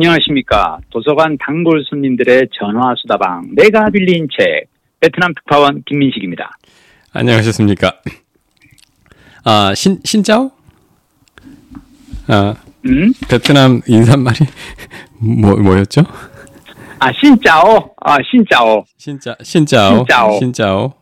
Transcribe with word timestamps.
안녕하십니까. 0.00 0.78
도서관 0.88 1.36
단골 1.36 1.84
손님들의 1.84 2.48
전화 2.58 2.94
수다방. 2.96 3.50
내가 3.54 3.90
빌린 3.90 4.28
책. 4.34 4.64
베트남 4.98 5.34
특파원 5.34 5.82
김민식입니다. 5.84 6.56
안녕하셨습니까. 7.12 8.00
아, 9.44 9.74
신, 9.74 10.00
신짜오? 10.02 10.52
아, 12.28 12.54
음? 12.86 13.12
베트남 13.28 13.82
인사말이 13.86 14.38
뭐, 15.20 15.54
뭐였죠? 15.56 16.00
아, 16.98 17.12
신짜오? 17.12 17.94
아, 18.00 18.16
신짜오. 18.30 18.84
신짜, 18.96 19.36
신짜오. 19.42 19.96
신짜오. 19.98 20.38
신짜오. 20.38 20.94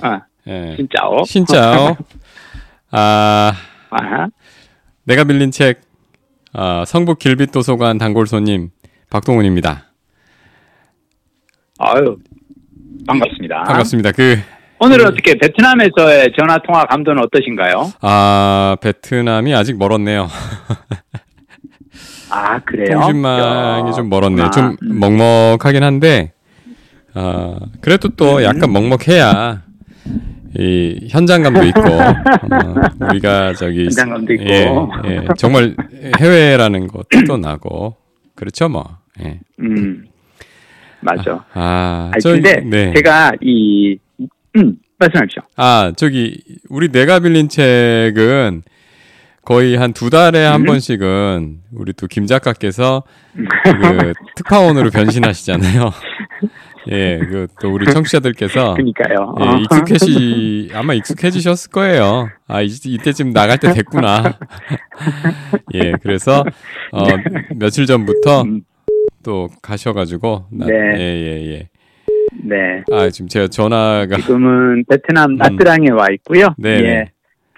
아, 0.00 0.20
예. 0.46 0.76
신짜오. 0.76 1.24
신짜오. 1.24 1.96
아, 2.90 3.52
아, 3.90 4.26
내가 5.04 5.24
빌린 5.24 5.50
책, 5.50 5.87
아, 6.60 6.84
성북 6.84 7.20
길빛 7.20 7.52
도서관 7.52 7.98
단골 7.98 8.26
손님, 8.26 8.70
박동훈입니다. 9.10 9.84
아유, 11.78 12.16
반갑습니다. 13.06 13.62
반갑습니다. 13.62 14.10
그, 14.10 14.36
오늘은 14.80 15.06
어떻게 15.06 15.34
베트남에서의 15.38 16.32
전화 16.36 16.58
통화 16.66 16.84
감도는 16.84 17.22
어떠신가요? 17.22 17.92
아, 18.00 18.76
베트남이 18.80 19.54
아직 19.54 19.78
멀었네요. 19.78 20.26
아, 22.30 22.58
그래요? 22.58 22.98
통신망이 23.02 23.90
야, 23.90 23.92
좀 23.92 24.10
멀었네요. 24.10 24.50
그렇구나. 24.50 24.76
좀 24.80 24.98
먹먹하긴 24.98 25.84
한데, 25.84 26.32
아, 27.14 27.54
그래도 27.80 28.08
또 28.08 28.42
약간 28.42 28.72
먹먹해야, 28.72 29.62
이, 30.58 31.06
현장감도 31.10 31.62
있고, 31.66 31.80
어, 31.86 33.06
우리가 33.10 33.54
저기. 33.54 33.84
현장감도 33.84 34.32
있고. 34.34 34.44
예, 34.44 34.66
예, 35.06 35.26
정말 35.36 35.76
해외라는 36.20 36.88
것도 36.88 37.06
또 37.26 37.36
나고, 37.36 37.96
그렇죠, 38.34 38.68
뭐. 38.68 38.98
예. 39.22 39.38
음, 39.60 40.04
맞아. 41.00 41.44
아, 41.54 42.10
아니, 42.12 42.20
저기, 42.20 42.40
근데 42.42 42.60
네. 42.64 42.92
제가 42.94 43.32
이, 43.40 43.96
음, 44.56 44.76
말씀하십시오. 44.98 45.42
아, 45.56 45.92
저기, 45.96 46.42
우리 46.68 46.88
내가 46.88 47.20
빌린 47.20 47.48
책은 47.48 48.62
거의 49.44 49.76
한 49.76 49.92
두 49.92 50.10
달에 50.10 50.44
한 50.44 50.62
음. 50.62 50.66
번씩은 50.66 51.58
우리 51.72 51.92
또 51.94 52.06
김 52.08 52.26
작가께서 52.26 53.04
그 53.34 54.12
특파원으로 54.36 54.90
변신하시잖아요. 54.90 55.90
예, 56.90 57.18
그 57.18 57.46
또 57.60 57.72
우리 57.72 57.86
청취자들께서 57.86 58.74
그니까요. 58.78 59.34
예, 59.40 59.60
익숙해지 59.62 60.70
아마 60.74 60.94
익숙해지셨을 60.94 61.70
거예요. 61.70 62.28
아, 62.46 62.62
이, 62.62 62.68
이때쯤 62.68 63.32
나갈 63.32 63.58
때 63.58 63.72
됐구나. 63.72 64.38
예, 65.74 65.92
그래서 66.02 66.44
어, 66.92 67.04
며칠 67.56 67.86
전부터 67.86 68.42
음, 68.42 68.62
또 69.22 69.48
가셔가지고 69.62 70.46
나, 70.52 70.66
네. 70.66 70.74
예, 70.74 71.00
예, 71.00 71.52
예. 71.52 71.68
네. 72.44 72.84
아, 72.92 73.10
지금 73.10 73.28
제가 73.28 73.48
전화가 73.48 74.16
지금은 74.18 74.84
베트남 74.88 75.36
나트랑에 75.36 75.90
와 75.90 76.06
있고요. 76.12 76.46
음. 76.46 76.54
네. 76.58 76.70
예. 76.70 77.04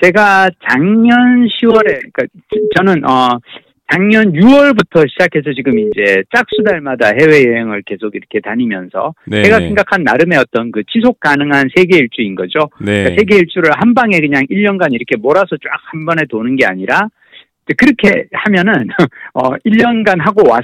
제가 0.02 0.48
작년 0.66 1.46
10월에, 1.46 1.84
그러니까 1.84 2.26
저는 2.74 3.04
어 3.04 3.38
작년 3.90 4.32
6월부터 4.32 5.08
시작해서 5.10 5.52
지금 5.52 5.78
이제 5.78 6.22
짝수 6.34 6.62
달마다 6.64 7.08
해외 7.08 7.44
여행을 7.44 7.82
계속 7.82 8.14
이렇게 8.14 8.40
다니면서 8.40 9.14
네, 9.26 9.42
제가 9.42 9.58
네. 9.58 9.66
생각한 9.66 10.04
나름의 10.04 10.38
어떤 10.38 10.70
그 10.70 10.82
지속 10.92 11.18
가능한 11.18 11.70
세계 11.74 11.98
일주인 11.98 12.36
거죠. 12.36 12.70
네. 12.80 13.02
그러니까 13.02 13.14
세계 13.18 13.36
일주를 13.38 13.72
한 13.74 13.94
방에 13.94 14.20
그냥 14.20 14.44
1년간 14.48 14.92
이렇게 14.92 15.16
몰아서 15.16 15.56
쫙 15.56 15.70
한 15.92 16.06
번에 16.06 16.22
도는 16.28 16.56
게 16.56 16.66
아니라 16.66 17.08
그렇게 17.76 18.26
하면은 18.32 18.88
어 19.34 19.50
1년간 19.66 20.18
하고 20.20 20.48
왔 20.48 20.62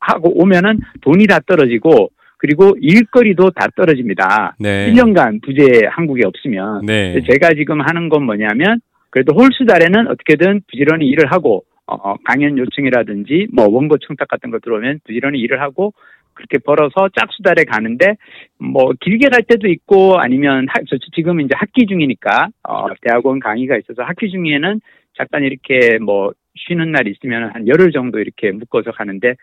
하고 0.00 0.30
오면은 0.40 0.80
돈이 1.00 1.26
다 1.26 1.38
떨어지고 1.46 2.10
그리고 2.36 2.76
일거리도 2.80 3.50
다 3.50 3.66
떨어집니다. 3.76 4.56
네. 4.60 4.92
1년간 4.92 5.42
부재 5.42 5.86
한국에 5.90 6.22
없으면 6.26 6.84
네. 6.84 7.20
제가 7.30 7.54
지금 7.54 7.80
하는 7.80 8.08
건 8.08 8.24
뭐냐면 8.24 8.80
그래도 9.10 9.32
홀수 9.32 9.64
달에는 9.64 10.08
어떻게든 10.08 10.62
부지런히 10.70 11.06
일을 11.06 11.32
하고 11.32 11.64
어, 11.88 12.16
강연 12.24 12.58
요청이라든지 12.58 13.48
뭐 13.52 13.66
원고 13.68 13.96
청탁 13.98 14.28
같은 14.28 14.50
거 14.50 14.58
들어오면 14.58 15.00
부지런히 15.04 15.38
일을 15.40 15.60
하고 15.60 15.94
그렇게 16.34 16.58
벌어서 16.58 17.08
짝수달에 17.16 17.64
가는데 17.64 18.16
뭐 18.58 18.92
길게 19.00 19.28
갈 19.28 19.42
때도 19.42 19.66
있고 19.68 20.18
아니면 20.18 20.66
하, 20.68 20.80
저 20.88 20.96
지금 21.14 21.40
이제 21.40 21.50
학기 21.56 21.86
중이니까 21.86 22.48
어, 22.62 22.86
대학원 23.02 23.40
강의가 23.40 23.76
있어서 23.76 24.02
학기 24.02 24.30
중에는 24.30 24.80
잠깐 25.16 25.42
이렇게 25.42 25.98
뭐 25.98 26.32
쉬는 26.54 26.92
날 26.92 27.08
있으면 27.08 27.50
한 27.52 27.66
열흘 27.66 27.90
정도 27.92 28.18
이렇게 28.20 28.52
묶어서 28.52 28.92
가는데 28.92 29.34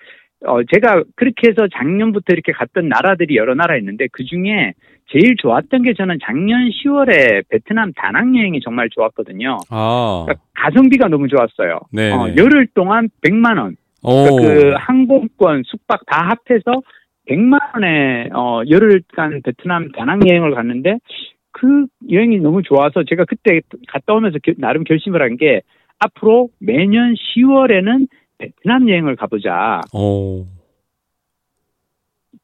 어 0.46 0.64
제가 0.64 1.04
그렇게 1.16 1.50
해서 1.50 1.68
작년부터 1.74 2.34
이렇게 2.34 2.52
갔던 2.52 2.88
나라들이 2.90 3.36
여러 3.36 3.56
나라 3.56 3.78
있는데 3.78 4.08
그 4.12 4.24
중에 4.24 4.74
제일 5.08 5.36
좋았던 5.38 5.84
게 5.84 5.94
저는 5.94 6.18
작년 6.24 6.70
10월에 6.70 7.48
베트남 7.50 7.94
다낭 7.94 8.38
여행이 8.38 8.60
정말 8.62 8.90
좋았거든요. 8.90 9.58
아, 9.70 10.24
그러니까 10.26 10.45
가성비가 10.56 11.08
너무 11.08 11.28
좋았어요. 11.28 11.80
네. 11.92 12.12
어, 12.12 12.34
열흘 12.38 12.68
동안 12.74 13.10
100만 13.22 13.58
원. 13.60 13.76
오. 14.04 14.24
그러니까 14.26 14.42
그 14.70 14.74
항공권, 14.78 15.64
숙박 15.66 16.06
다 16.06 16.30
합해서 16.30 16.82
100만 17.28 17.60
원에 17.74 18.30
어 18.34 18.62
열흘간 18.70 19.42
베트남 19.44 19.92
다낭 19.92 20.20
여행을 20.28 20.54
갔는데 20.54 20.98
그 21.52 21.88
여행이 22.12 22.38
너무 22.40 22.62
좋아서 22.62 23.04
제가 23.04 23.26
그때 23.26 23.62
갔다 23.88 24.14
오면서 24.14 24.38
겨- 24.44 24.54
나름 24.58 24.84
결심을 24.84 25.22
한 25.22 25.38
게 25.38 25.62
앞으로 25.98 26.50
매년 26.60 27.14
10월에는 27.16 28.08
베트남 28.38 28.88
여행을 28.90 29.16
가보자. 29.16 29.82
오. 29.94 30.46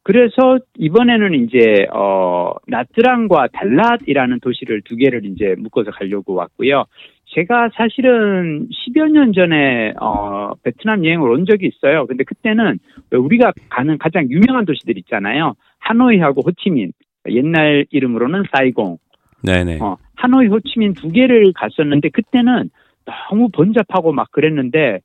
그래서 0.03 0.57
이번에는 0.77 1.43
이제 1.45 1.85
어 1.93 2.53
나트랑과 2.67 3.47
달랏이라는 3.49 4.41
도시를 4.41 4.81
두 4.83 4.95
개를 4.95 5.25
이제 5.25 5.53
묶어서 5.59 5.91
가려고 5.91 6.33
왔고요. 6.33 6.85
제가 7.33 7.69
사실은 7.73 8.67
10여 8.69 9.09
년 9.09 9.31
전에 9.33 9.93
어 10.01 10.51
베트남 10.63 11.05
여행을 11.05 11.29
온 11.29 11.45
적이 11.45 11.67
있어요. 11.67 12.05
근데 12.05 12.23
그때는 12.23 12.77
왜 13.09 13.17
우리가 13.17 13.53
가는 13.69 13.97
가장 13.97 14.29
유명한 14.29 14.65
도시들 14.65 14.97
있잖아요. 14.99 15.53
하노이하고 15.79 16.41
호치민. 16.45 16.91
옛날 17.29 17.85
이름으로는 17.91 18.43
사이공. 18.51 18.97
네네. 19.43 19.79
어, 19.81 19.97
하노이, 20.15 20.47
호치민 20.47 20.93
두 20.93 21.09
개를 21.11 21.51
갔었는데 21.53 22.09
그때는 22.09 22.69
너무 23.05 23.49
번잡하고 23.49 24.11
막 24.11 24.31
그랬는데 24.31 24.99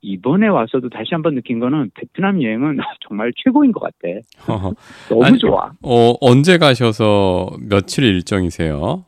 이번에 0.00 0.46
와서도 0.46 0.88
다시 0.88 1.10
한번 1.12 1.34
느낀 1.34 1.58
거는 1.58 1.90
베트남 1.94 2.42
여행은 2.42 2.78
정말 3.06 3.32
최고인 3.36 3.72
것 3.72 3.80
같아. 3.80 4.20
너무 5.08 5.24
아니, 5.24 5.38
좋아. 5.38 5.72
어, 5.82 6.14
언제 6.20 6.56
가셔서 6.56 7.50
며칠 7.68 8.04
일정이세요? 8.04 9.04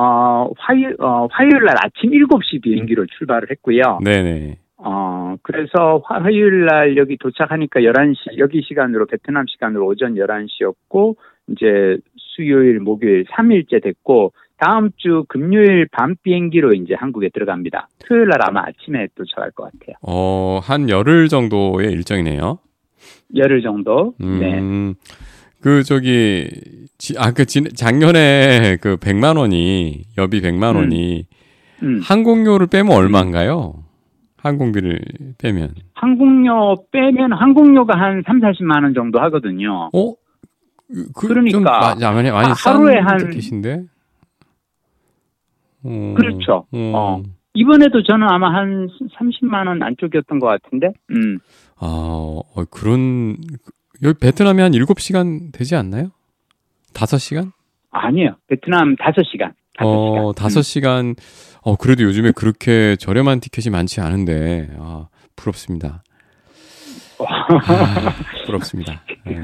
어, 0.00 0.48
화요일, 0.58 0.94
어, 1.00 1.26
화요일 1.30 1.64
날 1.64 1.74
아침 1.82 2.10
7시 2.12 2.62
비행기로 2.62 3.06
출발을 3.18 3.50
했고요. 3.50 3.98
네네. 4.04 4.58
어, 4.76 5.34
그래서 5.42 6.00
화- 6.04 6.20
화요일 6.22 6.66
날 6.66 6.96
여기 6.96 7.16
도착하니까 7.16 7.80
11시, 7.80 8.38
여기 8.38 8.62
시간으로, 8.62 9.06
베트남 9.06 9.44
시간으로 9.48 9.86
오전 9.86 10.14
11시였고, 10.14 11.16
이제 11.48 11.98
수요일, 12.16 12.78
목요일 12.78 13.24
3일째 13.24 13.82
됐고, 13.82 14.32
다음 14.58 14.90
주 14.96 15.24
금요일 15.28 15.88
밤 15.90 16.14
비행기로 16.22 16.74
이제 16.74 16.94
한국에 16.94 17.28
들어갑니다. 17.32 17.88
토요일 18.06 18.28
날 18.28 18.38
아마 18.42 18.62
아침에 18.66 19.08
도착할 19.16 19.50
것 19.52 19.64
같아요. 19.64 19.96
어, 20.02 20.60
한 20.62 20.88
열흘 20.88 21.28
정도의 21.28 21.90
일정이네요. 21.92 22.58
열흘 23.36 23.62
정도. 23.62 24.14
네. 24.18 24.60
음. 25.58 25.62
그 25.62 25.82
저기 25.82 26.48
지, 26.98 27.14
아, 27.18 27.32
그 27.32 27.44
지, 27.44 27.62
작년에 27.74 28.76
그 28.80 28.96
100만 28.96 29.36
원이 29.38 30.04
여비 30.16 30.40
100만 30.40 30.72
음. 30.72 30.76
원이 30.76 31.26
음. 31.82 32.00
항공료를 32.02 32.66
빼면 32.68 32.92
얼마인가요? 32.96 33.84
항공비를 34.36 35.00
빼면. 35.38 35.74
항공료 35.94 36.76
빼면 36.92 37.32
항공료가 37.32 37.98
한 37.98 38.22
3, 38.26 38.40
40만 38.40 38.82
원 38.84 38.94
정도 38.94 39.20
하거든요. 39.20 39.90
어? 39.92 40.14
그, 41.14 41.50
좀 41.50 41.64
마- 41.64 41.94
많이 41.94 42.30
많이 42.30 42.48
하- 42.48 42.54
싼 42.54 42.76
하루에 42.76 42.98
한- 42.98 43.18
티켓인데. 43.18 43.82
어, 45.84 46.14
그렇죠. 46.16 46.66
어. 46.72 46.92
어. 46.94 47.22
이번에도 47.54 48.02
저는 48.02 48.26
아마 48.30 48.52
한 48.54 48.88
30만 49.18 49.66
원 49.66 49.82
안쪽이었던 49.82 50.38
것 50.38 50.46
같은데. 50.46 50.92
음. 51.10 51.38
아, 51.76 51.86
어, 51.86 52.64
그런 52.70 53.36
여기 54.02 54.18
베트남이 54.18 54.62
한 54.62 54.72
7시간 54.72 55.52
되지 55.52 55.74
않나요? 55.76 56.10
5시간? 56.94 57.52
아니에요. 57.90 58.36
베트남 58.48 58.96
5시간. 58.96 59.52
5시간. 59.78 59.84
어, 59.84 60.32
5시간. 60.32 61.16
어, 61.62 61.76
그래도 61.76 62.04
요즘에 62.04 62.32
그렇게 62.32 62.96
저렴한 62.96 63.40
티켓이 63.40 63.70
많지 63.72 64.00
않은데. 64.00 64.68
아, 64.78 65.08
부럽습니다. 65.36 66.02
아, 67.18 68.14
부럽습니다. 68.46 69.02
예. 69.28 69.34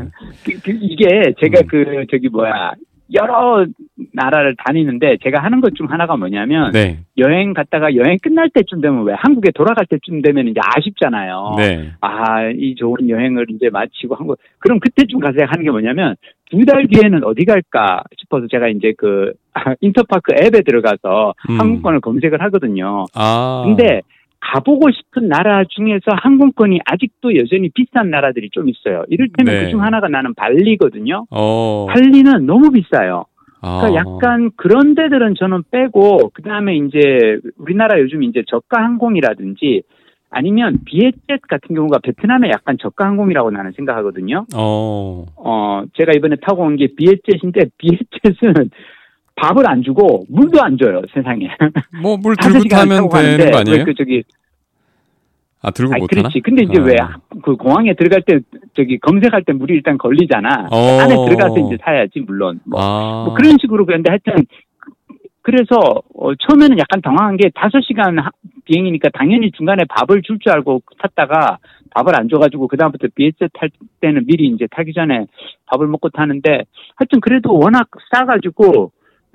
그, 0.45 0.61
그, 0.63 0.71
이게 0.81 1.35
제가 1.41 1.61
음. 1.61 1.67
그 1.67 2.07
저기 2.11 2.29
뭐야 2.29 2.73
여러 3.13 3.67
나라를 4.13 4.57
다니는데 4.65 5.19
제가 5.23 5.43
하는 5.43 5.61
것 5.61 5.75
중 5.75 5.91
하나가 5.91 6.17
뭐냐면 6.17 6.71
네. 6.73 7.01
여행 7.19 7.53
갔다가 7.53 7.95
여행 7.97 8.17
끝날 8.23 8.49
때쯤 8.51 8.81
되면 8.81 9.05
왜 9.05 9.13
한국에 9.17 9.51
돌아갈 9.53 9.87
때쯤 9.87 10.23
되면 10.23 10.47
이제 10.49 10.61
아쉽잖아요. 10.63 11.55
네. 11.59 11.91
아, 12.01 12.49
이 12.49 12.75
좋은 12.77 13.09
여행을 13.09 13.47
이제 13.51 13.69
마치고 13.71 14.15
한국 14.15 14.39
그럼 14.59 14.79
그때쯤 14.81 15.19
가서 15.21 15.39
하는 15.45 15.65
게 15.65 15.71
뭐냐면 15.71 16.17
두 16.51 16.65
달 16.65 16.87
뒤에는 16.87 17.25
어디 17.25 17.45
갈까 17.45 18.03
싶어서 18.19 18.47
제가 18.47 18.69
이제 18.69 18.93
그 18.97 19.33
인터파크 19.81 20.33
앱에 20.41 20.63
들어가서 20.63 21.35
음. 21.51 21.61
항공권을 21.61 22.01
검색을 22.01 22.41
하거든요. 22.43 23.05
아. 23.15 23.63
근데 23.67 24.01
가보고 24.53 24.91
싶은 24.91 25.29
나라 25.29 25.65
중에서 25.65 26.05
항공권이 26.23 26.81
아직도 26.85 27.37
여전히 27.37 27.71
비싼 27.71 28.11
나라들이 28.11 28.51
좀 28.51 28.69
있어요. 28.69 29.05
이를테면 29.09 29.55
네. 29.55 29.65
그중 29.65 29.83
하나가 29.83 30.09
나는 30.09 30.35
발리거든요. 30.35 31.27
어. 31.31 31.87
발리는 31.89 32.45
너무 32.47 32.71
비싸요. 32.71 33.25
아. 33.63 33.81
그러니까 33.81 34.01
약간 34.01 34.51
그런 34.57 34.95
데들은 34.95 35.35
저는 35.39 35.63
빼고 35.71 36.31
그다음에 36.35 36.77
이제 36.77 37.39
우리나라 37.57 37.99
요즘 38.01 38.23
이제 38.23 38.43
저가 38.47 38.83
항공이라든지 38.83 39.83
아니면 40.31 40.79
비에젯 40.85 41.41
같은 41.49 41.75
경우가 41.75 42.01
베트남의 42.03 42.51
약간 42.51 42.77
저가 42.79 43.07
항공이라고 43.07 43.51
나는 43.53 43.73
생각하거든요. 43.73 44.47
어. 44.55 45.25
어 45.37 45.83
제가 45.97 46.13
이번에 46.15 46.37
타고 46.43 46.63
온 46.65 46.77
게 46.77 46.89
비에젯인데 46.97 47.67
비에젯은 47.79 48.71
밥을 49.37 49.67
안 49.69 49.83
주고 49.83 50.25
물도 50.29 50.63
안 50.63 50.77
줘요 50.79 51.03
세상에. 51.13 51.49
뭐 52.03 52.17
물 52.17 52.37
들고 52.37 52.61
시간 52.61 52.89
타면 52.89 53.09
되는 53.11 53.51
거 53.51 53.59
아니에요? 53.59 53.79
왜그 53.79 53.95
저기 53.95 54.23
아 55.63 55.71
들고 55.71 55.95
못? 55.99 56.07
그렇지. 56.09 56.41
근데 56.41 56.63
이제 56.65 56.79
어. 56.79 56.85
왜그 56.85 57.57
공항에 57.57 57.95
들어갈 57.95 58.23
때 58.23 58.39
저기 58.75 58.99
검색할 58.99 59.45
때 59.45 59.53
물이 59.53 59.75
일단 59.75 59.97
걸리잖아. 59.99 60.69
어. 60.71 60.77
안에 61.01 61.15
들어가서 61.27 61.59
이제 61.67 61.79
사야지 61.83 62.21
물론. 62.21 62.61
뭐, 62.65 62.81
아. 62.81 63.25
뭐 63.25 63.35
그런 63.35 63.57
식으로 63.61 63.87
그런데 63.87 64.11
하여튼 64.11 64.45
그래서 65.43 65.77
어, 66.17 66.35
처음에는 66.35 66.79
약간 66.79 67.01
당황한 67.03 67.37
게 67.37 67.51
다섯 67.55 67.81
시간 67.81 68.19
하- 68.19 68.31
비행이니까 68.67 69.11
당연히 69.13 69.51
중간에 69.53 69.85
밥을 69.89 70.23
줄 70.23 70.39
줄 70.39 70.53
알고 70.53 70.83
탔다가 70.99 71.59
밥을 71.95 72.15
안 72.19 72.29
줘가지고 72.29 72.67
그 72.69 72.77
다음부터 72.77 73.09
비에셋 73.15 73.51
탈 73.53 73.69
때는 74.01 74.25
미리 74.27 74.49
이제 74.49 74.67
타기 74.71 74.93
전에 74.95 75.27
밥을 75.67 75.87
먹고 75.87 76.09
타는데 76.11 76.63
하여튼 76.97 77.21
그래도 77.21 77.55
워낙 77.59 77.89
싸가지고 78.13 78.91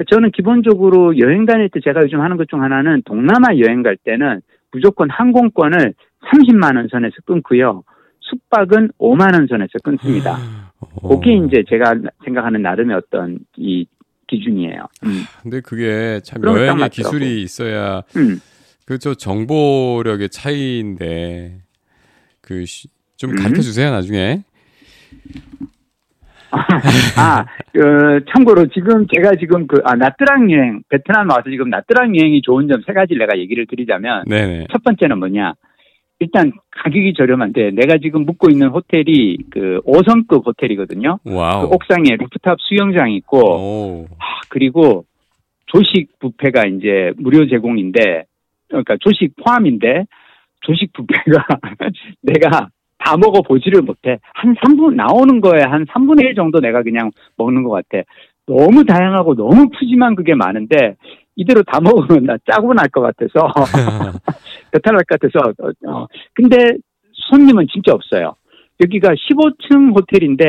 저는 0.10 0.32
기본적으로 0.32 1.18
여행 1.20 1.46
다닐 1.46 1.70
때 1.70 1.80
제가 1.84 2.04
요즘 2.04 2.22
하는 2.22 2.38
것 2.38 2.46
중 2.50 2.62
하나는 2.64 3.02
동남아 3.06 3.58
여행 3.58 3.84
갈 3.84 3.98
때는 3.98 4.42
무조건 4.72 5.10
항공권을 5.10 5.94
30만 6.32 6.76
원 6.78 6.88
선에서 6.90 7.16
끊고요. 7.26 7.84
숙박은 8.22 8.92
5만 9.00 9.34
원 9.34 9.48
선에서 9.48 9.72
끊습니다. 9.84 10.38
어. 10.80 11.10
그게 11.10 11.36
이제 11.36 11.64
제가 11.68 11.96
생각하는 12.24 12.62
나름의 12.62 12.96
어떤 12.96 13.40
이 13.58 13.86
기준이에요. 14.28 14.86
음. 15.06 15.24
근데 15.42 15.60
그게 15.62 16.20
참 16.24 16.44
여행의. 16.44 16.90
기술이 16.90 17.42
있어야 17.42 18.04
음. 18.16 18.40
그저 18.86 19.16
정보력의 19.16 20.30
차이인데 20.30 21.62
그좀 22.42 23.32
음. 23.32 23.36
가르쳐 23.36 23.62
주세요 23.62 23.90
나중에. 23.92 24.44
아, 27.18 27.46
그, 27.74 28.24
참고로 28.34 28.68
지금 28.68 29.06
제가 29.14 29.32
지금 29.40 29.68
그, 29.68 29.82
아, 29.86 29.96
나트랑 29.96 30.52
여행, 30.52 30.82
베트남 30.90 31.30
와서 31.30 31.44
지금 31.50 31.70
나트랑 31.70 32.16
여행이 32.18 32.42
좋은 32.42 32.68
점 32.68 32.82
세 32.86 32.94
가지를 32.94 33.20
내가 33.20 33.38
얘기를 33.38 33.66
드리자면, 33.68 34.24
네네. 34.28 34.68
첫 34.72 34.84
번째는 34.84 35.20
뭐냐. 35.20 35.54
일단 36.22 36.52
가격이 36.72 37.14
저렴한데, 37.18 37.72
내가 37.72 37.98
지금 38.02 38.26
묵고 38.26 38.50
있는 38.50 38.68
호텔이 38.70 39.38
그 39.52 39.80
5성급 39.86 40.46
호텔이거든요. 40.46 41.20
그 41.24 41.34
와우. 41.34 41.66
옥상에 41.72 42.16
루프탑 42.20 42.58
수영장이 42.60 43.16
있고, 43.18 43.38
오. 43.38 44.08
아, 44.20 44.40
그리고 44.50 45.06
조식 45.68 46.10
뷔페가 46.20 46.66
이제 46.68 47.12
무료 47.18 47.48
제공인데, 47.48 48.26
그러니까 48.70 48.98
조식 49.00 49.34
포함인데, 49.44 50.06
조식 50.62 50.92
뷔페가 50.94 51.46
내가 52.24 52.68
다 53.10 53.18
먹어보지를 53.18 53.82
못해. 53.82 54.20
한 54.36 54.54
3분, 54.56 54.94
나오는 54.94 55.42
거에 55.42 55.62
한 55.64 55.86
3분의 55.86 56.26
1 56.26 56.36
정도 56.36 56.60
내가 56.60 56.84
그냥 56.84 57.10
먹는 57.38 57.64
것 57.64 57.72
같아. 57.72 58.04
너무 58.46 58.84
다양하고 58.86 59.36
너무 59.36 59.68
푸짐한 59.70 60.16
그게 60.16 60.36
많은데, 60.36 60.96
이대로 61.36 61.64
다 61.64 61.80
먹으면 61.82 62.26
나 62.26 62.38
짜고 62.46 62.74
날 62.74 62.88
것 62.90 63.02
같아서, 63.02 63.48
배탈 64.72 64.94
날 64.94 65.04
것 65.06 65.20
같아서, 65.20 65.54
어, 65.60 65.92
어. 65.92 66.08
근데 66.36 66.58
손님은 67.32 67.68
진짜 67.74 67.94
없어요. 67.94 68.36
여기가 68.82 69.10
15층 69.14 69.96
호텔인데, 69.96 70.46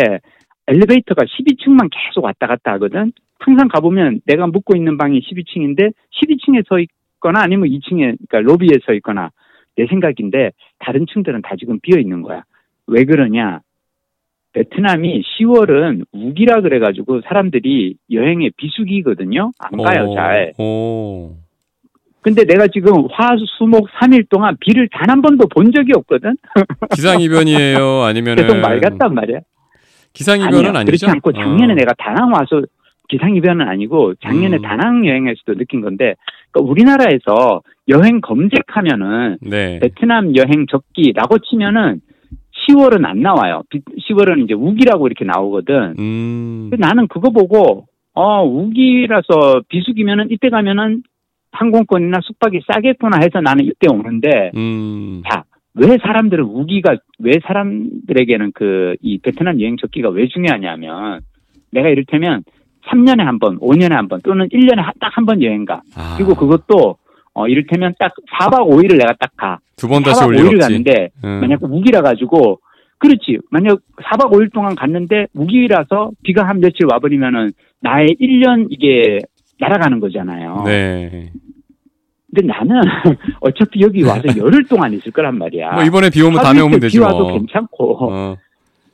엘리베이터가 0.67 1.25
12층만 1.25 1.89
계속 1.91 2.25
왔다 2.25 2.47
갔다 2.47 2.73
하거든. 2.73 3.13
항상 3.39 3.69
가보면 3.69 4.21
내가 4.27 4.47
묵고 4.47 4.77
있는 4.77 4.99
방이 4.99 5.21
12층인데 5.21 5.93
12층에 6.23 6.63
서 6.69 6.79
있거나 6.79 7.41
아니면 7.43 7.69
2층에 7.71 8.17
그러니까 8.29 8.41
로비에 8.41 8.79
서 8.85 8.93
있거나 8.95 9.31
내 9.77 9.87
생각인데 9.87 10.51
다른 10.79 11.07
층들은 11.13 11.41
다 11.43 11.55
지금 11.59 11.79
비어 11.83 11.99
있는 11.99 12.21
거야. 12.23 12.43
왜 12.91 13.05
그러냐? 13.05 13.61
베트남이 14.53 15.23
10월은 15.23 16.05
우기라 16.13 16.61
그래가지고 16.63 17.21
사람들이 17.23 17.95
여행에 18.11 18.51
비수기거든요. 18.57 19.53
안 19.61 19.71
가요 19.83 20.09
오. 20.11 20.15
잘. 20.15 20.53
오. 20.59 21.37
근데 22.23 22.45
내가 22.45 22.67
지금 22.67 23.07
화 23.13 23.35
수 23.37 23.65
목 23.67 23.89
3일 23.93 24.29
동안 24.29 24.57
비를 24.61 24.89
단 24.91 25.09
한 25.09 25.23
번도 25.23 25.47
본 25.49 25.71
적이 25.73 25.93
없거든. 25.97 26.37
기상이변이에요? 26.95 28.03
아니면은 28.03 28.43
계속 28.43 28.59
맑았단 28.59 29.15
말이야. 29.15 29.39
기상이변은 30.13 30.77
아니죠? 30.77 30.87
그렇지 30.87 31.07
않고 31.07 31.33
작년에 31.33 31.73
어. 31.73 31.77
내가 31.77 31.93
다낭 31.97 32.33
와서 32.33 32.63
기상이변은 33.09 33.67
아니고 33.67 34.15
작년에 34.17 34.57
음. 34.57 34.63
다낭 34.63 35.07
여행에서도 35.07 35.55
느낀 35.57 35.81
건데 35.81 36.15
그러니까 36.51 36.71
우리나라에서 36.71 37.63
여행 37.89 38.21
검색하면은 38.21 39.39
네. 39.43 39.79
베트남 39.81 40.35
여행 40.37 40.67
적기라고 40.71 41.39
치면은 41.39 42.01
10월은 42.71 43.05
안 43.05 43.21
나와요. 43.21 43.63
10월은 43.73 44.45
이제 44.45 44.55
우기라고 44.55 45.07
이렇게 45.07 45.25
나오거든. 45.25 45.95
음. 45.99 46.71
나는 46.79 47.07
그거 47.09 47.31
보고 47.31 47.87
어 48.15 48.43
우기라서 48.45 49.63
비수기면은 49.69 50.29
이때 50.31 50.51
가면은 50.51 51.03
항공권이나 51.53 52.21
숙박이 52.23 52.61
싸겠구나 52.73 53.19
해서 53.19 53.41
나는 53.41 53.65
이때 53.65 53.89
오는데 53.89 54.53
음. 54.57 55.23
자, 55.29 55.45
왜 55.75 55.97
사람들은 56.03 56.45
우기가 56.45 56.97
왜 57.19 57.33
사람들에게는 57.45 58.53
그 58.53 58.95
이 59.03 59.19
베트남 59.19 59.61
여행 59.61 59.77
적기가 59.77 60.09
왜 60.11 60.27
중요하냐면 60.29 61.21
내가 61.73 61.89
이를테면 61.89 62.43
3년에 62.91 63.19
한 63.23 63.39
번, 63.39 63.59
5년에 63.61 63.91
한 63.93 64.09
번 64.09 64.21
또는 64.23 64.49
1년에 64.49 64.77
딱 65.01 65.17
한 65.17 65.27
번 65.27 65.43
여행 65.43 65.65
가. 65.65 65.83
아, 65.97 66.15
그리고 66.17 66.35
그것도 66.35 66.97
어 67.41 67.49
이를테면 67.49 67.95
딱 67.99 68.13
4박 68.41 68.69
5일을 68.69 68.99
내가 68.99 69.13
딱 69.19 69.31
가. 69.37 69.59
두 69.77 69.89
번 69.89 70.03
다시 70.03 70.21
4박 70.21 70.29
올일 70.29 70.41
5일을 70.43 70.47
없지. 70.57 70.59
갔는데 70.61 71.09
음. 71.25 71.41
만약 71.41 71.63
우기라 71.63 72.03
가지고 72.03 72.61
그렇지. 72.99 73.39
만약 73.51 73.79
4박 74.03 74.31
5일 74.33 74.53
동안 74.53 74.75
갔는데 74.75 75.27
우기라서 75.35 76.11
비가 76.23 76.47
한 76.47 76.61
며칠 76.61 76.87
와버리면은 76.91 77.53
나의 77.81 78.17
1년 78.21 78.67
이게 78.71 79.19
날아가는 79.59 80.01
거잖아요. 80.01 80.63
네. 80.67 81.33
근데 82.35 82.47
나는 82.47 82.81
어차피 83.41 83.81
여기 83.81 84.03
와서 84.03 84.23
열흘 84.37 84.65
동안 84.67 84.93
있을 84.93 85.11
거란 85.13 85.37
말이야. 85.39 85.73
뭐 85.73 85.83
이번에 85.83 86.11
비 86.11 86.23
오면 86.23 86.43
다음에 86.43 86.59
하루 86.59 86.67
오면 86.67 86.77
이틀 86.77 86.81
되지 86.89 86.99
비 86.99 87.03
와도 87.03 87.19
뭐. 87.21 87.33
괜찮고. 87.33 88.07
어. 88.13 88.37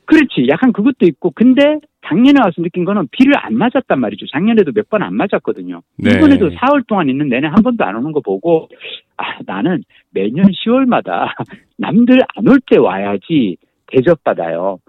그렇지. 0.07 0.47
약간 0.49 0.71
그것도 0.73 1.05
있고. 1.05 1.31
근데 1.31 1.79
작년에 2.07 2.39
와서 2.43 2.61
느낀 2.61 2.85
거는 2.85 3.07
비를 3.11 3.33
안 3.37 3.55
맞았단 3.55 3.99
말이죠. 3.99 4.25
작년에도 4.31 4.71
몇 4.73 4.87
번 4.89 5.03
안 5.03 5.13
맞았거든요. 5.15 5.81
네. 5.97 6.11
이번에도 6.17 6.49
4월 6.49 6.87
동안 6.87 7.09
있는 7.09 7.27
내내 7.29 7.47
한 7.47 7.61
번도 7.61 7.83
안 7.83 7.95
오는 7.95 8.11
거 8.13 8.21
보고 8.21 8.69
아, 9.17 9.23
나는 9.45 9.83
매년 10.11 10.45
10월마다 10.45 11.27
남들 11.77 12.21
안 12.35 12.47
올 12.47 12.59
때 12.61 12.77
와야지 12.77 13.57
대접받아요. 13.87 14.79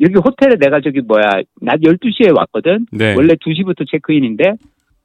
여기 0.00 0.14
호텔에 0.14 0.54
내가 0.60 0.80
저기 0.80 1.00
뭐야 1.00 1.42
낮 1.60 1.80
12시에 1.80 2.36
왔거든. 2.36 2.86
네. 2.92 3.14
원래 3.16 3.34
2시부터 3.34 3.84
체크인인데 3.90 4.44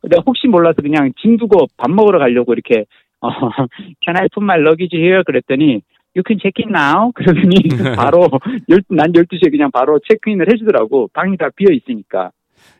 내가 0.04 0.22
혹시 0.26 0.48
몰라서 0.48 0.82
그냥 0.84 1.12
짐 1.20 1.38
두고 1.38 1.66
밥 1.78 1.90
먹으러 1.90 2.20
가려고 2.20 2.54
이렇게 2.54 2.86
어, 3.22 3.30
can 4.06 4.18
I 4.20 4.28
put 4.34 4.44
my 4.44 4.60
luggage 4.60 4.96
here? 5.00 5.24
그랬더니 5.24 5.82
you 6.16 6.24
can 6.26 6.40
check 6.42 6.54
in 6.62 6.70
now. 6.72 7.12
그러더니 7.14 7.56
바로 7.96 8.30
열, 8.70 8.82
난 8.90 9.12
12시에 9.12 9.52
그냥 9.52 9.72
바로 9.72 10.00
체크인을 10.08 10.52
해주더라고. 10.52 11.10
방이 11.14 11.38
다 11.38 11.50
비어 11.56 11.70
있으니까. 11.72 12.32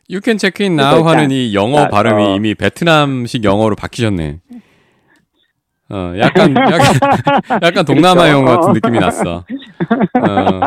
You 0.08 0.20
can 0.22 0.38
check 0.38 0.64
in 0.64 0.78
now 0.78 1.02
그러니까 1.02 1.10
하는 1.18 1.30
이 1.30 1.54
영어 1.54 1.84
아, 1.84 1.88
발음이 1.88 2.22
어. 2.22 2.36
이미 2.36 2.54
베트남식 2.54 3.44
영어로 3.44 3.74
바뀌셨네. 3.76 4.40
어, 5.90 6.14
약간, 6.18 6.54
약간, 6.56 7.60
약간 7.62 7.84
동남아 7.84 8.28
영어 8.30 8.56
같은 8.56 8.72
느낌이 8.72 8.98
났어. 8.98 9.44
어, 9.44 10.60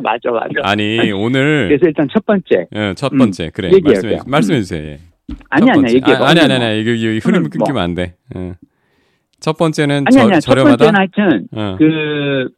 맞아, 0.00 0.30
맞아. 0.32 0.48
아니, 0.62 1.12
오늘, 1.12 1.68
그래서 1.68 1.86
일단 1.86 2.08
첫 2.10 2.24
번째. 2.24 2.66
예, 2.74 2.94
첫 2.94 3.12
음, 3.12 3.18
번째, 3.18 3.50
그래. 3.52 3.68
얘기할게요. 3.74 4.10
말씀해, 4.12 4.20
말씀해 4.26 4.60
주세요. 4.60 4.82
예. 4.88 4.98
아니, 5.50 5.66
첫 5.66 5.72
아니야. 5.76 5.94
얘기해봐. 5.94 6.24
아, 6.24 6.28
아니, 6.30 6.40
아니, 6.40 6.56
뭐. 6.56 6.66
아니, 6.66 6.80
이거, 6.80 6.90
이거 6.92 7.28
흐름 7.28 7.42
뭐. 7.42 7.50
끊기면 7.50 7.82
안 7.82 7.94
돼. 7.94 8.14
예. 8.36 8.54
첫 9.40 9.56
번째는 9.56 10.04
아니, 10.06 10.14
저, 10.14 10.20
아니야. 10.22 10.40
첫 10.40 10.50
저렴하다? 10.52 10.76
번째는 10.76 10.98
하여튼, 10.98 11.48
어. 11.52 11.76
그, 11.78 12.48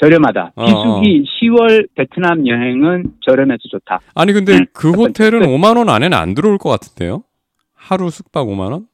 저렴하다. 0.00 0.52
어, 0.56 0.64
비수기 0.64 1.24
10월 1.42 1.88
베트남 1.94 2.46
여행은 2.46 3.14
저렴해서 3.20 3.58
좋다. 3.70 4.00
아니, 4.14 4.32
근데 4.32 4.56
음, 4.58 4.66
그. 4.72 4.90
호텔은 4.90 5.40
끝. 5.40 5.46
5만 5.46 5.76
원 5.76 5.88
안에는 5.90 6.16
안 6.16 6.34
들어올 6.34 6.56
것 6.58 6.70
같은데요? 6.70 7.22
하루 7.74 8.08
숙박 8.10 8.46
5만 8.46 8.72
원? 8.72 8.86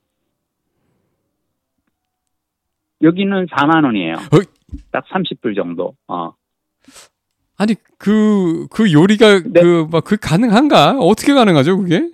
여기는 3.02 3.46
4만 3.46 3.84
원이에요. 3.84 4.14
어이. 4.32 4.42
딱 4.90 5.04
30불 5.06 5.54
정도. 5.54 5.94
어. 6.08 6.32
아니 7.58 7.74
그그 7.98 8.92
요리가 8.92 9.40
네. 9.44 9.62
그막그 9.62 10.16
가능한가? 10.20 10.98
어떻게 10.98 11.32
가능하죠 11.32 11.78
그게? 11.78 12.10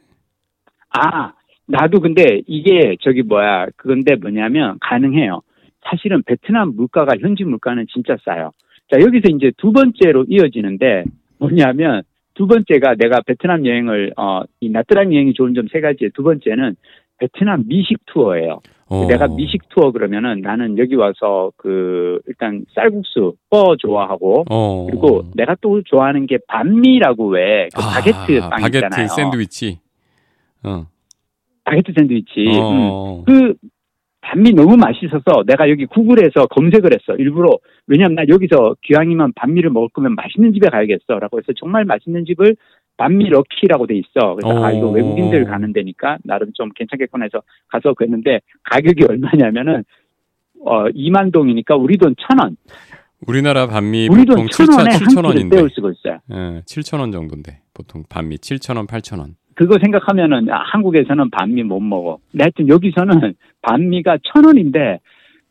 아, 0.91 1.33
나도 1.73 2.01
근데 2.01 2.43
이게 2.47 2.97
저기 3.01 3.23
뭐야, 3.23 3.67
그건데 3.77 4.15
뭐냐면 4.17 4.77
가능해요. 4.81 5.41
사실은 5.89 6.23
베트남 6.23 6.75
물가가 6.77 7.15
현지 7.21 7.45
물가는 7.45 7.85
진짜 7.93 8.17
싸요. 8.25 8.51
자, 8.91 9.01
여기서 9.01 9.29
이제 9.35 9.51
두 9.57 9.73
번째로 9.73 10.27
이어지는데 10.29 11.05
뭐냐면 11.39 12.03
두 12.35 12.47
번째가 12.47 12.97
내가 12.99 13.21
베트남 13.27 13.65
여행을, 13.67 14.13
어, 14.17 14.43
이 14.61 14.69
나트랑 14.71 15.13
여행이 15.15 15.33
좋은 15.35 15.55
점 15.55 15.67
세 15.73 15.81
가지에 15.81 16.11
두 16.15 16.23
번째는 16.23 16.77
베트남 17.19 17.65
미식 17.67 17.99
투어예요. 18.07 18.61
어. 18.89 19.07
내가 19.09 19.27
미식 19.29 19.69
투어 19.71 19.91
그러면은 19.93 20.41
나는 20.43 20.77
여기 20.77 20.95
와서 20.95 21.53
그 21.57 22.21
일단 22.27 22.65
쌀국수, 22.75 23.35
뻐 23.49 23.77
좋아하고 23.79 24.45
어. 24.51 24.87
그리고 24.91 25.23
내가 25.35 25.57
또 25.63 25.81
좋아하는 25.83 26.27
게 26.27 26.37
반미라고 26.49 27.29
왜 27.29 27.69
그 27.75 27.81
바게트 27.81 28.41
빵 28.41 28.51
바게트 28.51 28.77
있잖아요. 28.77 29.09
샌드위치. 29.09 29.79
어. 30.65 30.87
바게트 31.65 31.93
샌드위치. 31.97 32.41
음. 32.49 32.59
어. 32.61 33.25
그 33.27 33.55
반미 34.21 34.53
너무 34.53 34.77
맛있어서 34.77 35.43
내가 35.47 35.69
여기 35.69 35.85
구글에서 35.87 36.47
검색을 36.47 36.93
했어. 36.93 37.17
일부러. 37.19 37.59
왜냐면 37.87 38.15
나 38.15 38.23
여기서 38.29 38.77
기왕이면 38.83 39.33
반미를 39.35 39.71
먹을 39.71 39.89
거면 39.93 40.15
맛있는 40.15 40.53
집에 40.53 40.69
가야겠어. 40.69 41.19
라고 41.19 41.39
해서 41.39 41.53
정말 41.59 41.85
맛있는 41.85 42.25
집을 42.25 42.57
반미 42.97 43.29
럭키라고 43.31 43.87
돼 43.87 43.97
있어. 43.97 44.37
그래서 44.37 44.65
아, 44.65 44.71
이거 44.71 44.89
어. 44.89 44.91
외국인들 44.93 45.45
가는 45.45 45.73
데니까 45.73 46.19
나름 46.25 46.53
좀 46.55 46.71
괜찮겠구나 46.75 47.25
해서 47.25 47.43
가서 47.69 47.95
그랬는데 47.95 48.41
가격이 48.71 49.05
얼마냐면은 49.09 49.83
어, 50.65 50.85
2만 50.91 51.33
동이니까 51.33 51.75
우리 51.77 51.97
돈 51.99 52.15
천 52.17 52.39
원. 52.39 52.57
우리나라 53.27 53.67
반미 53.67 54.09
우리 54.11 54.25
보통 54.25 54.47
돈천 54.47 54.67
7천 54.67 54.79
원에 54.79 54.91
한 54.91 54.99
끼를 54.99 55.23
7,000원인데. 55.23 55.51
때울 55.51 55.71
수가 55.71 55.91
있어요. 55.93 56.19
예, 56.33 56.61
7,000원 56.65 57.13
정도인데. 57.13 57.61
보통 57.75 58.03
반미 58.09 58.37
7,000원, 58.39 58.87
8,000원. 58.89 59.35
그거 59.55 59.79
생각하면은 59.81 60.51
아, 60.51 60.63
한국에서는 60.73 61.31
반미 61.31 61.63
못 61.63 61.81
먹어. 61.81 62.19
근데 62.31 62.45
하여튼 62.45 62.69
여기서는 62.69 63.35
반미가 63.63 64.19
천 64.23 64.45
원인데 64.45 64.99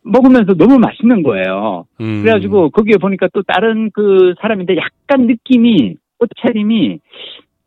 먹으면서 0.03 0.55
너무 0.55 0.79
맛있는 0.79 1.23
거예요. 1.23 1.85
음. 2.01 2.21
그래가지고 2.23 2.71
거기에 2.71 2.97
보니까 2.97 3.27
또 3.33 3.43
다른 3.43 3.91
그 3.91 4.33
사람인데 4.41 4.75
약간 4.77 5.27
느낌이 5.27 5.95
옷차림이 6.19 6.99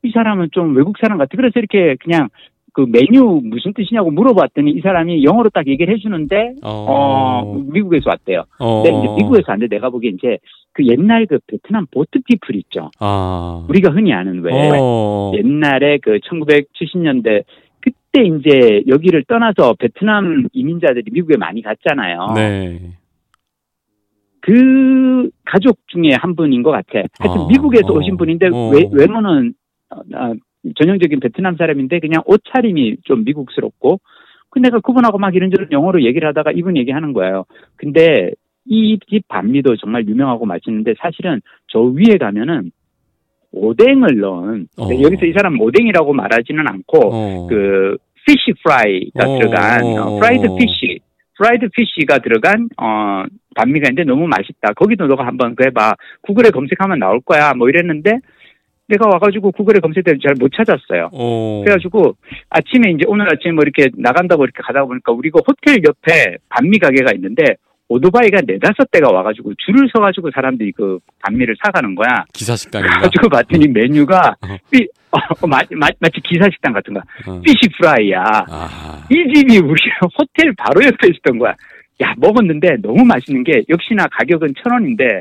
이 0.02 0.10
사람은 0.10 0.48
좀 0.52 0.76
외국 0.76 0.96
사람 1.00 1.18
같아. 1.18 1.30
그래서 1.36 1.58
이렇게 1.58 1.96
그냥 2.00 2.28
그 2.75 2.85
메뉴 2.88 3.40
무슨 3.43 3.73
뜻이냐고 3.73 4.11
물어봤더니 4.11 4.73
이 4.73 4.81
사람이 4.81 5.25
영어로 5.25 5.49
딱 5.50 5.66
얘기를 5.69 5.95
해주는데 5.95 6.54
어. 6.62 6.87
어 6.88 7.54
미국에서 7.73 8.11
왔대요. 8.11 8.45
어. 8.59 8.83
근데 8.83 8.99
이제 8.99 9.14
미국에서 9.16 9.45
왔는데 9.52 9.76
내가 9.76 9.90
보기에 9.90 10.11
이제 10.11 10.38
그 10.73 10.85
옛날 10.85 11.25
그 11.26 11.38
베트남 11.47 11.87
보트 11.87 12.19
피플 12.26 12.57
있죠. 12.57 12.90
아. 12.99 13.64
우리가 13.69 13.93
흔히 13.93 14.12
아는 14.12 14.43
왜 14.43 14.50
어. 14.52 15.33
옛날에 15.37 15.99
그 16.02 16.19
1970년대 16.19 17.45
그때 17.78 18.25
이제 18.25 18.83
여기를 18.88 19.25
떠나서 19.28 19.75
베트남 19.78 20.49
이민자들이 20.52 21.04
미국에 21.12 21.37
많이 21.37 21.62
갔잖아요. 21.62 22.33
네. 22.35 22.81
그 24.40 25.31
가족 25.45 25.78
중에 25.87 26.11
한 26.19 26.35
분인 26.35 26.64
것 26.64 26.73
같아. 26.73 27.04
하여튼 27.21 27.43
어, 27.43 27.47
미국에서 27.47 27.93
어, 27.93 27.99
오신 27.99 28.16
분인데 28.16 28.49
어. 28.52 28.71
외, 28.71 28.85
외모는 28.93 29.54
어, 29.90 29.97
어, 29.97 30.35
전형적인 30.76 31.21
베트남 31.21 31.56
사람인데 31.56 32.00
그냥 32.00 32.23
옷차림이 32.26 32.99
좀 33.04 33.25
미국스럽고 33.25 34.00
그 34.50 34.59
내가 34.61 34.80
그분하고 34.80 35.18
막 35.18 35.35
이런저런 35.35 35.68
영어로 35.73 36.02
얘기를 36.04 36.28
하다가 36.28 36.52
이분 36.52 36.76
얘기하는 36.76 37.12
거예요. 37.12 37.44
근데 37.76 38.30
이 38.66 38.99
집 39.09 39.28
반미도 39.28 39.76
정말 39.76 40.06
유명하고 40.06 40.47
맛있는데 40.47 40.94
사실은 40.99 41.40
저 41.68 41.80
위에 41.80 42.16
가면은 42.18 42.71
오뎅을 43.52 44.18
넣은 44.18 44.66
어. 44.78 44.88
여기서 45.02 45.26
이 45.26 45.33
사람 45.33 45.61
오뎅이라고 45.61 46.12
말하지는 46.12 46.66
않고 46.66 46.99
어. 47.12 47.47
그 47.49 47.97
fish 48.26 48.52
fry가 48.64 49.28
어, 49.28 49.38
들어간 49.38 49.85
어, 49.99 50.18
프라이드 50.18 50.47
어. 50.47 50.56
fish 50.56 50.99
fried 51.37 51.68
fish가 51.68 52.18
들어간 52.18 52.68
어 52.80 53.25
반미가 53.54 53.90
있는데 53.90 54.04
너무 54.04 54.26
맛있다. 54.26 54.73
거기도 54.75 55.06
너가 55.06 55.26
한번 55.26 55.54
그 55.54 55.64
해봐. 55.64 55.94
구글에 56.23 56.50
검색하면 56.50 56.99
나올 56.99 57.21
거야. 57.21 57.54
뭐 57.54 57.68
이랬는데 57.68 58.18
내가 58.94 59.08
와가지고 59.08 59.52
구글에 59.52 59.80
검색해도 59.80 60.18
잘못 60.22 60.50
찾았어요. 60.56 61.10
어. 61.12 61.62
그래가지고 61.64 62.16
아침에 62.50 62.92
이제 62.92 63.04
오늘 63.06 63.26
아침에 63.32 63.52
뭐 63.52 63.62
이렇게 63.62 63.90
나간다고 63.96 64.44
이렇게 64.44 64.62
가다 64.62 64.84
보니까 64.84 65.12
우리 65.12 65.30
가 65.30 65.40
호텔 65.46 65.82
옆에 65.84 66.36
반미 66.48 66.78
가게가 66.78 67.12
있는데 67.16 67.56
오토바이가 67.88 68.40
네다섯 68.46 68.90
대가 68.90 69.12
와가지고 69.12 69.52
줄을 69.58 69.88
서가지고 69.92 70.30
사람들이 70.34 70.72
그 70.72 70.98
반미를 71.20 71.54
사가는 71.62 71.94
거야. 71.94 72.24
기사 72.32 72.56
식당인가? 72.56 73.00
가지고 73.00 73.28
봤더니 73.28 73.68
메뉴가 73.68 74.36
어. 74.40 74.56
삐, 74.70 74.88
어, 75.10 75.46
마, 75.46 75.58
마, 75.72 75.88
마치 76.00 76.20
기사식당 76.22 76.72
같은 76.72 76.94
거야. 76.94 77.02
어. 77.26 77.40
피시 77.42 77.68
프라이야. 77.76 78.22
아. 78.48 79.06
이 79.10 79.34
집이 79.34 79.58
우리 79.58 79.80
호텔 80.18 80.54
바로 80.56 80.82
옆에 80.84 81.08
있었던 81.08 81.38
거야. 81.38 81.54
야, 82.02 82.14
먹었는데 82.16 82.78
너무 82.82 83.04
맛있는 83.04 83.44
게 83.44 83.62
역시나 83.68 84.06
가격은 84.10 84.54
천 84.62 84.72
원인데 84.72 85.20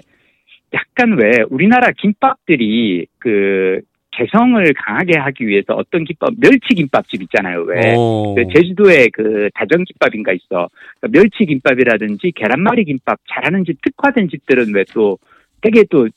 약간 0.74 1.18
왜 1.18 1.44
우리나라 1.50 1.92
김밥들이 1.98 3.06
그 3.20 3.82
개성을 4.12 4.74
강하게 4.74 5.18
하기 5.18 5.48
위해서 5.48 5.74
어떤 5.74 6.04
김밥, 6.04 6.30
멸치 6.40 6.76
김밥집 6.76 7.22
있잖아요. 7.24 7.64
왜? 7.64 7.96
어. 7.98 8.36
그 8.36 8.44
제주도에 8.54 9.08
그 9.12 9.50
다정김밥인가 9.56 10.34
있어. 10.34 10.70
그러니까 11.00 11.08
멸치 11.12 11.46
김밥이라든지 11.46 12.32
계란말이 12.36 12.86
김밥 12.86 13.20
잘하는 13.28 13.66
집, 13.66 13.82
특화된 13.82 14.30
집들은 14.30 14.74
왜 14.76 14.84
또 14.94 15.18
되게 15.62 15.84
또 15.90 16.08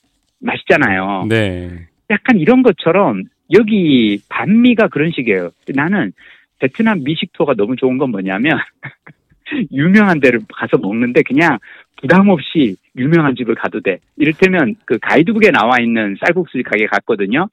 맛있잖아요. 0.41 1.27
네. 1.29 1.71
약간 2.11 2.39
이런 2.39 2.63
것처럼 2.63 3.23
여기 3.53 4.21
반미가 4.29 4.89
그런 4.89 5.11
식이에요. 5.13 5.51
나는 5.75 6.13
베트남 6.59 7.03
미식 7.05 7.33
투어가 7.33 7.55
너무 7.55 7.77
좋은 7.77 7.97
건 7.97 8.11
뭐냐면 8.11 8.59
유명한 9.73 10.21
데를 10.21 10.41
가서 10.53 10.77
먹는데 10.79 11.23
그냥 11.23 11.59
부담 12.01 12.29
없이 12.29 12.77
유명한 12.97 13.35
집을 13.35 13.55
가도 13.55 13.81
돼. 13.81 13.99
이를테면 14.17 14.77
그 14.85 14.99
가이드북에 14.99 15.51
나와 15.51 15.81
있는 15.81 16.17
쌀국수 16.21 16.63
가게 16.65 16.87
갔거든요. 16.87 17.49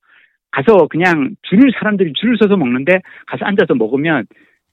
가서 0.51 0.87
그냥 0.87 1.35
줄을 1.41 1.71
사람들이 1.77 2.13
줄을 2.13 2.37
서서 2.37 2.57
먹는데 2.57 3.01
가서 3.25 3.45
앉아서 3.45 3.73
먹으면 3.75 4.25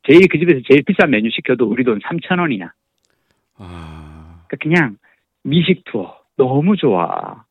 제일 0.06 0.26
그 0.28 0.38
집에서 0.38 0.60
제일 0.68 0.82
비싼 0.82 1.10
메뉴 1.10 1.30
시켜도 1.30 1.66
우리 1.66 1.84
돈 1.84 1.98
3천 2.00 2.38
원이야. 2.38 2.72
아. 3.58 4.42
그러니까 4.46 4.56
그냥 4.60 4.96
미식 5.42 5.84
투어 5.84 6.18
너무 6.36 6.76
좋아. 6.76 7.44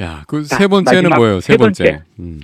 야, 0.00 0.22
그 0.28 0.42
자, 0.44 0.56
세 0.56 0.66
번째는 0.66 1.10
뭐예요? 1.16 1.40
세세 1.40 1.56
번째. 1.56 1.84
번째. 1.84 2.04
음. 2.20 2.40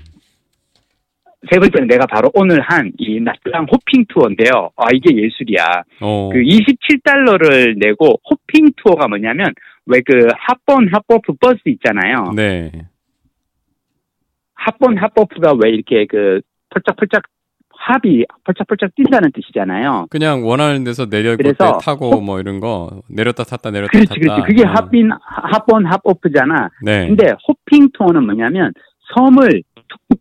세 1.52 1.58
번째는 1.58 1.88
내가 1.88 2.06
바로 2.06 2.30
오늘 2.34 2.60
한 2.60 2.90
이 2.98 3.20
나트랑 3.20 3.66
hopping 3.70 4.04
투어인데요. 4.08 4.70
아 4.76 4.84
이게 4.92 5.14
예술이야. 5.16 5.64
어. 6.00 6.30
그 6.32 6.38
27달러를 6.38 7.76
내고 7.78 8.18
hopping 8.30 8.70
투어가 8.76 9.08
뭐냐면 9.08 9.52
왜 9.86 10.07
그 10.07 10.28
hop 10.38 10.68
on 10.68 10.88
hop 10.92 11.13
off 11.13 11.34
버스 11.40 11.58
있잖아요. 11.66 12.32
네. 12.34 12.70
hop 14.54 14.79
on 14.79 14.96
hop 14.98 15.19
off가 15.19 15.54
왜 15.62 15.70
이렇게 15.70 16.06
그 16.06 16.40
펄쩍펄쩍 16.70 17.22
hop이 17.76 18.24
펄쩍펄쩍 18.44 18.94
뛴다는 18.94 19.30
뜻이잖아요. 19.32 20.06
그냥 20.10 20.46
원하는 20.46 20.84
데서 20.84 21.06
내려올 21.10 21.36
때 21.36 21.42
그래서 21.42 21.78
타고 21.78 22.20
뭐 22.20 22.40
이런 22.40 22.60
거 22.60 23.02
내렸다 23.10 23.44
탔다 23.44 23.70
내렸다 23.70 23.90
그렇지 23.90 24.08
탔다. 24.08 24.20
그렇지. 24.20 24.42
그게 24.46 24.66
어. 24.66 24.70
hop 24.72 24.95
in 24.95 25.10
hop 25.20 25.60
on 25.60 25.86
hop 25.86 26.07
off잖아. 26.07 26.70
네. 26.82 27.08
근데 27.08 27.32
hopping 27.46 27.88
투어는 27.92 28.24
뭐냐면 28.24 28.72
섬을 29.14 29.62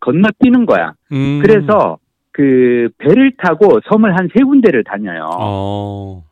건너뛰는 0.00 0.66
거야. 0.66 0.94
음. 1.12 1.40
그래서 1.42 1.98
그 2.32 2.88
배를 2.98 3.32
타고 3.36 3.80
섬을 3.88 4.16
한 4.18 4.28
세 4.36 4.42
군데를 4.42 4.84
다녀요. 4.84 5.30
어. 5.38 6.24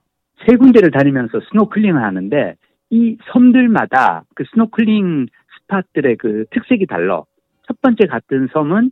세 0.46 0.56
군데를 0.56 0.90
다니면서 0.90 1.40
스노클링을 1.50 2.02
하는데 2.02 2.56
이 2.90 3.16
섬들마다 3.32 4.24
그 4.34 4.44
스노클링 4.52 5.26
스팟들의 5.66 6.16
그 6.16 6.44
특색이 6.50 6.86
달라. 6.86 7.22
첫 7.66 7.80
번째 7.80 8.06
갔던 8.06 8.48
섬은 8.52 8.90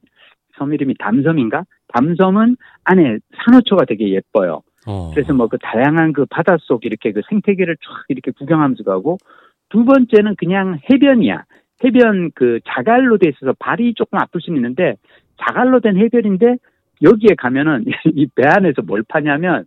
섬 0.56 0.72
이름이 0.72 0.94
담섬인가? 0.98 1.64
담섬은 1.88 2.56
안에 2.84 3.18
산호초가 3.44 3.84
되게 3.86 4.10
예뻐요. 4.10 4.62
어. 4.86 5.10
그래서 5.12 5.34
뭐 5.34 5.48
그 5.48 5.58
다양한 5.58 6.12
그 6.12 6.24
바닷속 6.26 6.84
이렇게 6.86 7.12
그 7.12 7.20
생태계를 7.28 7.76
쫙 7.76 8.04
이렇게 8.08 8.30
구경하면서 8.30 8.84
가고 8.84 9.18
두 9.68 9.84
번째는 9.84 10.36
그냥 10.36 10.78
해변이야. 10.90 11.44
해변 11.84 12.30
그 12.34 12.60
자갈로 12.68 13.18
돼 13.18 13.28
있어서 13.30 13.54
발이 13.58 13.94
조금 13.94 14.18
아플 14.18 14.40
수는 14.40 14.58
있는데 14.58 14.96
자갈로 15.40 15.80
된 15.80 15.96
해변인데 15.96 16.56
여기에 17.02 17.34
가면은 17.38 17.84
이 18.14 18.26
배 18.34 18.46
안에서 18.46 18.82
뭘 18.82 19.02
파냐면 19.08 19.64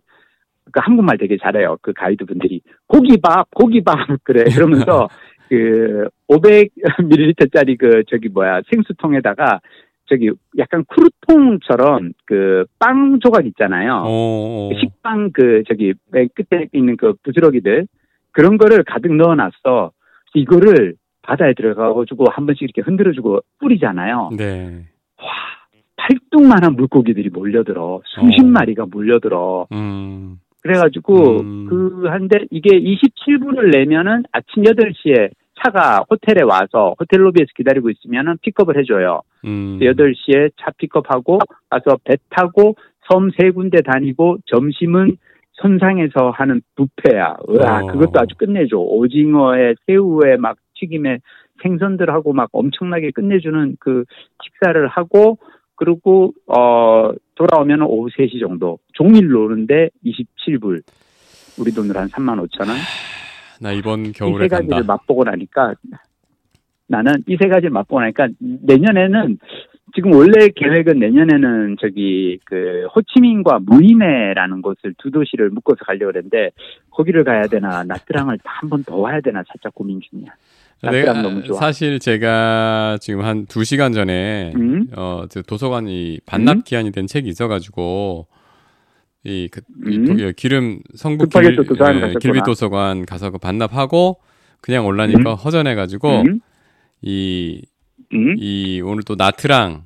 그 0.72 0.80
한국말 0.82 1.18
되게 1.18 1.36
잘해요. 1.36 1.76
그 1.82 1.92
가이드 1.92 2.24
분들이 2.24 2.60
고기밥, 2.86 3.48
고기밥 3.54 3.96
그래 4.24 4.44
그러면서 4.54 5.08
그 5.50 6.08
500ml짜리 6.30 7.76
그 7.78 8.02
저기 8.08 8.28
뭐야 8.28 8.62
생수통에다가 8.70 9.60
저기 10.06 10.30
약간 10.58 10.84
크루통처럼 10.88 12.12
그 12.26 12.64
빵 12.78 13.18
조각 13.20 13.46
있잖아요. 13.46 14.02
어, 14.04 14.70
어. 14.70 14.78
식빵 14.78 15.30
그 15.32 15.62
저기 15.68 15.94
맨 16.12 16.28
끝에 16.34 16.68
있는 16.72 16.96
그 16.96 17.14
부스러기들 17.22 17.86
그런 18.32 18.58
거를 18.58 18.84
가득 18.84 19.14
넣어놨어. 19.14 19.92
이거를 20.34 20.94
바다에 21.24 21.54
들어가가지고 21.54 22.26
한 22.30 22.46
번씩 22.46 22.62
이렇게 22.62 22.82
흔들어주고 22.82 23.40
뿌리잖아요. 23.58 24.30
네. 24.36 24.84
와, 25.18 25.26
팔뚝만한 25.96 26.76
물고기들이 26.76 27.30
몰려들어. 27.30 28.02
수십 28.04 28.42
어. 28.44 28.46
마리가 28.46 28.86
몰려들어. 28.90 29.66
음. 29.72 30.38
그래가지고 30.62 31.40
음. 31.40 31.66
그 31.68 32.04
한데 32.08 32.44
이게 32.50 32.70
27불을 32.78 33.70
내면은 33.76 34.22
아침 34.32 34.62
8시에 34.64 35.30
차가 35.62 36.04
호텔에 36.10 36.42
와서 36.42 36.94
호텔 36.98 37.20
로비에서 37.24 37.48
기다리고 37.56 37.88
있으면은 37.90 38.36
픽업을 38.42 38.76
해줘요. 38.78 39.20
음. 39.46 39.78
8시에 39.80 40.50
차 40.60 40.70
픽업하고 40.76 41.38
가서 41.70 41.96
배 42.04 42.16
타고 42.30 42.76
섬 43.10 43.30
세 43.38 43.50
군데 43.50 43.80
다니고 43.82 44.38
점심은 44.46 45.16
선상에서 45.62 46.30
하는 46.34 46.60
뷔페야. 46.76 47.36
으아, 47.48 47.82
어. 47.82 47.86
그것도 47.86 48.12
아주 48.20 48.34
끝내줘. 48.36 48.76
오징어에 48.76 49.74
새우에 49.86 50.36
막 50.38 50.56
튀김에 50.78 51.18
생선들하고 51.62 52.32
막 52.32 52.48
엄청나게 52.52 53.10
끝내주는 53.12 53.76
그 53.80 54.04
식사를 54.42 54.86
하고 54.88 55.38
그리고 55.76 56.32
어 56.46 57.10
돌아오면 57.34 57.82
오후 57.82 58.08
3시 58.10 58.40
정도 58.40 58.78
종일 58.92 59.28
노는데 59.28 59.90
27불 60.04 60.82
우리 61.58 61.72
돈으로 61.72 61.98
한 62.00 62.08
3만 62.08 62.38
5천 62.48 62.68
원. 62.68 62.76
나 63.60 63.72
이번 63.72 64.06
이 64.06 64.12
겨울에 64.12 64.44
세 64.44 64.48
가지를 64.48 64.70
간다. 64.70 64.92
맛보고 64.92 65.24
나니까 65.24 65.74
나는 66.88 67.14
이 67.28 67.36
세 67.40 67.48
가지를 67.48 67.70
맛보고 67.70 68.00
나니까 68.00 68.28
내년에는 68.40 69.38
지금 69.94 70.12
원래 70.12 70.48
계획은 70.54 70.98
내년에는 70.98 71.76
저기 71.80 72.38
그 72.44 72.86
호치민과 72.94 73.60
무이네라는 73.60 74.60
곳을 74.60 74.92
두 74.98 75.10
도시를 75.12 75.50
묶어서 75.50 75.84
가려고 75.84 76.06
그랬는데 76.12 76.50
거기를 76.90 77.22
가야 77.22 77.42
되나 77.42 77.84
나트랑을 77.84 78.38
한 78.44 78.68
번 78.68 78.82
더 78.84 78.96
와야 78.96 79.20
되나 79.20 79.42
살짝 79.46 79.72
고민 79.74 80.00
중이야. 80.00 80.30
나트랑 80.84 81.22
너무 81.22 81.42
좋아. 81.44 81.58
사실 81.58 81.98
제가 81.98 82.98
지금 83.00 83.24
한두 83.24 83.64
시간 83.64 83.92
전에 83.92 84.52
음? 84.56 84.86
어, 84.96 85.24
저 85.30 85.42
도서관이 85.42 86.20
반납 86.26 86.56
음? 86.56 86.62
기한이 86.62 86.92
된 86.92 87.06
책이 87.06 87.28
있어 87.28 87.48
가지고 87.48 88.26
이, 89.24 89.48
그, 89.50 89.60
이 89.86 89.96
음? 89.96 90.04
도- 90.04 90.32
기름 90.36 90.80
성북 90.94 91.30
길, 91.30 91.44
예. 91.44 92.14
길빛 92.20 92.44
도서관 92.44 93.06
가서 93.06 93.30
그 93.30 93.38
반납하고 93.38 94.20
그냥 94.60 94.86
올라니까 94.86 95.34
허전해 95.34 95.74
가지고 95.74 96.22
음? 96.22 96.40
이, 97.02 97.62
음? 98.12 98.36
이 98.38 98.80
오늘 98.84 99.02
또 99.02 99.14
나트랑 99.14 99.84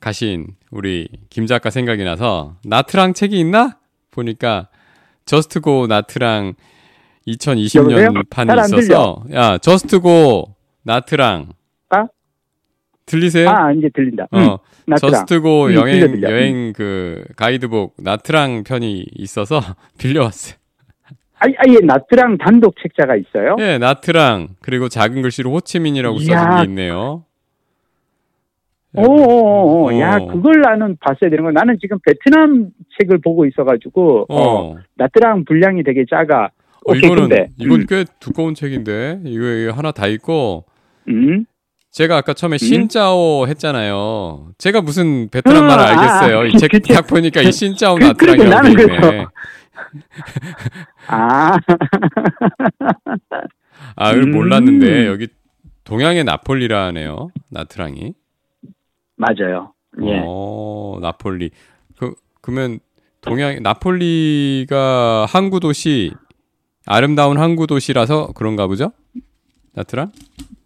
가신 0.00 0.46
우리 0.70 1.08
김 1.30 1.46
작가 1.46 1.70
생각이 1.70 2.04
나서 2.04 2.56
나트랑 2.64 3.14
책이 3.14 3.38
있나 3.38 3.78
보니까 4.12 4.68
저스트고 5.24 5.86
나트랑 5.88 6.54
2020년 7.32 7.90
여보세요? 7.90 8.10
판이 8.30 8.50
있어서 8.64 9.24
야 9.32 9.58
저스트고 9.58 10.54
나트랑 10.84 11.48
아? 11.90 12.04
들리세요? 13.06 13.48
아 13.48 13.72
이제 13.72 13.88
들린다. 13.94 14.26
음, 14.34 14.38
어 14.38 14.58
나트랑. 14.86 15.12
저스트고 15.12 15.66
음, 15.66 15.74
여행 15.74 16.00
들려, 16.00 16.12
들려. 16.12 16.30
여행 16.30 16.72
그 16.74 17.24
가이드북 17.36 17.94
나트랑 17.98 18.64
편이 18.64 19.06
있어서 19.16 19.60
빌려왔어요. 19.98 20.56
아예 21.40 21.52
아예 21.58 21.78
나트랑 21.84 22.38
단독 22.38 22.74
책자가 22.82 23.14
있어요? 23.16 23.54
예, 23.60 23.78
나트랑 23.78 24.48
그리고 24.60 24.88
작은 24.88 25.22
글씨로 25.22 25.52
호치민이라고 25.52 26.18
써진. 26.18 26.34
게 26.56 26.64
있네요. 26.64 27.24
오오오, 28.94 29.90
어. 29.90 30.00
야 30.00 30.18
그걸 30.18 30.60
나는 30.62 30.96
봤어야 30.98 31.30
되는 31.30 31.44
거. 31.44 31.52
나는 31.52 31.76
지금 31.80 31.98
베트남 32.04 32.70
책을 32.98 33.18
보고 33.18 33.44
있어가지고 33.46 34.26
어, 34.28 34.36
어. 34.70 34.76
나트랑 34.96 35.44
분량이 35.44 35.82
되게 35.84 36.04
작아. 36.10 36.48
어, 36.90 36.94
이거는 36.94 37.28
근데 37.28 37.48
이건 37.58 37.80
음, 37.82 37.86
꽤 37.88 38.04
두꺼운 38.20 38.54
책인데 38.54 39.20
이거, 39.24 39.44
이거 39.46 39.72
하나 39.72 39.92
다 39.92 40.06
있고 40.06 40.64
음. 41.08 41.44
제가 41.90 42.16
아까 42.16 42.34
처음에 42.34 42.58
신짜오 42.58 43.46
했잖아요. 43.48 44.50
제가 44.58 44.80
무슨 44.82 45.28
베트남 45.30 45.64
음, 45.64 45.68
말을 45.68 45.84
아, 45.84 45.88
알겠어요. 46.20 46.38
아, 46.40 46.44
이책 46.44 46.70
그치. 46.70 46.92
딱 46.92 47.06
보니까 47.06 47.40
이 47.42 47.50
신짜오 47.50 47.96
그- 47.96 48.04
나트랑 48.04 48.36
그러게 48.36 48.48
나는. 48.54 48.74
그래서. 48.74 49.30
아 51.08 51.58
아, 53.96 54.10
이걸 54.10 54.22
음. 54.24 54.30
몰랐는데 54.32 55.06
여기 55.06 55.28
동양의 55.84 56.24
나폴리라네요. 56.24 57.30
나트랑이. 57.50 58.12
맞아요. 59.16 59.72
예. 60.02 60.20
어, 60.24 60.98
나폴리. 61.00 61.50
그 61.98 62.14
그러면 62.40 62.78
동양 63.20 63.62
나폴리가 63.62 65.26
항구 65.28 65.58
도시 65.60 66.12
아름다운 66.88 67.38
항구 67.38 67.66
도시라서 67.66 68.32
그런가 68.34 68.66
보죠? 68.66 68.92
나트랑? 69.74 70.08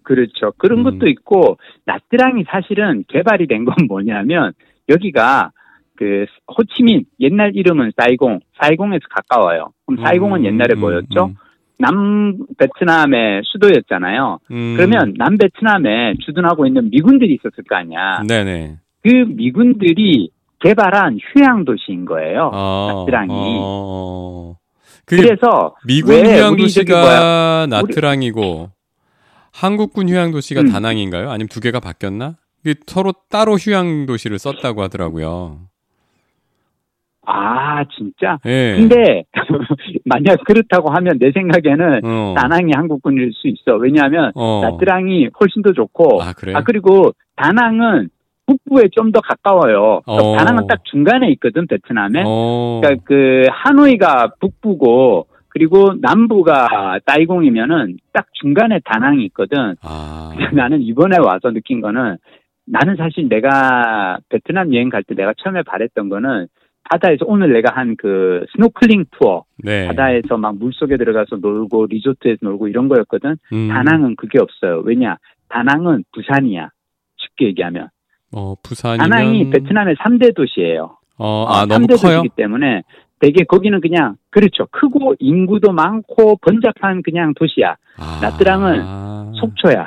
그렇죠. 0.05 0.53
그런 0.57 0.79
음. 0.81 0.85
것도 0.85 1.09
있고 1.09 1.59
나트랑이 1.85 2.45
사실은 2.49 3.05
개발이 3.09 3.47
된 3.47 3.65
건 3.65 3.87
뭐냐면 3.89 4.53
여기가 4.89 5.51
그 5.97 6.27
호치민 6.57 7.05
옛날 7.21 7.53
이름은 7.55 7.93
사이공, 7.97 8.41
사이공에서 8.61 9.03
가까워요. 9.11 9.73
그럼 9.87 10.05
사이공은 10.05 10.41
음, 10.41 10.45
옛날에 10.47 10.75
음, 10.75 10.81
뭐였죠? 10.81 11.25
음, 11.27 11.35
남 11.79 12.39
베트남의 12.59 13.43
수도였잖아요. 13.45 14.39
음. 14.51 14.75
그러면 14.77 15.15
남 15.17 15.37
베트남에 15.37 16.15
주둔하고 16.25 16.67
있는 16.67 16.91
미군들이 16.91 17.35
있었을 17.35 17.65
거 17.69 17.77
아니야. 17.77 18.23
네네. 18.29 18.77
그 19.03 19.09
미군들이 19.09 20.31
개발한 20.61 21.19
휴양 21.21 21.65
도시인 21.65 22.05
거예요. 22.05 22.51
어, 22.53 23.05
나트랑이. 23.05 23.31
어, 23.61 24.55
그게 24.55 24.62
그래서 25.07 25.75
미군 25.87 26.15
왜 26.15 26.37
휴양 26.37 26.53
우리 26.53 26.69
저기 26.71 26.87
도시가 26.87 27.67
나트랑이고 27.69 28.71
한국군 29.53 30.09
휴양 30.09 30.31
도시가 30.31 30.63
음. 30.63 30.69
다낭인가요? 30.69 31.31
아니면 31.31 31.49
두 31.49 31.61
개가 31.61 31.81
바뀌었나? 31.81 32.37
이게 32.65 32.75
서로 32.87 33.13
따로 33.29 33.55
휴양 33.55 34.07
도시를 34.07 34.39
썼다고 34.39 34.83
하더라고요. 34.83 35.59
아 37.25 37.85
진짜. 37.97 38.39
예. 38.47 38.77
근데 38.77 39.25
만약 40.05 40.39
그렇다고 40.45 40.91
하면 40.93 41.19
내 41.19 41.31
생각에는 41.33 42.01
어. 42.05 42.35
다낭이 42.37 42.73
한국군일 42.75 43.33
수 43.33 43.49
있어. 43.49 43.77
왜냐하면 43.77 44.33
어. 44.35 44.63
나트랑이 44.63 45.29
훨씬 45.39 45.63
더 45.63 45.73
좋고. 45.73 46.23
아, 46.23 46.33
그래요? 46.33 46.57
아, 46.57 46.63
그리고 46.63 47.13
다낭은 47.37 48.09
북부에 48.65 48.89
좀 48.93 49.13
더 49.13 49.21
가까워요. 49.21 50.01
그러니까 50.05 50.29
어. 50.29 50.37
다낭은 50.37 50.67
딱 50.67 50.85
중간에 50.85 51.31
있거든 51.33 51.67
베트남에. 51.67 52.23
어. 52.27 52.81
그러니까 52.83 53.03
그 53.05 53.47
하노이가 53.51 54.35
북부고 54.41 55.27
그리고 55.49 55.93
남부가 56.01 56.99
사이공이면은 57.05 57.97
딱 58.13 58.27
중간에 58.41 58.81
다낭이 58.85 59.25
있거든. 59.27 59.77
아. 59.83 60.31
나는 60.55 60.81
이번에 60.81 61.19
와서 61.19 61.51
느낀 61.53 61.81
거는 61.83 62.17
나는 62.65 62.97
사실 62.97 63.29
내가 63.29 64.19
베트남 64.31 64.73
여행 64.75 64.89
갈 64.89 65.03
때 65.03 65.15
내가 65.15 65.35
처음에 65.43 65.63
바랬던 65.63 66.09
거는 66.09 66.47
바다에서 66.91 67.25
오늘 67.27 67.53
내가 67.53 67.75
한 67.77 67.97
그 67.99 68.45
스노클링 68.53 69.05
투어 69.13 69.45
네. 69.63 69.87
바다에서 69.89 70.37
막 70.39 70.57
물속에 70.59 70.97
들어가서 70.97 71.37
놀고 71.37 71.87
리조트에서 71.87 72.39
놀고 72.43 72.69
이런 72.69 72.89
거였거든. 72.89 73.37
음. 73.53 73.69
다낭은 73.69 74.17
그게 74.17 74.39
없어요. 74.41 74.81
왜냐? 74.85 75.17
다낭은 75.49 76.05
부산이야. 76.13 76.69
쉽게 77.19 77.47
얘기하면. 77.47 77.89
어, 78.33 78.55
부산이면 78.63 79.09
다낭이 79.11 79.51
베트남의 79.51 79.97
3대 79.97 80.35
도시예요. 80.35 80.97
어, 81.19 81.45
아, 81.49 81.63
어, 81.63 81.67
너무 81.67 81.87
3대 81.87 82.01
커요? 82.01 82.17
도시이기 82.19 82.29
때문에 82.37 82.83
되게 83.21 83.45
거기는 83.45 83.81
그냥 83.81 84.17
그렇죠. 84.31 84.67
크고 84.73 85.15
인구도 85.21 85.73
많고 85.73 86.37
번잡한 86.39 87.03
그냥 87.03 87.35
도시야. 87.35 87.77
아. 87.99 88.19
나트랑은 88.23 89.35
속초야. 89.35 89.87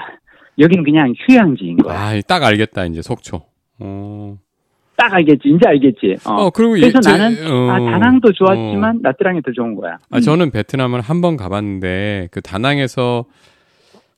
여기는 0.59 0.83
그냥 0.85 1.13
휴양지인 1.27 1.77
거야. 1.77 1.99
아, 1.99 2.21
딱 2.27 2.43
알겠다. 2.43 2.85
이제 2.85 3.01
속초. 3.01 3.41
어. 3.79 4.37
딱 4.95 5.13
알겠지. 5.13 5.49
이제 5.49 5.67
알겠지. 5.67 6.15
어. 6.25 6.45
어, 6.45 6.49
그리고 6.51 6.71
그래서 6.73 6.97
예, 6.99 7.01
제- 7.01 7.11
나는 7.17 7.51
어. 7.51 7.71
아 7.71 7.79
다낭도 7.91 8.31
좋았지만 8.31 8.99
나트랑이 9.01 9.41
더 9.41 9.51
좋은 9.51 9.75
거야. 9.75 9.97
아, 10.11 10.21
저는 10.21 10.51
베트남을 10.51 11.01
한 11.01 11.19
번 11.19 11.35
가봤는데 11.35 12.29
그 12.31 12.39
다낭에서 12.41 13.25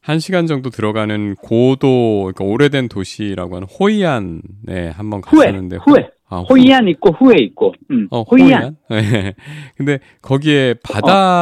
한 0.07 0.19
시간 0.19 0.47
정도 0.47 0.69
들어가는 0.69 1.35
고도, 1.35 2.31
그러니까 2.33 2.45
오래된 2.45 2.87
도시라고 2.87 3.57
하는 3.57 3.67
호이안에 3.67 4.89
한번 4.93 5.19
후에, 5.25 5.47
갔었는데 5.47 5.79
후에, 5.85 6.09
아, 6.29 6.37
호- 6.37 6.45
호이안 6.55 6.87
있고 6.87 7.11
후에 7.11 7.35
있고. 7.41 7.73
음, 7.91 8.07
어, 8.11 8.21
호이안. 8.21 8.77
호이안. 8.89 9.03
네. 9.03 9.33
근데 9.75 9.99
거기에 10.21 10.75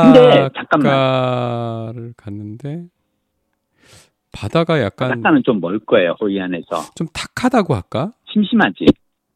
어, 0.10 0.14
근데 0.14 0.50
잠깐만. 0.56 2.14
갔는데 2.18 2.86
바다가 4.32 4.82
약간 4.82 5.10
바닷가는 5.10 5.44
좀 5.46 5.60
멀 5.62 5.78
거예요. 5.86 6.16
호이안에서 6.20 6.92
좀 6.96 7.06
탁하다고 7.14 7.76
할까? 7.76 8.12
심심하지. 8.34 8.86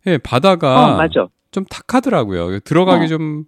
예, 0.08 0.18
바다가 0.18 0.94
어 0.94 0.98
맞아. 0.98 1.28
좀 1.52 1.66
탁하더라고요. 1.70 2.60
들어가기 2.62 3.06
어. 3.06 3.08
좀 3.08 3.44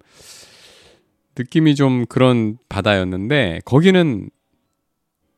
느낌이 1.35 1.73
좀 1.73 2.05
그런 2.07 2.57
바다였는데 2.69 3.61
거기는 3.65 4.29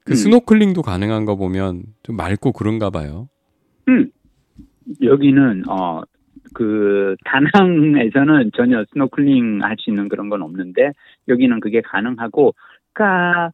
그 0.06 0.14
음. 0.14 0.16
스노클링도 0.16 0.82
가능한 0.82 1.26
거 1.26 1.36
보면 1.36 1.84
좀 2.04 2.16
맑고 2.18 2.52
그런가 2.52 2.90
봐요. 2.90 3.30
음. 3.88 4.10
여기는 5.02 5.64
어 5.70 6.02
그 6.54 7.16
다낭에서는 7.26 8.52
전혀 8.56 8.84
스노클링 8.94 9.64
할 9.64 9.76
수 9.80 9.90
있는 9.90 10.08
그런 10.08 10.30
건 10.30 10.42
없는데 10.44 10.92
여기는 11.28 11.60
그게 11.60 11.82
가능하고 11.82 12.54
그러니까 12.94 13.52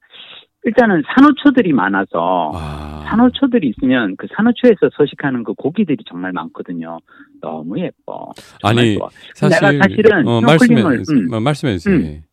일단은 0.66 1.02
산호초들이 1.16 1.72
많아서 1.72 2.52
아. 2.54 3.06
산호초들이 3.08 3.70
있으면 3.70 4.16
그 4.18 4.28
산호초에서 4.36 4.90
서식하는 4.94 5.44
그 5.44 5.54
고기들이 5.54 6.04
정말 6.10 6.34
많거든요. 6.34 7.00
너무 7.42 7.80
예뻐. 7.80 8.32
아니, 8.64 8.98
좋아. 8.98 9.08
사실 9.34 9.72
내가 9.72 9.88
사실은 9.88 10.28
어, 10.28 10.42
스노클링을, 10.42 10.84
말씀해 10.84 11.22
음. 11.22 11.34
어, 11.34 11.40
말씀해 11.40 11.78
주세요. 11.78 11.96
음. 11.96 12.02
예. 12.04 12.24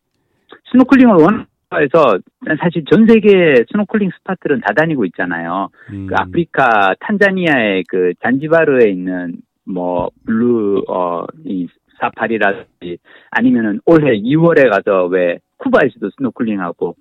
스노클링을 0.71 1.15
원 1.15 1.45
해서 1.75 2.17
사실 2.61 2.85
전 2.89 3.05
세계 3.07 3.65
스노클링 3.71 4.09
spot들은 4.19 4.61
다 4.61 4.73
다니고 4.73 5.03
있잖아요. 5.05 5.69
음. 5.91 6.07
그 6.07 6.15
아프리카 6.17 6.93
탄자니아의 7.01 7.83
그 7.89 8.13
잔지바르에 8.21 8.89
있는 8.89 9.35
뭐 9.65 10.09
블루 10.25 10.83
어이 10.87 11.67
사파리라든지 11.99 12.99
아니면은 13.31 13.81
올해 13.85 14.17
2월에 14.17 14.69
가서 14.69 15.07
왜 15.07 15.39
쿠바에서도 15.57 16.09
스노클링하고 16.17 16.95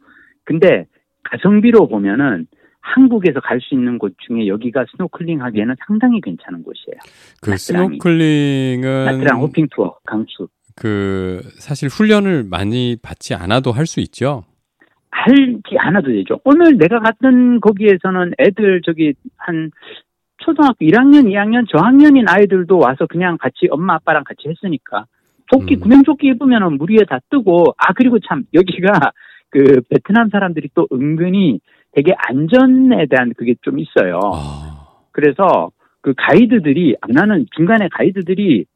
근데 0.44 0.86
가성비로 1.24 1.86
보면은 1.88 2.46
한국에서 2.80 3.40
갈 3.40 3.60
수 3.60 3.74
있는 3.74 3.98
곳 3.98 4.14
중에 4.26 4.46
여기가 4.46 4.84
스노클링 4.92 5.42
하기에는 5.42 5.74
상당히 5.86 6.20
괜찮은 6.20 6.62
곳이에요. 6.62 6.98
그 7.42 7.50
나트랑이. 7.50 7.58
스노클링은 7.88 9.04
나트랑 9.04 9.40
호핑 9.42 9.66
투어 9.74 9.96
강추. 10.06 10.48
그 10.76 11.40
사실 11.58 11.88
훈련을 11.88 12.44
많이 12.44 12.96
받지 13.02 13.34
않아도 13.34 13.72
할 13.72 13.86
수 13.86 14.00
있죠. 14.00 14.44
할지 15.16 15.78
않아도 15.78 16.08
되죠. 16.08 16.40
오늘 16.44 16.76
내가 16.76 17.00
갔던 17.00 17.60
거기에서는 17.60 18.34
애들 18.38 18.82
저기 18.84 19.14
한 19.38 19.70
초등학교 20.38 20.84
1학년, 20.84 21.24
2학년, 21.24 21.66
저학년인 21.68 22.26
아이들도 22.28 22.78
와서 22.78 23.06
그냥 23.06 23.38
같이 23.38 23.66
엄마 23.70 23.94
아빠랑 23.94 24.24
같이 24.24 24.48
했으니까 24.48 25.06
조끼 25.46 25.76
음. 25.76 25.80
구명조끼 25.80 26.28
입으면은 26.28 26.76
물 26.76 26.90
위에 26.90 27.04
다 27.08 27.18
뜨고 27.30 27.74
아 27.78 27.92
그리고 27.94 28.18
참 28.20 28.44
여기가 28.52 28.92
그 29.50 29.80
베트남 29.88 30.28
사람들이 30.28 30.68
또 30.74 30.86
은근히 30.92 31.60
되게 31.92 32.12
안전에 32.16 33.06
대한 33.06 33.32
그게 33.36 33.54
좀 33.62 33.78
있어요. 33.78 34.20
아. 34.34 35.00
그래서 35.12 35.70
그 36.02 36.12
가이드들이 36.14 36.96
아, 37.00 37.06
나는 37.08 37.46
중간에 37.56 37.88
가이드들이 37.90 38.66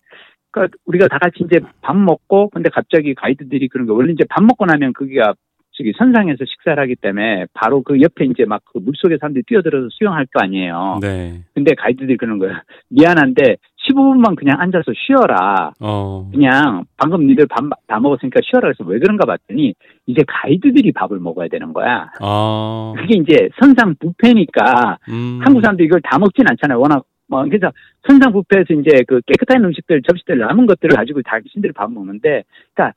그러니까 0.50 0.76
우리가 0.86 1.06
다 1.08 1.18
같이 1.18 1.44
이제 1.44 1.60
밥 1.82 1.96
먹고 1.96 2.48
근데 2.48 2.70
갑자기 2.70 3.14
가이드들이 3.14 3.68
그런 3.68 3.86
거 3.86 3.94
원래 3.94 4.12
이제 4.12 4.24
밥 4.28 4.42
먹고 4.42 4.64
나면 4.64 4.94
거기가 4.94 5.34
저기 5.80 5.94
선상에서 5.96 6.44
식사를 6.44 6.80
하기 6.82 6.96
때문에 6.96 7.46
바로 7.54 7.82
그 7.82 8.00
옆에 8.02 8.26
이제 8.26 8.44
막 8.44 8.60
그 8.72 8.78
물속에 8.78 9.16
사람들이 9.18 9.42
뛰어들어서 9.46 9.88
수영할 9.90 10.26
거 10.26 10.40
아니에요. 10.44 10.98
네. 11.00 11.40
근데 11.54 11.74
가이드들이 11.74 12.18
그러는 12.18 12.38
거야. 12.38 12.62
미안한데 12.90 13.56
15분만 13.88 14.36
그냥 14.36 14.60
앉아서 14.60 14.92
쉬어라. 14.94 15.72
어. 15.80 16.28
그냥 16.30 16.84
방금 16.98 17.26
니들 17.26 17.46
밥 17.46 17.64
다 17.88 17.98
먹었으니까 17.98 18.40
쉬어라 18.44 18.68
그래서 18.68 18.84
왜 18.84 18.98
그런가 18.98 19.24
봤더니 19.26 19.74
이제 20.06 20.22
가이드들이 20.28 20.92
밥을 20.92 21.18
먹어야 21.18 21.48
되는 21.48 21.72
거야. 21.72 22.10
아. 22.20 22.92
그게 22.96 23.18
이제 23.18 23.48
선상 23.60 23.94
뷔페니까 23.98 24.98
음. 25.08 25.40
한국 25.42 25.62
사람들 25.62 25.84
이걸 25.86 26.00
다 26.02 26.18
먹진 26.18 26.44
않잖아요. 26.46 26.78
워낙 26.78 27.04
뭐 27.26 27.42
그래서 27.44 27.72
선상 28.06 28.32
뷔페에서 28.32 28.74
이제 28.74 29.02
그 29.08 29.20
깨끗한 29.26 29.64
음식들 29.64 30.02
접시들 30.02 30.38
남은 30.38 30.66
것들을 30.66 30.94
가지고 30.94 31.22
자신들이 31.22 31.72
밥 31.72 31.90
먹는데, 31.90 32.42
그러니까 32.74 32.94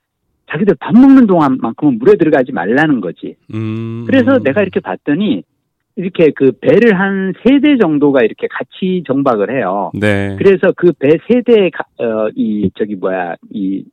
자기들 0.52 0.76
밥 0.80 0.94
먹는 0.94 1.26
동안만큼은 1.28 1.98
물에 2.00 2.16
들어가지 2.18 2.52
말라는 2.52 3.02
거지. 3.02 3.36
음. 3.54 4.04
그래서 4.06 4.40
내가 4.40 4.62
이렇게 4.62 4.80
봤더니 4.80 5.44
이렇게 5.96 6.32
그 6.36 6.52
배를 6.60 7.00
한 7.00 7.34
세 7.44 7.60
대 7.60 7.78
정도가 7.78 8.22
이렇게 8.24 8.48
같이 8.50 9.04
정박을 9.08 9.56
해요. 9.56 9.92
네. 9.94 10.36
그래서 10.38 10.72
그 10.76 10.92
배 10.94 11.18
세 11.28 11.42
대, 11.42 11.70
어, 12.04 12.30
이, 12.36 12.70
저기 12.78 12.96
뭐야, 12.96 13.36
이 13.52 13.86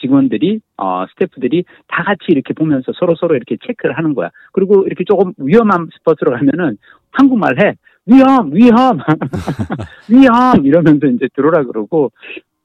직원들이, 0.00 0.60
어, 0.76 1.06
스태프들이 1.10 1.64
다 1.88 2.02
같이 2.02 2.24
이렇게 2.28 2.52
보면서 2.52 2.92
서로 2.98 3.14
서로 3.14 3.34
이렇게 3.34 3.56
체크를 3.66 3.96
하는 3.96 4.14
거야. 4.14 4.30
그리고 4.52 4.84
이렇게 4.86 5.04
조금 5.04 5.32
위험한 5.38 5.88
스포츠로 5.98 6.32
가면은 6.32 6.76
한국말 7.12 7.56
해. 7.64 7.74
위험, 8.08 8.52
위험, 8.54 8.98
위험! 10.10 10.64
이러면서 10.66 11.06
이제 11.08 11.28
들어오라 11.34 11.64
그러고. 11.64 12.12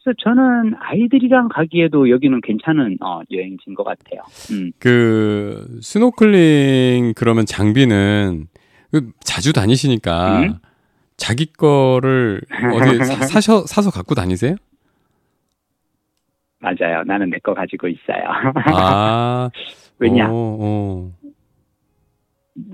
그래서 0.04 0.16
저는 0.24 0.74
아이들이랑 0.80 1.50
가기에도 1.50 2.10
여기는 2.10 2.42
괜찮은, 2.42 2.98
어, 3.02 3.22
여행지인 3.32 3.76
것 3.76 3.84
같아요. 3.84 4.22
음. 4.52 4.72
그 4.80 5.78
스노클링 5.82 7.14
그러면 7.16 7.46
장비는 7.46 8.48
그 8.92 9.12
자주 9.24 9.54
다니시니까 9.54 10.40
음? 10.42 10.54
자기 11.18 11.46
거를 11.54 12.42
어디 12.74 12.98
사, 13.06 13.16
사셔 13.28 13.66
사서 13.68 13.92
갖고 13.92 14.16
다니세요? 14.16 14.56
맞아요. 16.60 17.04
나는 17.06 17.30
내 17.30 17.38
거 17.40 17.54
가지고 17.54 17.88
있어요. 17.88 18.24
아. 18.74 19.50
왜냐? 20.00 20.28
어, 20.32 21.12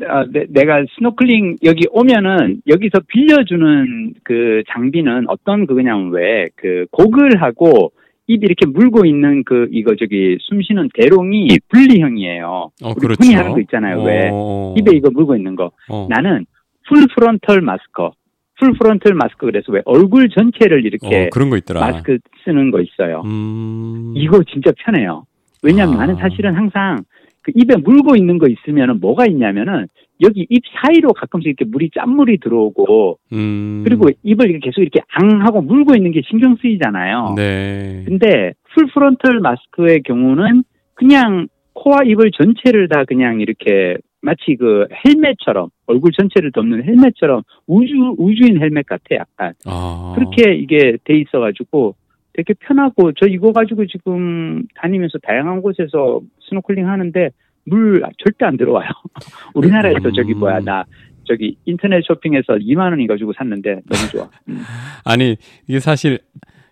어. 0.09 0.19
어, 0.21 0.25
내, 0.49 0.65
가 0.65 0.83
스노클링 0.97 1.57
여기 1.63 1.85
오면은 1.91 2.61
여기서 2.67 2.99
빌려주는 3.07 4.13
그 4.23 4.63
장비는 4.69 5.25
어떤 5.29 5.67
그 5.67 5.75
그냥 5.75 6.09
왜 6.11 6.45
그 6.55 6.85
고글하고 6.91 7.91
입 8.29 8.43
이렇게 8.43 8.65
물고 8.65 9.05
있는 9.05 9.43
그 9.45 9.67
이거 9.71 9.95
저기 9.95 10.37
숨 10.41 10.61
쉬는 10.61 10.89
대롱이 10.95 11.47
분리형이에요. 11.69 12.71
어, 12.83 12.93
그렇죠. 12.95 13.23
흔히 13.23 13.35
하는 13.35 13.51
거 13.53 13.59
있잖아요. 13.61 14.03
왜 14.03 14.29
어. 14.33 14.73
입에 14.77 14.97
이거 14.97 15.09
물고 15.11 15.35
있는 15.35 15.55
거. 15.55 15.71
어. 15.89 16.07
나는 16.09 16.45
full 16.87 17.05
frontal 17.15 17.61
마스크. 17.61 18.11
full 18.59 18.73
frontal 18.73 19.13
마스크 19.13 19.45
그래서 19.45 19.71
왜 19.71 19.81
얼굴 19.85 20.29
전체를 20.29 20.83
이렇게 20.85 21.25
어, 21.25 21.29
그런 21.31 21.49
거 21.51 21.57
있더라. 21.57 21.79
마스크 21.79 22.17
쓰는 22.43 22.71
거 22.71 22.81
있어요. 22.81 23.21
음. 23.25 24.13
이거 24.15 24.41
진짜 24.51 24.71
편해요. 24.83 25.25
왜냐면 25.61 25.95
아. 25.95 25.97
나는 25.99 26.15
사실은 26.15 26.55
항상 26.55 27.03
그 27.47 27.53
입에 27.55 27.77
물고 27.77 28.17
있는 28.17 28.37
거 28.37 28.47
있으면은 28.47 28.99
뭐가 28.99 29.25
있냐면은 29.25 29.87
여기 30.21 30.45
입 30.49 30.63
사이로 30.81 31.13
가끔씩 31.13 31.47
이렇게 31.47 31.63
물이 31.63 31.91
짠물이 31.95 32.39
들어오고 32.39 33.19
음. 33.31 33.83
그리고 33.85 34.09
입을 34.23 34.59
계속 34.59 34.81
이렇게 34.81 34.99
앙 35.13 35.41
하고 35.43 35.61
물고 35.61 35.95
있는 35.95 36.11
게 36.11 36.21
신경 36.29 36.57
쓰이잖아요. 36.61 37.35
네. 37.37 38.03
근데 38.05 38.51
full 38.73 38.87
frontal 38.87 39.39
마스크의 39.39 40.01
경우는 40.03 40.63
그냥 40.95 41.47
코와 41.73 41.99
입을 42.05 42.31
전체를 42.31 42.89
다 42.89 43.05
그냥 43.05 43.39
이렇게 43.39 43.95
마치 44.21 44.57
그 44.59 44.87
헬멧처럼 45.05 45.69
얼굴 45.85 46.11
전체를 46.11 46.51
덮는 46.51 46.83
헬멧처럼 46.83 47.43
우주 47.67 48.15
우주인 48.17 48.59
헬멧 48.59 48.87
같아 48.87 49.03
약간 49.11 49.53
아. 49.65 50.15
그렇게 50.17 50.55
이게 50.55 50.97
돼 51.05 51.17
있어가지고 51.19 51.95
되게 52.37 52.53
편하고 52.53 53.11
저 53.13 53.25
이거 53.27 53.51
가지고 53.51 53.87
지금 53.87 54.63
다니면서 54.75 55.17
다양한 55.23 55.61
곳에서 55.61 56.21
스노클링 56.47 56.87
하는데 56.87 57.31
물 57.65 58.03
절대 58.23 58.45
안 58.45 58.55
들어와요. 58.57 58.87
우리나라에서 59.55 60.11
저기 60.15 60.33
음. 60.33 60.39
뭐야 60.39 60.59
나 60.59 60.85
저기 61.25 61.57
인터넷 61.65 62.03
쇼핑에서 62.05 62.53
2만 62.53 62.91
원인가 62.91 63.07
주고 63.07 63.33
샀는데 63.35 63.81
너무 63.89 64.11
좋아. 64.11 64.29
음. 64.49 64.61
아니 65.03 65.35
이게 65.67 65.79
사실 65.79 66.19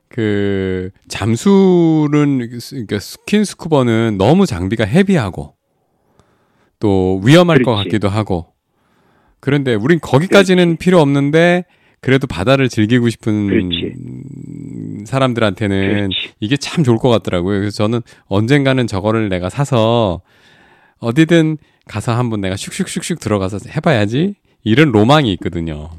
그 0.08 0.92
잠수는 1.08 2.48
그러니까 2.70 3.00
스킨 3.00 3.44
스쿠버는 3.44 4.18
너무 4.20 4.46
장비가 4.46 4.86
heavy하고 4.86 5.56
또 6.80 7.22
위험할 7.26 7.64
것 7.64 7.72
그렇지. 7.72 7.90
같기도 7.90 8.08
하고 8.08 8.54
그런데 9.40 9.74
우린 9.74 10.00
거기까지는 10.00 10.78
필요 10.78 11.00
없는데 11.00 11.66
그래도 12.02 12.28
바다를 12.28 12.70
즐기고 12.70 13.10
싶은 13.10 13.48
그렇지. 13.48 13.94
사람들한테는 15.06 16.10
그렇지. 16.10 16.34
이게 16.40 16.58
참 16.58 16.84
좋을 16.84 16.98
것 16.98 17.10
같더라고요. 17.10 17.60
그래서 17.60 17.84
저는 17.84 18.02
언젠가는 18.28 18.86
저거를 18.88 19.30
내가 19.30 19.50
사서 19.50 20.22
어디든 21.00 21.58
가서 21.88 22.14
한번 22.14 22.42
내가 22.42 22.56
슉슉슉슉 22.56 23.20
들어가서 23.20 23.58
해봐야지 23.76 24.36
이런 24.64 24.92
로망이 24.92 25.32
있거든요. 25.34 25.90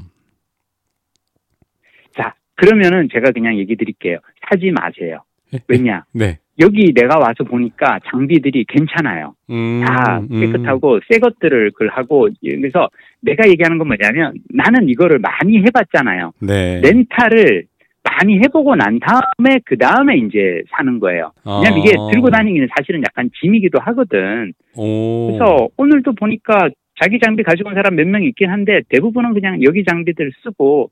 자 2.15 2.33
그러면은 2.55 3.07
제가 3.11 3.31
그냥 3.31 3.57
얘기 3.57 3.75
드릴게요. 3.75 4.19
사지 4.49 4.71
마세요. 4.71 5.23
왜냐 5.67 6.03
네. 6.11 6.39
여기 6.59 6.91
내가 6.93 7.19
와서 7.19 7.43
보니까 7.43 7.99
장비들이 8.09 8.65
괜찮아요. 8.67 9.35
음, 9.51 9.83
다 9.85 10.19
음. 10.19 10.39
깨끗하고 10.39 10.99
새 11.09 11.19
것들을 11.19 11.71
그 11.75 11.87
하고 11.91 12.27
그래서 12.41 12.89
내가 13.21 13.47
얘기하는 13.47 13.77
건 13.77 13.87
뭐냐면 13.87 14.33
나는 14.49 14.89
이거를 14.89 15.19
많이 15.19 15.59
해봤잖아요. 15.59 16.33
네. 16.41 16.81
렌탈을 16.81 17.65
많이 18.17 18.39
해보고 18.39 18.75
난 18.75 18.99
다음에 18.99 19.59
그 19.65 19.77
다음에 19.77 20.17
이제 20.17 20.63
사는 20.71 20.99
거예요. 20.99 21.31
왜냐면 21.45 21.79
이게 21.79 21.95
어. 21.97 22.09
들고 22.11 22.29
다니기는 22.29 22.67
사실은 22.75 23.01
약간 23.01 23.29
짐이기도 23.39 23.79
하거든. 23.79 24.53
오. 24.75 25.27
그래서 25.27 25.67
오늘도 25.77 26.13
보니까 26.13 26.69
자기 26.99 27.19
장비 27.23 27.43
가지고 27.43 27.69
온 27.69 27.75
사람 27.75 27.95
몇 27.95 28.07
명 28.07 28.23
있긴 28.23 28.49
한데 28.49 28.81
대부분은 28.89 29.33
그냥 29.33 29.61
여기 29.63 29.83
장비들 29.85 30.31
쓰고 30.43 30.89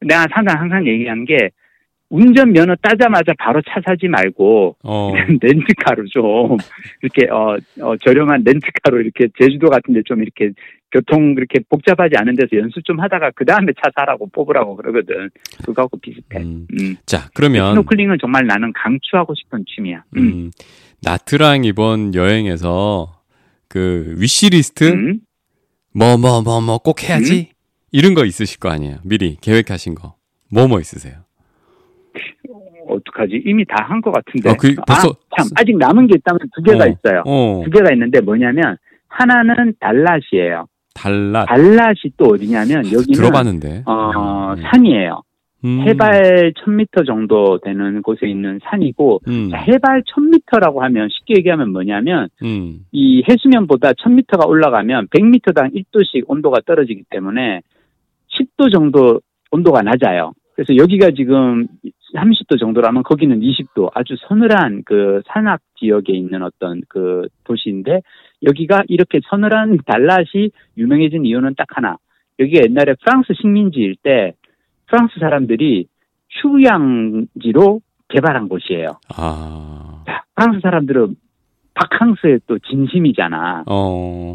내가 0.00 0.26
항상 0.30 0.60
항상 0.60 0.86
얘기하는 0.86 1.24
게 1.24 1.50
운전 2.10 2.52
면허 2.52 2.74
따자마자 2.76 3.32
바로 3.38 3.60
차 3.62 3.80
사지 3.84 4.08
말고 4.08 4.76
어. 4.82 5.12
렌트카로 5.42 6.04
좀 6.06 6.56
이렇게 7.02 7.30
어, 7.30 7.56
어, 7.80 7.96
저렴한 7.98 8.42
렌트카로 8.44 9.00
이렇게 9.00 9.28
제주도 9.40 9.68
같은데 9.70 10.02
좀 10.04 10.22
이렇게 10.22 10.50
교통 10.94 11.34
그렇게 11.34 11.58
복잡하지 11.68 12.14
않은 12.18 12.36
데서 12.36 12.56
연습 12.56 12.84
좀 12.84 13.00
하다가 13.00 13.32
그 13.34 13.44
다음에 13.44 13.72
차 13.82 13.90
사라고 13.96 14.28
뽑으라고 14.30 14.76
그러거든. 14.76 15.28
그거하고 15.64 15.98
비슷해. 15.98 16.38
음. 16.38 16.68
음. 16.80 16.94
자, 17.04 17.28
그러면 17.34 17.72
스노클링은 17.72 18.18
정말 18.20 18.46
나는 18.46 18.72
강추하고 18.72 19.34
싶은 19.34 19.64
취미야. 19.66 20.04
음. 20.16 20.22
음, 20.22 20.50
나트랑 21.02 21.64
이번 21.64 22.14
여행에서 22.14 23.12
그 23.68 24.14
위시리스트 24.18 24.84
음. 24.92 25.18
뭐뭐 25.94 26.42
뭐 26.42 26.60
뭐 26.60 26.78
꼭 26.78 27.02
해야지 27.02 27.50
이런 27.90 28.14
거 28.14 28.24
있으실 28.24 28.60
거 28.60 28.68
아니에요. 28.70 28.98
미리 29.04 29.36
계획하신 29.40 29.96
거. 29.96 30.14
뭐 30.52 30.68
뭐 30.68 30.78
있으세요? 30.78 31.14
어떡하지? 32.88 33.42
이미 33.46 33.64
다 33.64 33.82
한 33.88 34.00
것 34.00 34.12
같은데. 34.12 34.50
아, 34.50 34.54
그 34.54 34.74
벌써- 34.86 35.08
아, 35.10 35.36
참 35.36 35.48
아직 35.56 35.76
남은 35.76 36.06
게 36.06 36.14
있다면 36.18 36.38
두 36.54 36.62
개가 36.62 36.84
어. 36.84 36.86
있어요. 36.86 37.22
어, 37.26 37.62
두 37.64 37.70
개가 37.70 37.92
있는데 37.94 38.20
뭐냐면 38.20 38.76
하나는 39.08 39.74
달랏이에요. 39.80 40.66
달랏 40.94 41.46
달랏이 41.46 42.12
또 42.16 42.26
어디냐면 42.26 42.86
여기는 42.86 43.12
들어봤는데. 43.12 43.82
어, 43.86 44.54
음. 44.54 44.62
산이에요. 44.62 45.22
음. 45.64 45.80
해발 45.80 46.52
1000m 46.52 47.06
정도 47.06 47.58
되는 47.58 48.02
곳에 48.02 48.28
있는 48.28 48.60
산이고 48.64 49.20
음. 49.26 49.48
자, 49.50 49.56
해발 49.56 50.02
1000m라고 50.02 50.80
하면 50.80 51.08
쉽게 51.10 51.34
얘기하면 51.38 51.70
뭐냐면 51.72 52.28
음. 52.42 52.80
이 52.92 53.22
해수면보다 53.28 53.92
1000m가 53.92 54.46
올라가면 54.46 55.08
100m당 55.08 55.74
1도씩 55.74 56.24
온도가 56.26 56.60
떨어지기 56.66 57.04
때문에 57.08 57.62
10도 58.38 58.72
정도 58.72 59.20
온도가 59.50 59.82
낮아요. 59.82 60.32
그래서 60.54 60.76
여기가 60.76 61.10
지금 61.16 61.66
30도 62.14 62.58
정도라면 62.58 63.02
거기는 63.02 63.40
20도 63.40 63.90
아주 63.94 64.16
서늘한 64.28 64.82
그 64.84 65.22
산악 65.26 65.60
지역에 65.78 66.12
있는 66.12 66.42
어떤 66.42 66.80
그 66.88 67.28
도시인데 67.44 68.02
여기가 68.42 68.84
이렇게 68.88 69.20
서늘한 69.28 69.78
달랏이 69.78 70.52
유명해진 70.76 71.26
이유는 71.26 71.54
딱 71.56 71.66
하나. 71.70 71.96
여기가 72.38 72.64
옛날에 72.64 72.94
프랑스 73.04 73.32
식민지일 73.40 73.96
때 74.02 74.34
프랑스 74.86 75.18
사람들이 75.18 75.86
휴양지로 76.30 77.80
개발한 78.08 78.48
곳이에요. 78.48 78.98
아. 79.16 80.02
자, 80.06 80.22
프랑스 80.34 80.60
사람들은 80.60 81.16
바캉스에 81.74 82.40
또 82.46 82.58
진심이잖아. 82.58 83.64
어. 83.66 84.34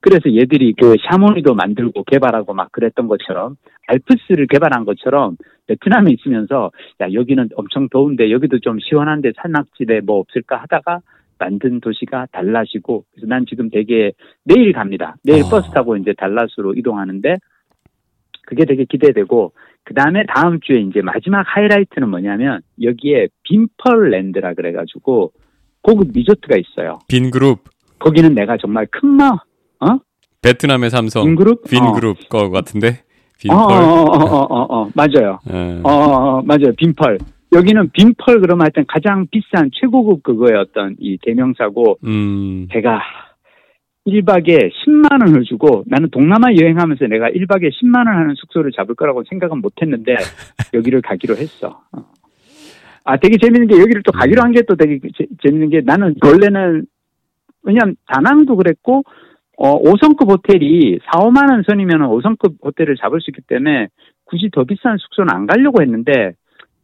그래서 0.00 0.32
얘들이 0.32 0.74
그 0.78 0.94
샤모니도 1.08 1.54
만들고 1.54 2.04
개발하고 2.04 2.54
막 2.54 2.70
그랬던 2.72 3.08
것처럼 3.08 3.56
알프스를 3.88 4.46
개발한 4.46 4.84
것처럼 4.84 5.36
베트남에 5.66 6.12
있으면서 6.12 6.70
야 7.00 7.12
여기는 7.12 7.50
엄청 7.54 7.88
더운데 7.88 8.30
여기도 8.30 8.58
좀 8.58 8.78
시원한데 8.80 9.32
산악지대 9.36 10.00
뭐 10.04 10.18
없을까 10.18 10.56
하다가 10.56 11.00
만든 11.38 11.80
도시가 11.80 12.26
달랏이고 12.32 13.04
그래서 13.12 13.26
난 13.26 13.44
지금 13.46 13.68
되게 13.70 14.12
내일 14.44 14.72
갑니다. 14.72 15.16
내일 15.22 15.44
아. 15.44 15.48
버스 15.50 15.70
타고 15.70 15.96
이제 15.96 16.12
달랏으로 16.12 16.76
이동하는데 16.78 17.36
그게 18.46 18.64
되게 18.64 18.84
기대되고 18.84 19.52
그 19.84 19.94
다음에 19.94 20.24
다음 20.34 20.60
주에 20.60 20.80
이제 20.80 21.00
마지막 21.02 21.44
하이라이트는 21.46 22.08
뭐냐면 22.08 22.60
여기에 22.82 23.28
빈펄랜드라 23.42 24.54
그래가지고 24.54 25.32
고급 25.82 26.08
리조트가 26.12 26.56
있어요. 26.56 26.98
빈 27.08 27.30
그룹 27.30 27.60
거기는 27.98 28.34
내가 28.34 28.56
정말 28.56 28.86
큰 28.90 29.08
마음 29.10 29.38
베트남의 30.46 30.90
삼성 30.90 31.24
빈그룹? 31.24 31.64
빈 31.68 31.82
어. 31.82 31.92
그룹 31.92 32.28
거 32.28 32.50
같은데. 32.50 33.02
빈 33.38 33.50
어, 33.52 33.54
어, 33.54 33.66
펄. 33.68 33.76
어, 33.76 33.82
어, 33.82 34.42
어, 34.44 34.82
어, 34.82 34.90
맞아요. 34.94 35.38
예. 35.52 35.80
어, 35.82 35.88
어, 35.88 36.38
어, 36.38 36.42
맞아요. 36.42 36.72
빈펄. 36.76 37.18
여기는 37.52 37.90
빈펄 37.92 38.40
그러면 38.40 38.62
하여튼 38.62 38.84
가장 38.88 39.26
비싼 39.30 39.70
최고급 39.72 40.22
그거의 40.22 40.54
어떤 40.58 40.96
이 40.98 41.16
대명사고 41.22 41.98
음. 42.04 42.66
제가 42.72 43.00
1박에 44.06 44.70
10만 44.70 45.20
원을 45.26 45.44
주고 45.44 45.84
나는 45.86 46.08
동남아 46.10 46.48
여행하면서 46.54 47.06
내가 47.06 47.28
1박에 47.28 47.70
10만 47.72 48.06
원 48.06 48.08
하는 48.08 48.34
숙소를 48.36 48.72
잡을 48.72 48.94
거라고 48.94 49.22
생각은 49.28 49.60
못 49.60 49.72
했는데 49.80 50.14
여기를 50.74 51.02
가기로 51.02 51.36
했어. 51.36 51.80
어. 51.92 52.04
아, 53.04 53.16
되게 53.18 53.36
재밌는 53.38 53.68
게 53.68 53.78
여기를 53.80 54.02
또 54.04 54.10
가기로 54.12 54.42
한 54.42 54.52
게 54.52 54.62
또 54.62 54.74
되게 54.74 54.98
재, 55.16 55.26
재밌는 55.44 55.70
게 55.70 55.80
나는 55.84 56.14
원래는 56.24 56.84
왜냐면 57.62 57.96
다낭도 58.08 58.56
그랬고 58.56 59.04
어, 59.56 59.80
5성급 59.80 60.30
호텔이 60.30 60.98
4, 61.12 61.18
5만 61.20 61.50
원 61.50 61.62
선이면 61.66 62.00
5성급 62.00 62.56
호텔을 62.62 62.96
잡을 62.96 63.20
수 63.20 63.30
있기 63.30 63.42
때문에 63.46 63.88
굳이 64.24 64.50
더 64.52 64.64
비싼 64.64 64.98
숙소는 64.98 65.32
안 65.32 65.46
가려고 65.46 65.82
했는데 65.82 66.32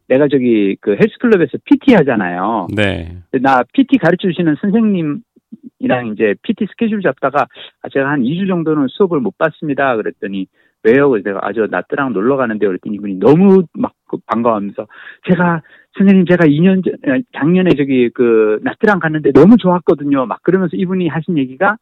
내가 0.07 0.27
저기 0.27 0.75
그 0.81 0.91
헬스클럽에서 0.91 1.57
PT 1.65 1.93
하잖아요. 1.95 2.67
네. 2.75 3.17
나 3.41 3.63
PT 3.73 3.97
가르쳐 3.97 4.27
주시는 4.27 4.55
선생님이랑 4.59 6.13
이제 6.13 6.35
PT 6.41 6.65
스케줄 6.71 7.01
잡다가 7.01 7.47
아, 7.81 7.89
제가 7.89 8.09
한 8.09 8.21
2주 8.21 8.47
정도는 8.47 8.87
수업을 8.89 9.19
못 9.19 9.37
받습니다. 9.37 9.95
그랬더니 9.95 10.47
왜요? 10.83 11.09
그래서 11.09 11.29
내가 11.29 11.39
아저 11.43 11.67
나트랑 11.69 12.11
놀러 12.11 12.35
가는데 12.35 12.65
그랬더니 12.67 12.95
이분이 12.95 13.15
너무 13.19 13.63
막그 13.73 14.17
반가워하면서 14.25 14.87
제가 15.29 15.61
선생님 15.97 16.25
제가 16.25 16.45
2년 16.45 16.83
전 16.83 16.95
아, 17.07 17.19
작년에 17.37 17.71
저기 17.77 18.09
그 18.09 18.59
나트랑 18.63 18.99
갔는데 18.99 19.31
너무 19.31 19.57
좋았거든요. 19.57 20.25
막 20.25 20.41
그러면서 20.43 20.75
이분이 20.75 21.07
하신 21.07 21.37
얘기가 21.37 21.77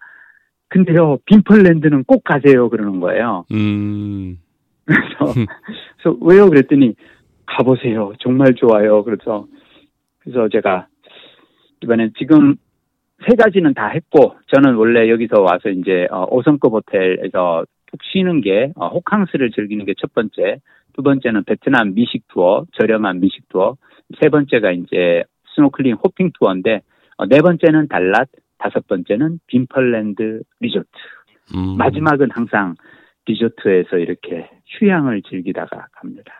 근데요 0.71 1.17
빈펄랜드는 1.25 2.05
꼭 2.05 2.23
가세요 2.23 2.69
그러는 2.69 3.01
거예요. 3.01 3.45
음. 3.51 4.37
그래서, 4.85 5.33
그래서 6.01 6.17
왜요? 6.21 6.49
그랬더니 6.49 6.95
가보세요. 7.45 8.13
정말 8.19 8.55
좋아요. 8.55 9.03
그래서 9.03 9.45
그래서 10.19 10.47
제가 10.49 10.87
이번엔 11.83 12.13
지금 12.17 12.55
세 13.27 13.35
가지는 13.35 13.73
다 13.73 13.87
했고 13.89 14.35
저는 14.47 14.75
원래 14.75 15.09
여기서 15.09 15.41
와서 15.41 15.69
이제 15.69 16.07
어, 16.09 16.25
5성급 16.29 16.71
호텔에서 16.71 17.65
푹 17.91 17.99
쉬는 18.03 18.39
게 18.41 18.71
어, 18.75 18.87
호캉스를 18.87 19.51
즐기는 19.51 19.85
게 19.85 19.93
첫 19.99 20.13
번째. 20.13 20.59
두 20.93 21.03
번째는 21.03 21.43
베트남 21.45 21.93
미식 21.93 22.27
투어, 22.29 22.65
저렴한 22.73 23.19
미식 23.19 23.47
투어. 23.49 23.75
세 24.21 24.29
번째가 24.29 24.71
이제 24.71 25.23
스노클링 25.55 25.95
hopping 26.03 26.31
투어인데 26.39 26.81
어, 27.17 27.25
네 27.27 27.39
번째는 27.41 27.87
달랏, 27.89 28.27
다섯 28.61 28.85
번째는 28.87 29.39
빈펄랜드 29.47 30.41
리조트. 30.59 30.87
음. 31.55 31.77
마지막은 31.77 32.29
항상 32.31 32.75
리조트에서 33.25 33.97
이렇게 33.97 34.49
휴양을 34.67 35.21
즐기다가 35.29 35.87
갑니다. 35.93 36.31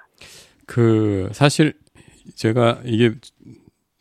그 0.68 1.30
사실 1.32 1.74
제가 2.36 2.82
이게 2.86 3.12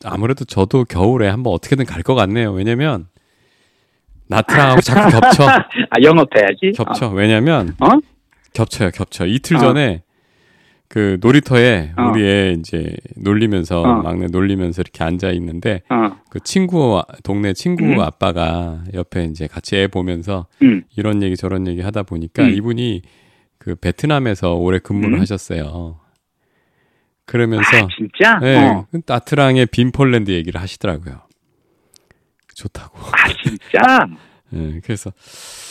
아무래도 0.05 0.45
저도 0.45 0.85
겨울에 0.85 1.29
한번 1.29 1.53
어떻게든 1.53 1.85
갈 1.87 2.03
것 2.03 2.15
같네요. 2.15 2.53
왜냐면 2.53 3.07
나트랑하고 4.29 4.81
자꾸 4.81 5.11
겹쳐. 5.11 5.45
아 5.91 6.03
영업해야지. 6.03 6.73
겹쳐. 6.77 7.09
왜냐면 7.11 7.71
어? 7.81 7.99
겹쳐요, 8.55 8.91
겹쳐. 8.91 9.27
이틀 9.27 9.57
어. 9.57 9.61
전에 9.61 10.03
그 10.90 11.18
놀이터에 11.20 11.92
어. 11.96 12.11
우리 12.11 12.26
애 12.26 12.57
이제 12.59 12.92
놀리면서 13.16 13.81
어. 13.81 14.03
막내 14.03 14.26
놀리면서 14.26 14.83
이렇게 14.83 15.05
앉아 15.05 15.31
있는데 15.31 15.83
어, 15.88 15.94
어, 15.94 16.16
그 16.31 16.40
친구 16.40 17.00
동네 17.22 17.53
친구 17.53 17.85
음. 17.85 18.00
아빠가 18.00 18.83
옆에 18.92 19.22
이제 19.26 19.46
같이 19.46 19.76
애 19.76 19.87
보면서 19.87 20.48
음, 20.62 20.83
이런 20.96 21.22
얘기 21.22 21.37
저런 21.37 21.68
얘기 21.68 21.81
하다 21.81 22.03
보니까 22.03 22.42
음. 22.42 22.50
이분이 22.50 23.03
그 23.59 23.76
베트남에서 23.76 24.57
오래 24.57 24.81
근무를 24.81 25.18
음. 25.18 25.20
하셨어요. 25.20 26.00
그러면서 27.24 27.68
아, 27.76 27.87
진짜? 27.96 28.40
네, 28.40 28.57
어. 28.57 28.87
그 28.90 29.00
나트랑의 29.07 29.66
빈폴랜드 29.66 30.33
얘기를 30.33 30.61
하시더라고요. 30.61 31.20
좋다고. 32.57 32.98
아 32.98 33.29
진짜? 33.44 34.07
네, 34.50 34.81
그래서 34.83 35.12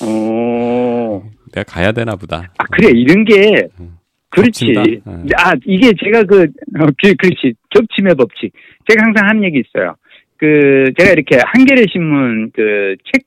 오. 0.01 1.23
내가 1.51 1.63
가야 1.67 1.91
되나 1.91 2.15
보다. 2.15 2.53
아 2.57 2.63
그래 2.71 2.91
이런 2.97 3.25
게 3.25 3.67
음. 3.81 3.98
그렇지. 4.29 4.73
네. 4.73 4.99
아 5.37 5.53
이게 5.65 5.91
제가 6.03 6.23
그 6.23 6.43
어, 6.43 6.85
그- 7.01 7.15
그렇지 7.15 7.53
겹침의 7.71 8.15
법칙. 8.15 8.53
제가 8.87 9.03
항상 9.05 9.27
하는 9.27 9.43
얘기 9.43 9.59
있어요. 9.59 9.95
그 10.37 10.91
제가 10.97 11.11
이렇게 11.11 11.37
한겨레 11.43 11.85
신문 11.91 12.51
그 12.51 12.95
책 13.13 13.23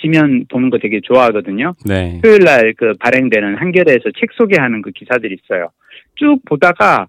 지면 0.00 0.46
보는 0.48 0.70
거 0.70 0.78
되게 0.78 1.00
좋아하거든요. 1.02 1.74
네. 1.86 2.20
토요일 2.22 2.44
날 2.44 2.72
그 2.74 2.94
발행되는 2.98 3.56
한겨레에서 3.56 4.10
책 4.18 4.30
소개하는 4.32 4.80
그 4.80 4.92
기사들이 4.92 5.36
있어요. 5.44 5.68
쭉 6.16 6.38
보다가 6.46 7.06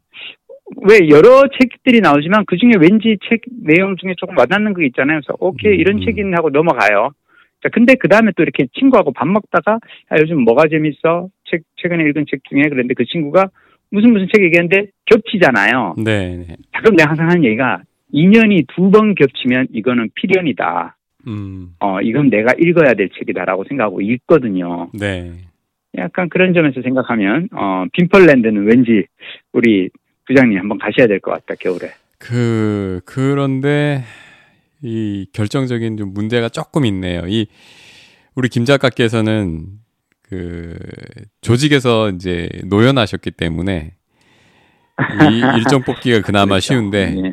왜 0.83 1.07
여러 1.09 1.43
책들이 1.59 2.01
나오지만 2.01 2.43
그 2.47 2.57
중에 2.57 2.71
왠지 2.79 3.17
책 3.29 3.41
내용 3.63 3.95
중에 3.95 4.13
조금 4.17 4.37
와닿는 4.37 4.73
거 4.73 4.81
있잖아요. 4.83 5.21
그래서 5.21 5.37
오케이 5.39 5.77
이런 5.77 5.97
음. 6.01 6.05
책인 6.05 6.33
하고 6.35 6.49
넘어가요. 6.49 7.11
자, 7.63 7.69
근데 7.69 7.95
그 7.95 8.07
다음에 8.09 8.31
또 8.35 8.43
이렇게 8.43 8.65
친구하고 8.77 9.13
밥 9.13 9.27
먹다가 9.27 9.73
야, 9.73 10.17
요즘 10.19 10.41
뭐가 10.41 10.67
재밌어? 10.69 11.29
책 11.51 11.63
최근에 11.75 12.03
읽은 12.09 12.25
책 12.29 12.41
중에 12.49 12.63
그런데 12.69 12.93
그 12.93 13.05
친구가 13.05 13.49
무슨 13.91 14.13
무슨 14.13 14.27
책 14.33 14.43
얘기했는데 14.45 14.87
겹치잖아요. 15.05 15.95
네. 15.97 16.37
네. 16.37 16.55
자, 16.73 16.79
그럼 16.79 16.95
내가 16.95 17.09
항상 17.09 17.29
하는 17.29 17.43
얘기가 17.43 17.81
인연이 18.13 18.63
두 18.75 18.89
번 18.89 19.13
겹치면 19.15 19.67
이거는 19.73 20.09
필연이다. 20.15 20.95
음. 21.27 21.75
어, 21.79 22.01
이건 22.01 22.29
내가 22.29 22.53
읽어야 22.57 22.93
될 22.93 23.09
책이다라고 23.09 23.65
생각하고 23.65 24.01
읽거든요. 24.01 24.89
네. 24.93 25.31
약간 25.97 26.29
그런 26.29 26.53
점에서 26.53 26.81
생각하면 26.81 27.49
어 27.51 27.83
빈펄랜드는 27.91 28.65
왠지 28.65 29.05
우리 29.51 29.89
부장님 30.25 30.57
한번 30.57 30.77
가셔야 30.79 31.05
될 31.07 31.19
것 31.19 31.31
같다 31.31 31.55
겨울에. 31.59 31.91
그 32.17 33.01
그런데 33.05 34.03
이 34.81 35.25
결정적인 35.33 35.97
좀 35.97 36.13
문제가 36.13 36.47
조금 36.49 36.85
있네요. 36.85 37.23
이 37.27 37.47
우리 38.35 38.47
김 38.47 38.63
작가께서는 38.63 39.65
그그 40.31 40.77
조직에서 41.41 42.09
이제 42.09 42.47
노연하셨기 42.63 43.31
때문에 43.31 43.95
이 45.29 45.41
일정 45.59 45.81
뽑기가 45.83 46.21
그나마 46.21 46.51
그렇죠. 46.51 46.67
쉬운데 46.67 47.15
예. 47.17 47.31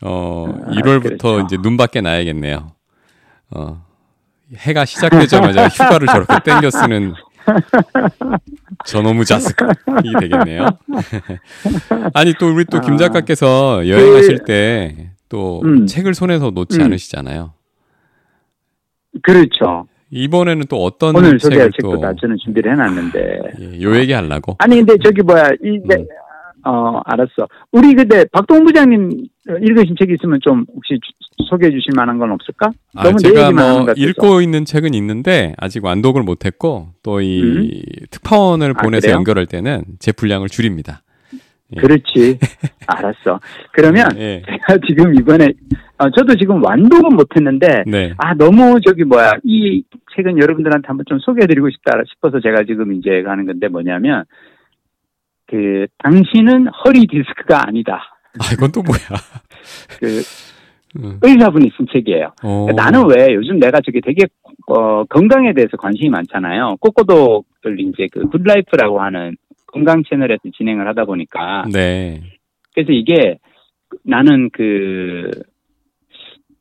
어 0.00 0.46
아, 0.48 0.70
1월부터 0.70 1.18
그렇죠. 1.18 1.40
이제 1.40 1.56
눈밖에 1.60 2.00
나야겠네요. 2.00 2.72
어 3.50 3.84
해가 4.56 4.86
시작되자마자 4.86 5.68
휴가를 5.68 6.06
저렇게 6.06 6.34
땡겨 6.42 6.70
쓰는 6.70 7.12
저놈의 8.86 9.26
자식이 9.26 9.54
되겠네요. 10.20 10.66
아니 12.14 12.32
또 12.40 12.54
우리 12.54 12.64
또김 12.64 12.94
아, 12.94 12.96
작가께서 12.96 13.86
여행하실 13.86 14.44
때또 14.46 15.60
음. 15.62 15.86
책을 15.86 16.14
손에서 16.14 16.50
놓지 16.50 16.78
음. 16.78 16.84
않으시잖아요. 16.86 17.52
그렇죠. 19.22 19.86
이번에는 20.14 20.64
또 20.70 20.76
어떤 20.84 21.16
오늘 21.16 21.38
소개할 21.40 21.70
책도 21.72 21.94
또다 21.96 22.12
저는 22.20 22.36
준비를 22.44 22.72
해놨는데. 22.72 23.40
예, 23.60 23.82
요 23.82 23.96
얘기 23.96 24.12
하려고. 24.12 24.54
아니 24.58 24.76
근데 24.76 24.96
저기 25.04 25.22
뭐야 25.22 25.50
이 25.62 25.80
네, 25.84 25.96
음. 25.96 26.06
어 26.66 27.00
알았어. 27.04 27.48
우리 27.72 27.94
근데 27.94 28.24
박동 28.32 28.64
부장님 28.64 29.10
읽으신 29.60 29.96
책 29.98 30.10
있으면 30.10 30.38
좀 30.42 30.64
혹시 30.74 30.94
주- 30.94 31.44
소개해 31.50 31.70
주실 31.72 31.90
만한 31.94 32.18
건 32.18 32.30
없을까? 32.30 32.70
아, 32.94 33.02
너무 33.02 33.16
내 33.20 33.28
제가 33.28 33.50
뭐. 33.50 33.92
읽고 33.96 34.40
있는 34.40 34.64
책은 34.64 34.94
있는데 34.94 35.52
아직 35.58 35.84
완독을 35.84 36.22
못했고 36.22 36.90
또이 37.02 37.82
특파원을 38.10 38.74
아, 38.78 38.82
보내서 38.82 39.08
그래요? 39.08 39.16
연결할 39.16 39.46
때는 39.46 39.82
제 39.98 40.12
분량을 40.12 40.48
줄입니다. 40.48 41.02
예. 41.76 41.80
그렇지. 41.80 42.38
알았어. 42.86 43.40
그러면 43.72 44.08
예. 44.16 44.42
제가 44.46 44.78
지금 44.86 45.14
이번에 45.14 45.52
어, 45.98 46.10
저도 46.10 46.36
지금 46.36 46.62
완독은 46.62 47.16
못했는데 47.16 47.84
네. 47.86 48.12
아 48.18 48.34
너무 48.34 48.80
저기 48.84 49.04
뭐야 49.04 49.32
이 49.44 49.84
책은 50.16 50.38
여러분들한테 50.38 50.86
한번 50.86 51.04
좀 51.08 51.18
소개해드리고 51.20 51.70
싶다 51.70 51.92
싶어서 52.08 52.40
제가 52.40 52.64
지금 52.66 52.92
이제 52.94 53.22
가는 53.22 53.46
건데 53.46 53.68
뭐냐면 53.68 54.24
그 55.46 55.86
당신은 55.98 56.68
허리 56.84 57.06
디스크가 57.06 57.68
아니다. 57.68 58.02
아 58.40 58.52
이건 58.52 58.72
또 58.72 58.82
뭐야? 58.82 58.98
그 60.00 60.22
음. 60.96 61.18
의사분이 61.22 61.70
쓴 61.76 61.86
책이에요. 61.92 62.32
어. 62.42 62.66
나는 62.74 63.06
왜 63.08 63.34
요즘 63.34 63.58
내가 63.58 63.80
저기 63.84 64.00
되게 64.00 64.26
어, 64.66 65.04
건강에 65.04 65.52
대해서 65.52 65.76
관심이 65.76 66.08
많잖아요. 66.08 66.76
꼬꼬도를 66.80 67.80
이제 67.80 68.08
그 68.12 68.26
굿라이프라고 68.28 69.00
하는 69.00 69.36
건강 69.74 70.04
채널에서 70.08 70.40
진행을 70.56 70.86
하다 70.88 71.04
보니까 71.04 71.64
네. 71.72 72.20
그래서 72.74 72.92
이게 72.92 73.38
나는 74.04 74.50
그 74.52 75.28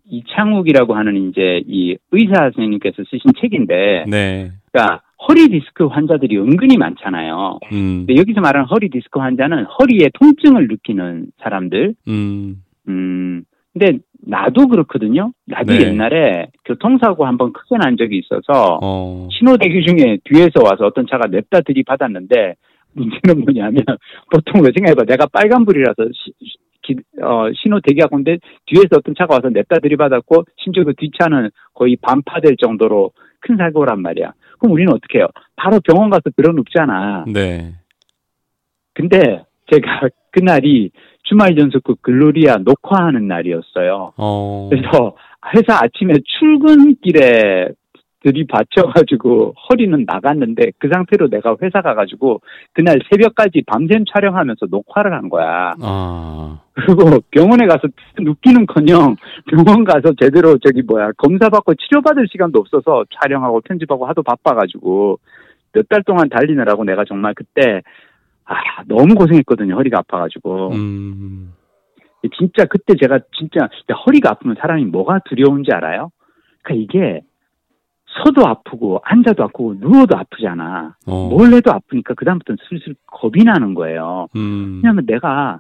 이창욱이라고 0.06 0.95
하는 0.95 1.30
이제 1.30 1.62
이 1.67 1.95
의사 2.12 2.34
선생님께서 2.52 3.04
쓰신 3.10 3.32
책인데, 3.39 4.06
네. 4.08 4.52
그러니까 4.71 5.02
허리 5.28 5.47
디스크 5.47 5.86
환자들이 5.86 6.38
은근히 6.38 6.78
많잖아요. 6.78 7.60
음. 7.71 8.04
근데 8.06 8.19
여기서 8.19 8.41
말하는 8.41 8.67
허리 8.67 8.89
디스크 8.89 9.19
환자는 9.19 9.65
허리에 9.65 10.10
통증을 10.13 10.67
느끼는 10.67 11.28
사람들. 11.41 11.95
음. 12.08 12.63
음, 12.89 13.43
근데 13.71 13.99
나도 14.26 14.67
그렇거든요. 14.67 15.32
나도 15.47 15.73
네. 15.73 15.88
옛날에 15.88 16.47
교통사고 16.65 17.26
한 17.26 17.38
번 17.38 17.54
크게 17.54 17.78
난 17.78 17.95
적이 17.97 18.19
있어서 18.19 18.80
어. 18.84 19.28
신호대기 19.32 19.86
중에 19.86 20.17
뒤에서 20.26 20.63
와서 20.63 20.86
어떤 20.86 21.08
차가 21.10 21.28
냅다 21.28 21.62
들이받았는데 21.62 22.56
문제는 22.93 23.43
뭐냐면 23.43 23.84
보통 24.32 24.62
왜 24.63 24.71
생각해봐 24.75 25.03
내가 25.06 25.25
빨간불이라서 25.27 25.95
시- 26.13 26.34
기- 26.82 26.95
어, 27.21 27.47
신호 27.62 27.79
대기하고 27.79 28.17
있는데 28.19 28.39
뒤에서 28.65 28.97
어떤 28.97 29.15
차가 29.17 29.36
와서 29.36 29.49
냅다 29.49 29.79
들이받았고 29.79 30.43
심지어 30.63 30.84
그 30.84 30.93
뒷차는 30.95 31.49
거의 31.73 31.95
반파될 32.01 32.58
정도로 32.58 33.12
큰 33.39 33.58
사고란 33.58 34.01
말이야. 34.01 34.34
그럼 34.60 34.73
우리는 34.73 34.91
어떻게 34.93 35.19
해요? 35.19 35.27
바로 35.56 35.79
병원 35.79 36.10
가서 36.10 36.23
들어눕잖아. 36.36 37.25
네. 37.27 37.73
근데 38.93 39.43
제가 39.71 40.10
그날이 40.32 40.91
주말 41.23 41.58
연속극 41.58 42.01
글로리아 42.01 42.58
녹화하는 42.58 43.27
날이었어요. 43.27 44.13
어. 44.17 44.67
그래서 44.69 45.15
회사 45.56 45.84
아침에 45.84 46.15
출근길에 46.25 47.69
들이받쳐가지고 48.23 49.53
허리는 49.69 50.05
나갔는데 50.07 50.71
그 50.79 50.89
상태로 50.91 51.29
내가 51.29 51.55
회사 51.62 51.81
가가지고 51.81 52.41
그날 52.73 52.99
새벽까지 53.09 53.63
밤샘 53.67 54.05
촬영하면서 54.13 54.67
녹화를 54.69 55.13
한 55.13 55.29
거야. 55.29 55.73
아. 55.81 56.59
그리고 56.73 57.19
병원에 57.29 57.67
가서 57.67 57.88
눕기는커녕 58.19 59.15
병원 59.51 59.83
가서 59.83 60.13
제대로 60.19 60.57
저기 60.57 60.81
뭐야 60.81 61.12
검사받고 61.17 61.75
치료받을 61.75 62.27
시간도 62.31 62.59
없어서 62.59 63.05
촬영하고 63.21 63.62
편집하고 63.62 64.07
하도 64.07 64.23
바빠가지고 64.23 65.19
몇 65.73 65.88
달 65.89 66.03
동안 66.03 66.29
달리느라고 66.29 66.83
내가 66.83 67.03
정말 67.05 67.33
그때 67.36 67.81
아 68.45 68.55
너무 68.88 69.15
고생했거든요 69.15 69.75
허리가 69.75 69.99
아파가지고 69.99 70.71
음. 70.73 71.53
진짜 72.38 72.65
그때 72.65 72.93
제가 72.99 73.19
진짜 73.38 73.67
허리가 74.05 74.31
아프면 74.31 74.55
사람이 74.59 74.86
뭐가 74.86 75.19
두려운지 75.25 75.71
알아요? 75.73 76.09
그러니까 76.62 76.83
이게 76.83 77.21
서도 78.21 78.47
아프고 78.47 79.02
앉아도 79.04 79.43
아프고 79.43 79.76
누워도 79.80 80.15
아프잖아. 80.17 80.95
어. 81.08 81.30
뭘 81.30 81.54
해도 81.54 81.71
아프니까 81.71 82.13
그다음부터는 82.13 82.58
슬슬 82.69 82.95
겁이 83.08 83.43
나는 83.43 83.73
거예요. 83.73 84.28
음. 84.36 84.82
왜냐하면 84.84 85.06
내가 85.06 85.60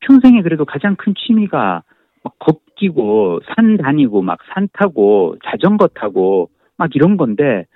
평생에 0.00 0.42
그래도 0.42 0.64
가장 0.64 0.96
큰 0.96 1.14
취미가 1.14 1.82
막 2.24 2.34
걷기고 2.38 3.40
산 3.54 3.76
다니고 3.76 4.22
막 4.22 4.38
산 4.54 4.68
타고 4.72 5.36
자전거 5.44 5.88
타고 5.88 6.50
막 6.76 6.94
이런 6.96 7.16
건데 7.16 7.66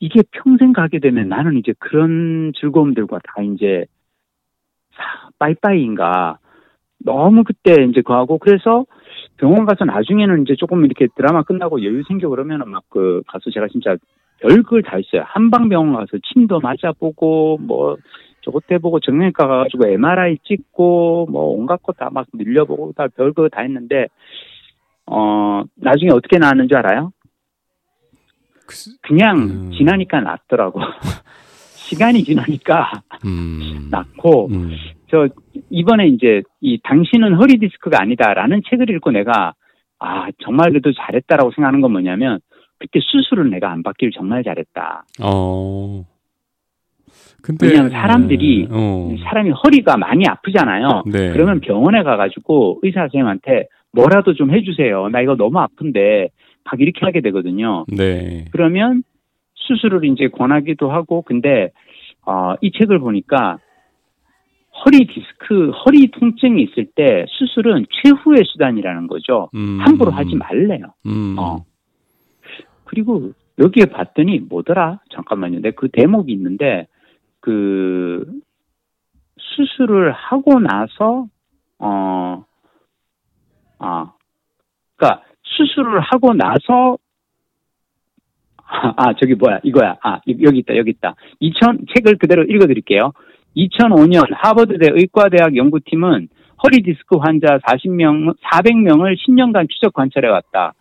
이게 0.00 0.22
평생 0.32 0.72
가게 0.72 0.98
되면 0.98 1.28
나는 1.28 1.56
이제 1.56 1.72
그런 1.78 2.52
즐거움들과 2.58 3.20
다 3.22 3.42
이제 3.42 3.84
사- 4.96 5.28
빠이빠이인가 5.38 6.38
너무 7.04 7.44
그때 7.44 7.84
이제 7.84 8.00
그하고 8.02 8.38
그래서 8.38 8.84
병원 9.42 9.66
가서 9.66 9.84
나중에는 9.84 10.42
이제 10.42 10.54
조금 10.56 10.84
이렇게 10.84 11.08
드라마 11.16 11.42
끝나고 11.42 11.82
여유 11.82 12.04
생겨 12.06 12.28
그러면은 12.28 12.70
막 12.70 12.84
그 12.88 13.22
가서 13.26 13.50
제가 13.50 13.66
진짜 13.72 13.96
별걸 14.40 14.82
다 14.82 14.96
했어요. 14.96 15.24
한방병원 15.26 15.94
가서 15.94 16.18
침도 16.32 16.60
맞아보고 16.60 17.58
뭐 17.60 17.96
저것 18.42 18.62
해보고 18.70 19.00
정형외과 19.00 19.46
가가지고 19.48 19.88
MRI 19.88 20.38
찍고 20.44 21.26
뭐 21.30 21.44
온갖 21.56 21.82
거 21.82 21.92
다 21.92 22.08
막 22.10 22.26
밀려보고 22.32 22.92
다 22.96 23.08
별거 23.16 23.48
다 23.48 23.62
했는데 23.62 24.06
어 25.06 25.64
나중에 25.74 26.10
어떻게 26.12 26.38
나왔는지 26.38 26.74
알아요? 26.76 27.12
그- 28.66 28.96
그냥 29.02 29.38
음. 29.38 29.70
지나니까 29.72 30.20
낫더라고. 30.20 30.80
시간이 31.88 32.22
지나니까 32.22 32.90
음. 33.24 33.88
낫고 33.90 34.46
음. 34.52 34.70
저 35.12 35.28
이번에 35.68 36.08
이제 36.08 36.42
이 36.62 36.80
당신은 36.82 37.34
허리 37.34 37.58
디스크가 37.58 38.00
아니다라는 38.00 38.62
책을 38.70 38.88
읽고 38.88 39.10
내가 39.10 39.52
아 39.98 40.28
정말 40.42 40.70
그래도 40.70 40.90
잘했다라고 40.94 41.50
생각하는 41.50 41.82
건 41.82 41.92
뭐냐면 41.92 42.40
그때 42.78 42.98
수술을 43.00 43.50
내가 43.50 43.70
안 43.70 43.82
받길 43.82 44.10
정말 44.10 44.42
잘했다. 44.42 45.04
어. 45.22 46.04
근데 47.42 47.66
왜냐하면 47.66 47.90
사람들이 47.90 48.68
어. 48.70 49.14
사람이 49.24 49.50
허리가 49.50 49.98
많이 49.98 50.26
아프잖아요. 50.26 51.02
네. 51.06 51.32
그러면 51.32 51.60
병원에 51.60 52.02
가가지고 52.02 52.80
의사 52.82 53.00
선생님한테 53.00 53.66
뭐라도 53.92 54.32
좀 54.32 54.50
해주세요. 54.50 55.10
나 55.10 55.20
이거 55.20 55.36
너무 55.36 55.58
아픈데 55.58 56.30
막 56.64 56.80
이렇게 56.80 57.04
하게 57.04 57.20
되거든요. 57.20 57.84
네. 57.94 58.46
그러면 58.50 59.02
수술을 59.56 60.06
이제 60.06 60.28
권하기도 60.28 60.90
하고 60.90 61.20
근데 61.20 61.68
어, 62.24 62.54
이 62.62 62.72
책을 62.72 62.98
보니까 62.98 63.58
허리 64.84 65.06
디스크, 65.06 65.70
허리 65.70 66.10
통증이 66.10 66.62
있을 66.62 66.86
때 66.94 67.24
수술은 67.28 67.86
최후의 67.90 68.42
수단이라는 68.46 69.06
거죠. 69.06 69.48
음. 69.54 69.78
함부로 69.80 70.10
하지 70.10 70.34
말래요. 70.34 70.86
음. 71.06 71.36
어. 71.38 71.64
그리고 72.84 73.32
여기에 73.58 73.86
봤더니 73.86 74.40
뭐더라? 74.40 75.00
잠깐만요. 75.14 75.60
내그 75.60 75.88
대목이 75.92 76.32
있는데 76.32 76.88
그 77.40 78.24
수술을 79.38 80.12
하고 80.12 80.58
나서 80.60 81.26
어 81.78 82.44
아, 83.78 84.12
그러니까 84.96 85.24
수술을 85.42 86.00
하고 86.00 86.32
나서 86.34 86.96
아, 88.64 88.94
아, 88.96 89.14
저기 89.20 89.34
뭐야 89.34 89.60
이거야 89.64 89.96
아 90.02 90.20
이- 90.26 90.38
여기 90.42 90.58
있다 90.60 90.76
여기 90.76 90.90
있다 90.90 91.14
2000 91.40 91.86
책을 91.94 92.16
그대로 92.16 92.42
읽어드릴게요 92.44 93.12
2005년 93.56 94.24
하버드대 94.30 94.90
의과대학 94.92 95.56
연구팀은 95.56 96.28
허리 96.62 96.82
디스크 96.82 97.16
환자 97.16 97.58
40명 97.58 98.34
400명을 98.38 99.16
10년간 99.16 99.68
추적 99.68 99.92
관찰해 99.92 100.28
왔다 100.28 100.74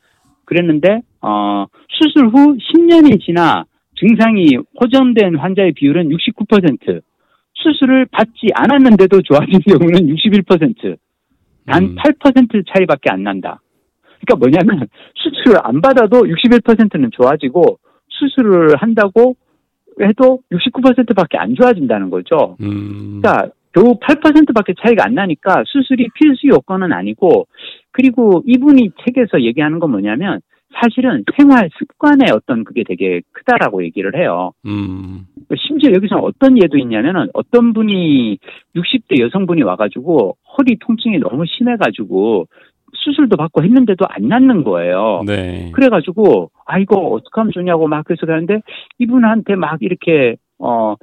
그랬는데 0.45 1.01
어 1.21 1.65
수술 1.89 2.27
후 2.27 2.57
10년이 2.57 3.21
지나 3.21 3.65
증상이 3.97 4.57
호전된 4.79 5.35
환자의 5.35 5.73
비율은 5.73 6.09
69% 6.09 7.01
수술을 7.53 8.07
받지 8.11 8.47
않았는데도 8.53 9.21
좋아진 9.21 9.59
경우는 9.59 10.15
61%. 10.15 10.97
단 11.67 11.83
음. 11.83 11.95
8% 11.95 12.65
차이밖에 12.67 13.11
안 13.11 13.23
난다. 13.23 13.61
그러니까 14.21 14.35
뭐냐면 14.37 14.87
수술을 15.15 15.59
안 15.63 15.81
받아도 15.81 16.21
61%는 16.21 17.11
좋아지고 17.11 17.79
수술을 18.09 18.75
한다고 18.77 19.35
해도 20.01 20.39
69%밖에 20.51 21.37
안 21.37 21.55
좋아진다는 21.55 22.09
거죠. 22.09 22.57
음. 22.61 23.21
그러니까 23.21 23.53
겨우 23.73 23.97
8%밖에 23.99 24.73
차이가 24.81 25.05
안 25.05 25.15
나니까 25.15 25.63
수술이 25.65 26.09
필수 26.13 26.47
요건은 26.47 26.91
아니고 26.91 27.47
그리고 27.91 28.43
이분이 28.45 28.91
책에서 29.05 29.41
얘기하는 29.41 29.79
건 29.79 29.91
뭐냐면 29.91 30.41
사실은 30.79 31.23
생활 31.37 31.69
습관의 31.77 32.31
어떤 32.33 32.63
그게 32.63 32.83
되게 32.87 33.21
크다라고 33.33 33.83
얘기를 33.83 34.15
해요. 34.15 34.53
음. 34.65 35.25
심지어 35.67 35.91
여기서 35.93 36.17
어떤 36.17 36.57
예도 36.61 36.77
있냐면은 36.77 37.27
어떤 37.33 37.73
분이 37.73 38.37
60대 38.75 39.21
여성분이 39.21 39.63
와가지고 39.63 40.37
허리 40.57 40.77
통증이 40.79 41.19
너무 41.19 41.43
심해가지고 41.45 42.47
수술도 43.03 43.35
받고 43.35 43.63
했는데도 43.63 44.05
안 44.07 44.27
낫는 44.27 44.63
거예요. 44.63 45.23
네. 45.25 45.71
그래가지고 45.73 46.51
아 46.65 46.77
이거 46.79 46.97
어떻게 46.97 47.31
하면 47.33 47.51
좋냐고 47.51 47.87
막 47.87 48.05
그래서 48.05 48.25
가는데 48.25 48.61
이분한테 48.99 49.55
막 49.55 49.77
이렇게 49.81 50.35
어 50.59 50.95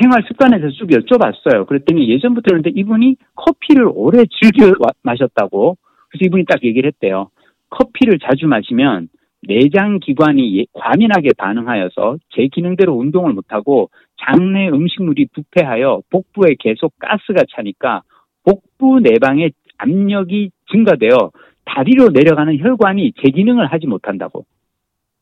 생활 0.00 0.22
습관에 0.28 0.58
대해서 0.58 0.76
쭉 0.76 0.88
여쭤봤어요. 0.88 1.66
그랬더니 1.66 2.08
예전부터 2.10 2.44
그런데 2.50 2.70
이분이 2.74 3.16
커피를 3.34 3.90
오래 3.92 4.24
즐겨 4.40 4.66
와- 4.78 4.90
마셨다고 5.02 5.76
그래서 6.10 6.24
이분이 6.24 6.44
딱 6.44 6.62
얘기를 6.64 6.88
했대요. 6.88 7.30
커피를 7.70 8.18
자주 8.18 8.46
마시면 8.46 9.08
내장 9.42 9.98
기관이 10.00 10.58
예- 10.60 10.66
과민하게 10.74 11.30
반응하여서 11.38 12.18
제 12.30 12.46
기능대로 12.48 12.94
운동을 12.94 13.32
못하고 13.32 13.90
장내 14.24 14.68
음식물이 14.68 15.28
부패하여 15.32 16.02
복부에 16.10 16.56
계속 16.58 16.92
가스가 16.98 17.42
차니까 17.54 18.02
복부 18.44 19.00
내방의 19.00 19.50
압력이 19.78 20.50
증가되어 20.72 21.30
다리로 21.64 22.10
내려가는 22.10 22.58
혈관이 22.58 23.12
제 23.22 23.30
기능을 23.30 23.66
하지 23.66 23.86
못한다고. 23.86 24.44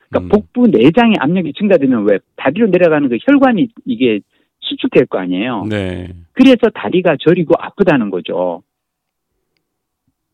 그러니까 0.08 0.26
음. 0.26 0.28
복부 0.28 0.66
내장의 0.68 1.16
압력이 1.18 1.52
증가되면 1.54 2.04
왜 2.08 2.18
다리로 2.36 2.68
내려가는 2.68 3.08
그 3.08 3.16
혈관이 3.20 3.68
이게 3.86 4.20
수축될 4.60 5.06
거 5.06 5.18
아니에요. 5.18 5.64
네. 5.68 6.08
그래서 6.32 6.68
다리가 6.72 7.16
저리고 7.20 7.54
아프다는 7.58 8.10
거죠. 8.10 8.62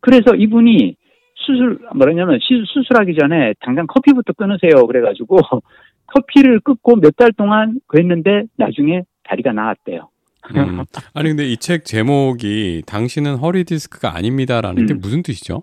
그래서 0.01 0.35
이분이 0.35 0.97
수술 1.35 1.79
뭐냐면 1.95 2.39
시- 2.41 2.65
수술하기 2.67 3.15
전에 3.19 3.55
당장 3.61 3.87
커피부터 3.87 4.33
끊으세요. 4.35 4.87
그래가지고 4.87 5.37
커피를 6.07 6.61
끊고 6.61 6.97
몇 6.97 7.13
달 7.17 7.33
동안 7.33 7.81
그랬는데 7.87 8.45
나중에 8.57 9.03
다리가 9.25 9.53
나았대요. 9.53 10.09
음. 10.57 10.85
아니 11.15 11.29
근데 11.29 11.47
이 11.47 11.57
책 11.57 11.85
제목이 11.85 12.83
당신은 12.87 13.37
허리 13.37 13.65
디스크가 13.65 14.15
아닙니다라는 14.17 14.87
게 14.87 14.95
음. 14.95 15.01
무슨 15.01 15.23
뜻이죠? 15.23 15.63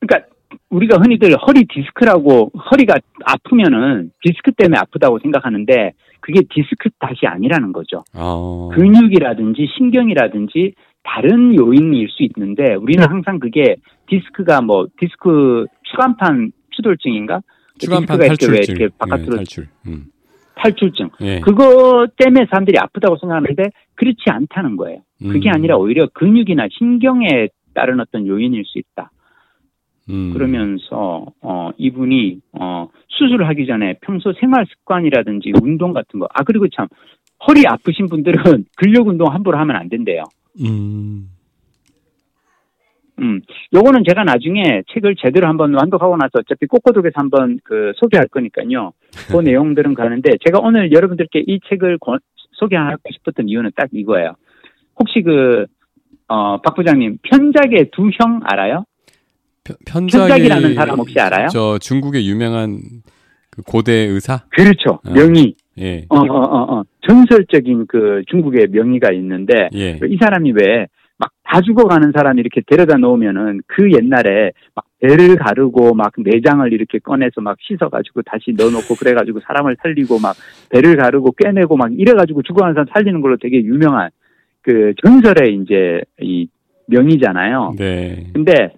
그러니까 0.00 0.28
우리가 0.70 0.98
흔히들 0.98 1.34
허리 1.36 1.64
디스크라고 1.66 2.50
허리가 2.70 2.96
아프면은 3.24 4.10
디스크 4.22 4.52
때문에 4.52 4.78
아프다고 4.78 5.18
생각하는데 5.20 5.92
그게 6.20 6.40
디스크 6.50 6.90
탓이 6.98 7.26
아니라는 7.26 7.72
거죠. 7.72 8.04
아. 8.12 8.68
근육이라든지 8.74 9.68
신경이라든지 9.76 10.74
다른 11.02 11.54
요인일 11.54 12.08
수 12.08 12.22
있는데 12.24 12.74
우리는 12.74 13.06
항상 13.08 13.38
그게 13.38 13.76
디스크가 14.08 14.62
뭐 14.62 14.86
디스크 14.98 15.66
추간판 15.90 16.50
추돌증인가 16.70 17.40
추간판 17.78 18.18
디스크가 18.20 18.24
이렇게 18.26 18.46
왜 18.46 18.56
탈출증. 18.56 18.76
이렇게 18.76 18.94
바깥으로 18.98 19.32
예, 19.32 19.36
탈출. 19.36 19.68
음. 19.86 20.06
탈출증 20.64 21.10
예. 21.20 21.40
그거 21.40 22.06
때문에 22.16 22.46
사람들이 22.50 22.78
아프다고 22.78 23.16
생각하는데 23.18 23.70
그렇지 23.94 24.22
않다는 24.28 24.76
거예요. 24.76 25.00
그게 25.20 25.50
음. 25.50 25.54
아니라 25.54 25.76
오히려 25.76 26.06
근육이나 26.12 26.68
신경에 26.76 27.48
따른 27.74 28.00
어떤 28.00 28.26
요인일 28.26 28.64
수 28.64 28.78
있다. 28.78 29.10
음. 30.10 30.32
그러면서 30.32 31.26
어 31.40 31.70
이분이 31.76 32.38
어 32.60 32.88
수술을 33.08 33.48
하기 33.48 33.66
전에 33.66 33.96
평소 34.02 34.32
생활 34.40 34.66
습관이라든지 34.66 35.52
운동 35.62 35.92
같은 35.92 36.18
거 36.20 36.26
아 36.34 36.42
그리고 36.44 36.66
참 36.68 36.88
허리 37.46 37.64
아프신 37.66 38.06
분들은 38.08 38.42
근력 38.76 39.06
운동 39.08 39.32
함부로 39.32 39.58
하면 39.58 39.76
안 39.76 39.88
된대요. 39.88 40.24
음. 40.64 41.28
음, 43.20 43.40
요거는 43.72 44.02
제가 44.08 44.24
나중에 44.24 44.82
책을 44.92 45.14
제대로 45.24 45.46
한번 45.48 45.72
완독하고 45.74 46.16
나서 46.16 46.30
어차피 46.40 46.66
꼬꼬독에서 46.66 47.12
한번 47.16 47.58
그 47.62 47.92
소개할 47.96 48.26
거니까요. 48.28 48.92
그 49.30 49.36
내용들은 49.40 49.94
가는데 49.94 50.32
제가 50.44 50.58
오늘 50.60 50.90
여러분들께 50.92 51.44
이 51.46 51.60
책을 51.68 51.98
권- 51.98 52.18
소개하고 52.52 53.02
싶었던 53.12 53.48
이유는 53.48 53.70
딱 53.76 53.88
이거예요. 53.92 54.34
혹시 54.98 55.22
그, 55.22 55.66
어, 56.28 56.60
박 56.60 56.74
부장님, 56.74 57.18
편작의 57.22 57.90
두 57.92 58.08
형 58.20 58.40
알아요? 58.44 58.84
편- 59.64 59.76
편작이 59.86 60.28
편작이 60.28 60.48
라는 60.48 60.74
사람 60.74 60.98
혹시 60.98 61.18
알아요? 61.18 61.48
저 61.48 61.78
중국의 61.78 62.28
유명한 62.28 62.78
그 63.50 63.62
고대 63.62 63.92
의사? 63.92 64.42
그렇죠. 64.50 65.00
어. 65.06 65.12
명의. 65.12 65.54
예. 65.78 66.04
어, 66.08 66.18
어, 66.18 66.38
어, 66.40 66.78
어. 66.78 66.82
전설적인 67.08 67.86
그 67.88 68.22
중국의 68.28 68.68
명의가 68.70 69.12
있는데, 69.12 69.68
예. 69.74 69.98
이 70.08 70.16
사람이 70.20 70.52
왜 70.52 70.86
막 71.18 71.30
다 71.54 71.60
죽어가는 71.60 72.10
사람 72.10 72.40
이렇게 72.40 72.62
데려다 72.66 72.96
놓으면은 72.96 73.60
그 73.68 73.88
옛날에 73.92 74.50
막 74.74 74.84
배를 75.00 75.36
가르고 75.36 75.94
막 75.94 76.12
내장을 76.16 76.72
이렇게 76.72 76.98
꺼내서 76.98 77.40
막 77.42 77.56
씻어가지고 77.60 78.22
다시 78.22 78.52
넣어놓고 78.58 78.96
그래가지고 78.98 79.38
사람을 79.46 79.76
살리고 79.80 80.18
막 80.18 80.34
배를 80.70 80.96
가르고 80.96 81.30
꿰내고 81.30 81.76
막 81.76 81.92
이래가지고 81.96 82.42
죽어가는 82.42 82.74
사람 82.74 82.86
살리는 82.92 83.20
걸로 83.20 83.36
되게 83.36 83.58
유명한 83.62 84.10
그 84.62 84.94
전설의 85.04 85.54
이제 85.62 86.00
이 86.20 86.48
명이잖아요. 86.88 87.74
네. 87.78 88.26
근데 88.34 88.72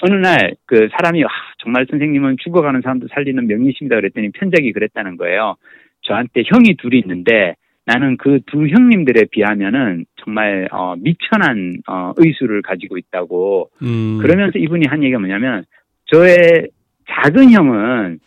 어느 0.00 0.14
날 0.14 0.54
그 0.64 0.88
사람이 0.96 1.22
아, 1.24 1.28
정말 1.58 1.86
선생님은 1.90 2.36
죽어가는 2.42 2.80
사람도 2.80 3.08
살리는 3.12 3.46
명이십니다 3.46 3.96
그랬더니 3.96 4.30
편작이 4.30 4.72
그랬다는 4.72 5.18
거예요. 5.18 5.56
저한테 6.00 6.44
형이 6.46 6.76
둘이 6.78 7.00
있는데 7.00 7.56
나는 7.84 8.16
그 8.16 8.38
두 8.46 8.66
형님들에 8.66 9.26
비하면은 9.30 10.04
정말 10.16 10.68
어, 10.70 10.94
미천한 10.96 11.74
어, 11.88 12.12
의술을 12.16 12.62
가지고 12.62 12.96
있다고 12.96 13.70
음. 13.82 14.18
그러면서 14.20 14.58
이분이 14.58 14.86
한 14.86 15.02
얘기가 15.02 15.18
뭐냐면 15.18 15.64
저의 16.06 16.68
작은 17.10 17.50
형은 17.50 18.20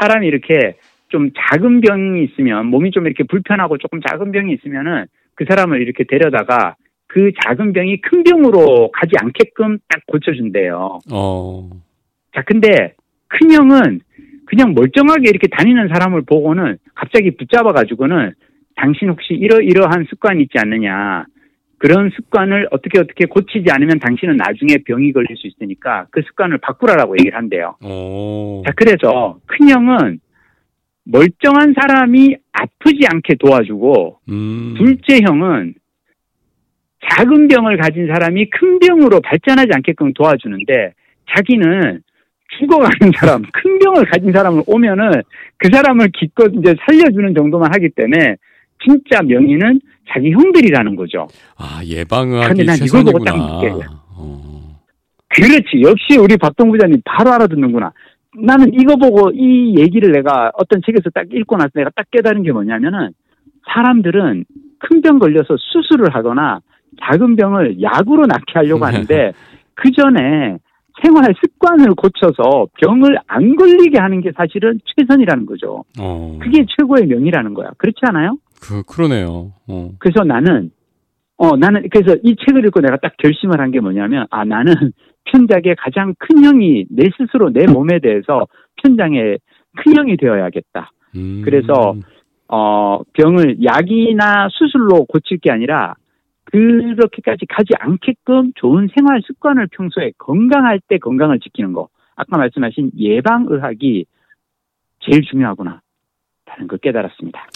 사람이 0.00 0.26
이렇게 0.26 0.76
좀 1.08 1.30
작은 1.50 1.80
병이 1.80 2.24
있으면 2.24 2.66
몸이 2.66 2.90
좀 2.90 3.06
이렇게 3.06 3.22
불편하고 3.24 3.78
조금 3.78 4.00
작은 4.00 4.32
병이 4.32 4.52
있으면은 4.54 5.06
그 5.34 5.44
사람을 5.48 5.80
이렇게 5.82 6.04
데려다가 6.04 6.74
그 7.06 7.30
작은 7.44 7.72
병이 7.72 8.00
큰 8.00 8.24
병으로 8.24 8.90
가지 8.92 9.12
않게끔 9.20 9.78
딱 9.88 10.00
고쳐준대요. 10.06 10.98
어. 11.12 11.70
자, 12.34 12.42
근데 12.44 12.94
큰 13.28 13.52
형은 13.52 14.00
그냥 14.46 14.74
멀쩡하게 14.74 15.28
이렇게 15.28 15.46
다니는 15.48 15.88
사람을 15.88 16.22
보고는 16.22 16.78
갑자기 16.94 17.36
붙잡아가지고는 17.36 18.32
당신 18.76 19.08
혹시 19.08 19.34
이러이러한 19.34 20.06
습관이 20.08 20.42
있지 20.42 20.58
않느냐. 20.58 21.24
그런 21.78 22.10
습관을 22.16 22.68
어떻게 22.70 22.98
어떻게 22.98 23.26
고치지 23.26 23.70
않으면 23.70 23.98
당신은 23.98 24.36
나중에 24.36 24.78
병이 24.86 25.12
걸릴 25.12 25.36
수 25.36 25.46
있으니까 25.46 26.06
그 26.10 26.22
습관을 26.22 26.58
바꾸라라고 26.58 27.16
얘기를 27.18 27.36
한대요. 27.36 27.76
어. 27.82 28.62
자, 28.64 28.72
그래서 28.76 29.38
큰 29.46 29.68
형은 29.68 30.20
멀쩡한 31.04 31.74
사람이 31.78 32.36
아프지 32.52 33.00
않게 33.12 33.34
도와주고 33.34 34.20
음. 34.30 34.74
둘째 34.78 35.20
형은 35.22 35.74
작은 37.10 37.48
병을 37.48 37.76
가진 37.76 38.06
사람이 38.06 38.50
큰 38.50 38.78
병으로 38.78 39.20
발전하지 39.20 39.68
않게끔 39.74 40.14
도와주는데 40.14 40.94
자기는 41.34 42.00
죽어가는 42.58 43.12
사람, 43.16 43.42
큰 43.52 43.78
병을 43.78 44.06
가진 44.06 44.32
사람을 44.32 44.62
오면은 44.66 45.22
그 45.58 45.68
사람을 45.70 46.08
기껏 46.14 46.50
이제 46.54 46.74
살려주는 46.86 47.34
정도만 47.34 47.72
하기 47.74 47.90
때문에 47.90 48.36
진짜 48.84 49.22
명의는 49.22 49.80
자기 50.08 50.30
형들이라는 50.32 50.96
거죠. 50.96 51.26
아, 51.58 51.80
예방의학이 51.84 52.48
근데 52.48 52.64
난 52.64 52.76
이걸 52.82 53.04
보고 53.04 53.18
딱 53.24 53.32
최선이구나. 53.34 53.56
느껴요. 53.60 53.90
어. 54.16 54.80
그렇지. 55.28 55.82
역시 55.82 56.18
우리 56.18 56.36
박동 56.36 56.70
부장님 56.70 57.02
바로 57.04 57.32
알아듣는구나. 57.32 57.92
나는 58.38 58.72
이거 58.74 58.96
보고 58.96 59.30
이 59.32 59.74
얘기를 59.78 60.12
내가 60.12 60.52
어떤 60.58 60.80
책에서 60.84 61.10
딱 61.14 61.24
읽고 61.32 61.56
나서 61.56 61.70
내가 61.74 61.90
딱 61.96 62.06
깨달은 62.10 62.42
게 62.42 62.52
뭐냐면은 62.52 63.10
사람들은 63.72 64.44
큰 64.78 65.00
병 65.02 65.18
걸려서 65.18 65.56
수술을 65.58 66.14
하거나 66.14 66.60
작은 67.02 67.34
병을 67.36 67.82
약으로 67.82 68.26
낫게 68.26 68.52
하려고 68.54 68.84
하는데 68.86 69.32
그 69.74 69.90
전에 69.92 70.58
생활 71.02 71.34
습관을 71.42 71.94
고쳐서 71.94 72.68
병을 72.80 73.18
안 73.26 73.56
걸리게 73.56 73.98
하는 73.98 74.20
게 74.20 74.30
사실은 74.36 74.80
최선이라는 74.96 75.46
거죠. 75.46 75.84
어. 75.98 76.38
그게 76.40 76.64
최고의 76.78 77.06
명이라는 77.06 77.54
거야. 77.54 77.70
그렇지 77.78 77.98
않아요? 78.02 78.38
그 78.60 78.82
그러네요. 78.84 79.52
어. 79.68 79.90
그래서 79.98 80.24
나는 80.24 80.70
어 81.36 81.56
나는 81.56 81.86
그래서 81.90 82.18
이 82.22 82.34
책을 82.36 82.64
읽고 82.66 82.80
내가 82.80 82.96
딱 82.96 83.16
결심을 83.18 83.60
한 83.60 83.70
게 83.70 83.80
뭐냐면 83.80 84.26
아 84.30 84.44
나는 84.44 84.72
편작의 85.26 85.76
가장 85.76 86.14
큰 86.18 86.44
형이 86.44 86.86
내 86.90 87.04
스스로 87.18 87.50
내 87.50 87.66
몸에 87.66 87.98
대해서 87.98 88.46
편장의 88.82 89.38
큰 89.76 89.96
형이 89.96 90.16
되어야겠다. 90.16 90.90
음. 91.16 91.42
그래서 91.44 91.94
어 92.48 93.00
병을 93.12 93.62
약이나 93.64 94.48
수술로 94.50 95.04
고칠 95.06 95.38
게 95.38 95.50
아니라 95.50 95.94
그렇게까지 96.44 97.46
가지 97.46 97.70
않게끔 97.78 98.52
좋은 98.54 98.88
생활 98.96 99.20
습관을 99.26 99.66
평소에 99.72 100.12
건강할 100.18 100.80
때 100.88 100.98
건강을 100.98 101.40
지키는 101.40 101.72
거. 101.72 101.88
아까 102.14 102.38
말씀하신 102.38 102.92
예방의학이 102.96 104.06
제일 105.00 105.22
중요하구나. 105.22 105.80
라는 106.46 106.68
걸 106.68 106.78
깨달았습니다. 106.78 107.46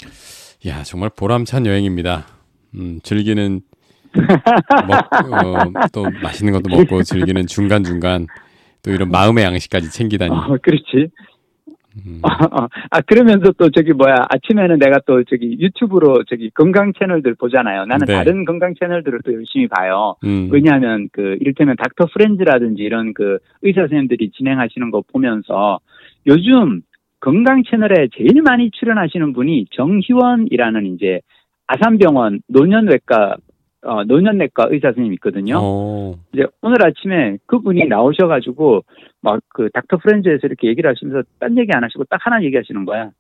야, 0.67 0.83
정말 0.83 1.11
보람찬 1.17 1.65
여행입니다. 1.65 2.27
음, 2.75 3.01
즐기는 3.03 3.61
먹, 4.13 4.93
어, 5.33 5.89
또 5.93 6.05
맛있는 6.23 6.53
것도 6.53 6.69
먹고 6.69 7.03
즐기는 7.03 7.47
중간 7.47 7.83
중간 7.83 8.27
또 8.83 8.91
이런 8.91 9.11
마음의 9.11 9.45
양식까지 9.45 9.91
챙기다니. 9.91 10.31
어, 10.31 10.57
그렇지. 10.61 11.11
음. 12.07 12.21
아 12.23 13.01
그러면서 13.01 13.51
또 13.59 13.69
저기 13.71 13.93
뭐야 13.93 14.15
아침에는 14.29 14.79
내가 14.79 15.01
또 15.07 15.25
저기 15.25 15.57
유튜브로 15.59 16.23
저기 16.29 16.51
건강 16.51 16.93
채널들 16.93 17.35
보잖아요. 17.35 17.85
나는 17.87 18.07
네. 18.07 18.15
다른 18.15 18.45
건강 18.45 18.75
채널들을 18.79 19.21
또 19.25 19.35
열심히 19.35 19.67
봐요. 19.67 20.15
음. 20.25 20.49
왜냐하면 20.53 21.09
그 21.11 21.37
이를테면 21.41 21.75
닥터 21.77 22.07
프렌즈라든지 22.13 22.83
이런 22.83 23.13
그 23.13 23.39
의사 23.63 23.81
선생님들이 23.81 24.31
진행하시는 24.31 24.91
거 24.93 25.03
보면서 25.13 25.81
요즘 26.27 26.83
건강 27.21 27.63
채널에 27.63 28.09
제일 28.17 28.43
많이 28.43 28.71
출연하시는 28.71 29.33
분이 29.33 29.67
정희원이라는 29.73 30.87
이제 30.95 31.21
아산병원 31.67 32.41
노년외과 32.49 33.37
어 33.83 34.05
노년내과 34.05 34.69
의사 34.71 34.89
선생님 34.89 35.15
있거든요. 35.15 35.59
어. 35.61 36.15
이제 36.33 36.45
오늘 36.61 36.85
아침에 36.85 37.39
그분이 37.47 37.87
나오셔가지고 37.87 38.85
막 39.23 39.41
그 39.61 39.69
닥터 39.73 39.99
프렌즈에서 39.99 40.47
이렇게 40.47 40.69
얘기를 40.69 40.89
하시면서 40.89 41.23
딴 41.39 41.59
얘기 41.59 41.71
안 41.73 41.85
하시고 41.85 42.05
딱 42.05 42.25
하나 42.25 42.43
얘기하시는 42.43 42.85
거야. 42.87 43.11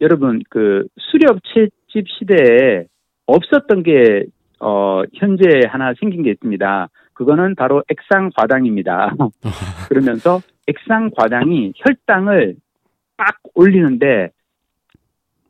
여러분 0.00 0.42
그 0.50 0.86
수렵 0.98 1.38
채집 1.44 2.06
시대에 2.08 2.84
없었던 3.26 3.82
게 3.82 4.24
어, 4.60 5.02
현재 5.14 5.44
하나 5.68 5.94
생긴 5.98 6.22
게 6.22 6.30
있습니다. 6.32 6.88
그거는 7.14 7.54
바로 7.54 7.82
액상 7.88 8.30
과당입니다. 8.36 9.14
그러면서 9.88 10.40
액상 10.66 11.10
과당이 11.16 11.72
혈당을 11.76 12.56
딱 13.20 13.36
올리는데 13.54 14.30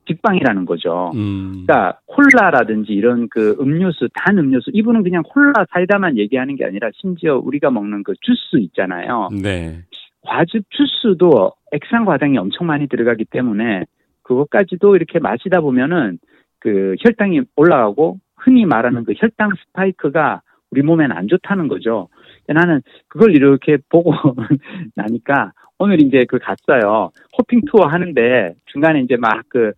직방이라는 0.08 0.64
거죠. 0.64 1.12
음. 1.14 1.64
그러니까 1.66 2.00
콜라라든지 2.06 2.92
이런 2.92 3.28
그 3.28 3.56
음료수 3.60 4.08
단 4.12 4.38
음료수 4.38 4.70
이분은 4.72 5.04
그냥 5.04 5.22
콜라 5.22 5.52
사이다만 5.70 6.18
얘기하는 6.18 6.56
게 6.56 6.64
아니라 6.64 6.90
심지어 6.94 7.36
우리가 7.36 7.70
먹는 7.70 8.02
그 8.02 8.14
주스 8.20 8.56
있잖아요. 8.60 9.28
네. 9.40 9.82
과즙 10.22 10.64
주스도 10.70 11.52
액상 11.70 12.04
과당이 12.04 12.36
엄청 12.38 12.66
많이 12.66 12.88
들어가기 12.88 13.26
때문에 13.26 13.84
그것까지도 14.22 14.96
이렇게 14.96 15.20
마시다 15.20 15.60
보면은 15.60 16.18
그 16.58 16.96
혈당이 17.00 17.42
올라가고 17.54 18.18
흔히 18.36 18.66
말하는 18.66 19.04
그 19.04 19.14
혈당 19.16 19.50
스파이크가 19.56 20.42
우리 20.70 20.82
몸에는 20.82 21.16
안 21.16 21.28
좋다는 21.28 21.68
거죠. 21.68 22.08
나는 22.52 22.82
그걸 23.08 23.34
이렇게 23.34 23.78
보고 23.88 24.12
나니까 24.94 25.52
오늘 25.78 26.02
이제 26.02 26.24
그 26.28 26.38
갔어요. 26.38 27.10
호핑 27.36 27.62
투어 27.66 27.86
하는데 27.86 28.54
중간에 28.66 29.00
이제 29.00 29.16
막 29.16 29.42
그 29.48 29.72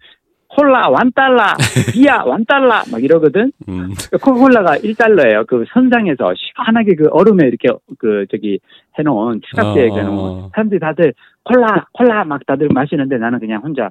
콜라 0.55 0.89
원 0.91 1.11
달러, 1.13 1.43
비야 1.93 2.23
원 2.25 2.45
달러 2.45 2.83
막 2.91 3.03
이러거든. 3.03 3.53
음. 3.69 3.89
코카콜라가 4.13 4.77
1달러예요. 4.77 5.47
그 5.47 5.65
선상에서 5.73 6.35
시원하게 6.37 6.95
그 6.95 7.09
얼음에 7.11 7.49
이렇게 7.49 7.69
그 7.99 8.27
저기 8.31 8.61
해놓은 8.99 9.41
추가제 9.49 9.89
어. 9.89 9.97
해놓은 9.97 10.51
사람들이 10.53 10.79
다들 10.79 11.15
콜라 11.45 11.87
콜라 11.93 12.25
막 12.25 12.45
다들 12.47 12.69
마시는데 12.73 13.17
나는 13.17 13.39
그냥 13.39 13.63
혼자 13.63 13.91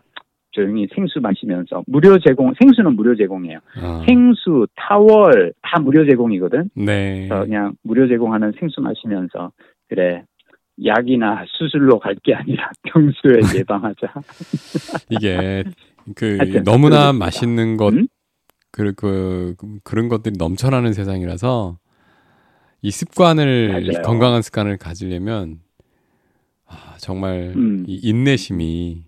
조용히 0.51 0.87
생수 0.93 1.19
마시면서 1.21 1.83
무료 1.87 2.17
제공 2.19 2.53
생수는 2.59 2.95
무료 2.95 3.15
제공이에요. 3.15 3.59
어. 3.81 4.03
생수, 4.07 4.67
타월 4.75 5.53
다 5.61 5.79
무료 5.79 6.05
제공이거든. 6.09 6.69
네. 6.75 7.27
그냥 7.29 7.73
무료 7.83 8.07
제공하는 8.07 8.53
생수 8.59 8.81
마시면서 8.81 9.51
그래 9.89 10.23
약이나 10.83 11.43
수술로 11.47 11.99
갈 11.99 12.15
게 12.23 12.33
아니라 12.33 12.69
평소에 12.83 13.39
예방하자. 13.59 14.07
이게 15.09 15.63
그 16.15 16.37
너무나 16.65 17.11
그렇습니다. 17.11 17.13
맛있는 17.13 17.77
것 17.77 17.93
음? 17.93 18.07
그, 18.71 18.93
그, 18.93 19.55
그런 19.83 20.07
것들이 20.07 20.35
넘쳐나는 20.37 20.93
세상이라서 20.93 21.77
이 22.83 22.89
습관을, 22.89 23.85
맞아요. 23.87 24.01
건강한 24.03 24.41
습관을 24.41 24.77
가지려면, 24.77 25.59
아, 26.65 26.95
정말 26.97 27.51
음. 27.55 27.83
이 27.85 27.99
인내심이, 28.01 28.63
이 28.65 29.03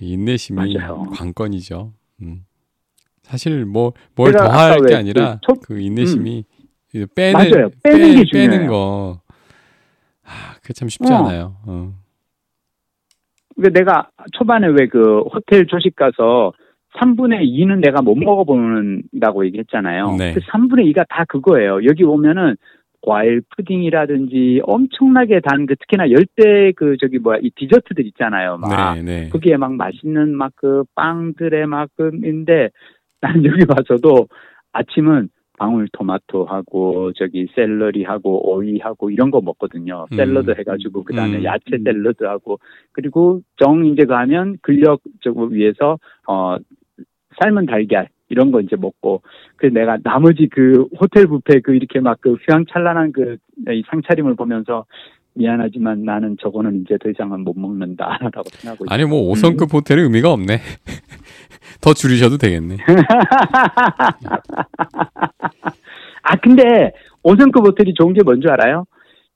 인내심이 0.00 0.76
맞아요. 0.76 1.02
관건이죠. 1.14 1.92
음. 2.22 2.44
사실 3.22 3.64
뭐, 3.64 3.92
뭘 4.14 4.32
더할 4.32 4.72
아까 4.72 4.86
게왜 4.86 4.98
아니라 4.98 5.38
그 5.46 5.54
초- 5.54 5.60
그 5.60 5.80
인내심이 5.80 6.44
이제 6.94 7.06
빼는, 7.14 7.32
맞아요. 7.32 7.70
빼는 7.82 7.98
빼, 7.98 8.14
게 8.14 8.24
빼는 8.32 8.50
중요해요. 8.52 8.70
거. 8.70 9.20
아, 10.24 10.54
그게 10.62 10.72
참 10.74 10.88
쉽지 10.88 11.12
어. 11.12 11.16
않아요. 11.16 11.56
어. 11.66 11.92
그러니까 13.56 13.78
내가 13.80 14.10
초반에 14.32 14.66
왜 14.68 14.86
그 14.88 15.20
호텔 15.32 15.66
조식 15.66 15.96
가서 15.96 16.52
3분의 17.00 17.42
2는 17.42 17.80
내가 17.84 18.00
못 18.02 18.14
먹어본다고 18.16 19.44
얘기했잖아요. 19.46 20.16
네. 20.16 20.32
그 20.34 20.40
3분의 20.40 20.90
2가 20.92 21.04
다 21.08 21.24
그거예요. 21.28 21.84
여기 21.84 22.04
오면은 22.04 22.56
과일 23.02 23.42
푸딩이라든지 23.56 24.60
엄청나게 24.64 25.40
단 25.40 25.66
그 25.66 25.76
특히나 25.76 26.10
열대 26.10 26.72
그 26.76 26.96
저기 27.00 27.18
뭐야 27.18 27.38
이 27.42 27.50
디저트들 27.54 28.06
있잖아요. 28.06 28.58
막 28.58 28.94
네, 28.94 29.02
네. 29.02 29.28
거기에 29.30 29.56
막 29.56 29.74
맛있는 29.74 30.34
막 30.36 30.52
그 30.56 30.84
빵들의 30.94 31.66
막그인데 31.66 32.70
나는 33.20 33.44
여기 33.44 33.64
와서도 33.68 34.26
아침은 34.72 35.28
방울토마토하고 35.58 37.12
저기 37.14 37.46
샐러리하고 37.54 38.52
오이하고 38.52 39.10
이런 39.10 39.30
거 39.30 39.40
먹거든요. 39.40 40.06
음. 40.12 40.16
샐러드 40.16 40.52
해가지고 40.52 41.04
그다음에 41.04 41.38
음. 41.38 41.44
야채 41.44 41.78
샐러드하고 41.82 42.58
그리고 42.92 43.40
정 43.56 43.84
이제 43.86 44.04
가면 44.04 44.58
근력 44.62 45.00
저거 45.22 45.44
위해서 45.44 45.98
어 46.26 46.56
삶은 47.42 47.66
달걀 47.66 48.08
이런 48.28 48.50
거 48.50 48.60
이제 48.60 48.76
먹고 48.76 49.22
그 49.56 49.66
내가 49.66 49.98
나머지 50.02 50.48
그 50.50 50.86
호텔 51.00 51.26
뷔페 51.26 51.60
그 51.60 51.74
이렇게 51.74 52.00
막 52.00 52.18
그 52.20 52.34
휘황찬란한 52.46 53.12
그 53.12 53.36
이 53.68 53.82
상차림을 53.90 54.34
보면서 54.36 54.84
미안하지만 55.34 56.04
나는 56.04 56.36
저거는 56.40 56.82
이제 56.82 56.96
더 57.02 57.08
이상은 57.10 57.40
못 57.40 57.58
먹는다라고 57.58 58.44
생각하고 58.50 58.84
있어요. 58.84 58.88
아니, 58.94 59.04
뭐, 59.04 59.32
5성급 59.34 59.72
호텔은 59.72 60.04
의미가 60.04 60.30
없네. 60.32 60.60
더 61.80 61.92
줄이셔도 61.94 62.36
되겠네. 62.38 62.76
아 66.22 66.36
근데 66.42 66.92
5성급 67.22 67.66
호텔이 67.66 67.94
좋은 67.94 68.12
게 68.14 68.22
뭔 68.22 68.40
줄 68.40 68.50
알아요? 68.50 68.84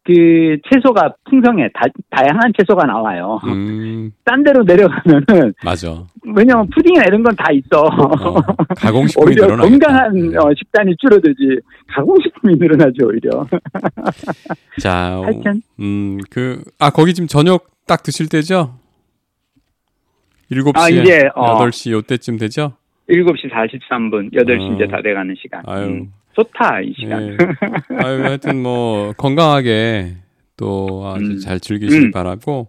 그 0.02 0.56
채소가 0.70 1.14
풍성해 1.28 1.68
다, 1.74 1.82
다양한 2.10 2.52
채소가 2.58 2.86
나와요. 2.86 3.38
음, 3.44 4.10
딴 4.24 4.42
데로 4.42 4.62
내려가면은 4.64 5.52
맞아. 5.62 6.04
왜냐면 6.34 6.66
푸딩이나 6.70 7.04
이런 7.04 7.22
건 7.22 7.34
다 7.36 7.52
있어. 7.52 7.82
어, 7.82 8.40
가공식품이 8.76 9.26
오히려 9.26 9.44
늘어나겠다. 9.46 9.68
건강한 9.86 10.36
어, 10.38 10.50
식단이 10.56 10.94
줄어들지 10.98 11.60
가공식품이 11.88 12.54
늘어나죠 12.56 13.06
오히려. 13.06 13.46
자, 14.80 15.18
어, 15.18 15.24
하여튼 15.24 15.62
음, 15.80 16.18
그, 16.30 16.62
아, 16.78 16.90
거기 16.90 17.12
지금 17.14 17.26
저녁 17.28 17.66
딱 17.86 18.02
드실 18.02 18.28
때죠? 18.28 18.74
7시에, 20.50 20.76
아, 20.76 20.88
이제, 20.88 21.28
어. 21.34 21.58
8시 21.64 21.92
요때쯤 21.92 22.38
되죠? 22.38 22.72
7시 23.08 23.50
43분 23.52 24.32
8시 24.32 24.70
어. 24.70 24.74
이제 24.74 24.86
다 24.88 25.00
돼가는 25.02 25.34
시간. 25.40 25.62
아유. 25.66 25.84
음, 25.86 26.12
좋다 26.32 26.80
이 26.80 26.92
시간. 26.98 27.22
예. 27.32 27.36
아유, 28.04 28.22
하여튼 28.22 28.62
뭐, 28.62 29.12
건강하게 29.16 30.14
또 30.56 31.10
아주 31.14 31.24
음. 31.24 31.38
잘 31.38 31.58
즐기시길 31.60 32.06
음. 32.08 32.10
바라고, 32.12 32.68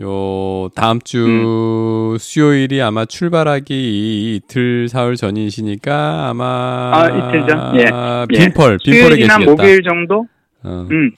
요, 0.00 0.68
다음 0.74 0.98
주 1.00 2.16
수요일이 2.18 2.80
아마 2.80 3.04
출발하기 3.04 4.34
이틀, 4.36 4.88
사흘 4.88 5.16
전이시니까 5.16 6.28
아마. 6.30 6.90
아, 6.94 7.08
이틀 7.08 7.46
전? 7.46 7.76
예. 7.76 7.84
빈펄, 8.28 8.78
빈펄에 8.78 8.78
수요일이나 8.78 9.36
계시겠다. 9.38 9.50
목요일 9.50 9.82
정도? 9.82 10.26
어, 10.64 10.86
음. 10.90 11.10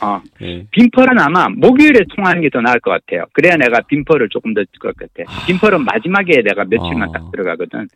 어. 0.00 0.20
예. 0.40 0.66
빈펄은 0.70 1.18
아마 1.20 1.48
목요일에 1.50 2.00
통하는 2.16 2.40
게 2.40 2.48
더 2.50 2.60
나을 2.60 2.80
것 2.80 2.90
같아요. 2.90 3.24
그래야 3.34 3.56
내가 3.56 3.80
빈펄을 3.82 4.28
조금 4.30 4.54
더것 4.54 4.96
같아. 4.96 5.46
빈펄은 5.46 5.84
마지막에 5.84 6.42
내가 6.42 6.64
며칠만 6.64 7.08
어. 7.10 7.12
딱 7.12 7.30
들어가거든. 7.30 7.86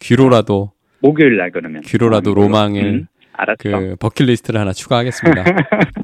귀로라도, 0.00 0.72
목요일 1.02 1.36
날 1.36 1.50
그러면. 1.50 1.82
귀로라도 1.82 2.30
어, 2.30 2.34
로망을 2.34 2.82
음, 2.82 3.06
알았어. 3.32 3.56
그 3.58 3.96
버킷리스트를 4.00 4.58
하나 4.60 4.72
추가하겠습니다. 4.72 5.44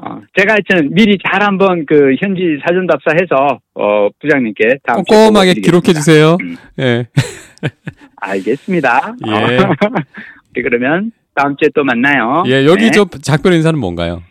어, 0.00 0.20
제가 0.36 0.54
하여튼 0.54 0.94
미리 0.94 1.18
잘 1.26 1.42
한번 1.42 1.84
그 1.84 2.14
현지 2.20 2.58
사전 2.64 2.86
답사해서 2.86 3.58
어, 3.74 4.08
부장님께 4.20 4.78
다음 4.84 5.02
주에 5.04 5.16
꼼꼼하게. 5.26 5.54
기록해 5.54 5.92
주세요. 5.92 6.36
음. 6.40 6.56
예. 6.78 7.06
알겠습니다. 8.16 9.14
예. 9.26 9.30
어. 9.58 9.74
네, 10.54 10.62
그러면 10.62 11.10
다음 11.34 11.56
주에 11.56 11.68
또 11.74 11.84
만나요. 11.84 12.44
예, 12.46 12.64
여기 12.64 12.84
네. 12.86 12.90
저 12.90 13.06
작별 13.22 13.52
인사는 13.54 13.78
뭔가요? 13.78 14.22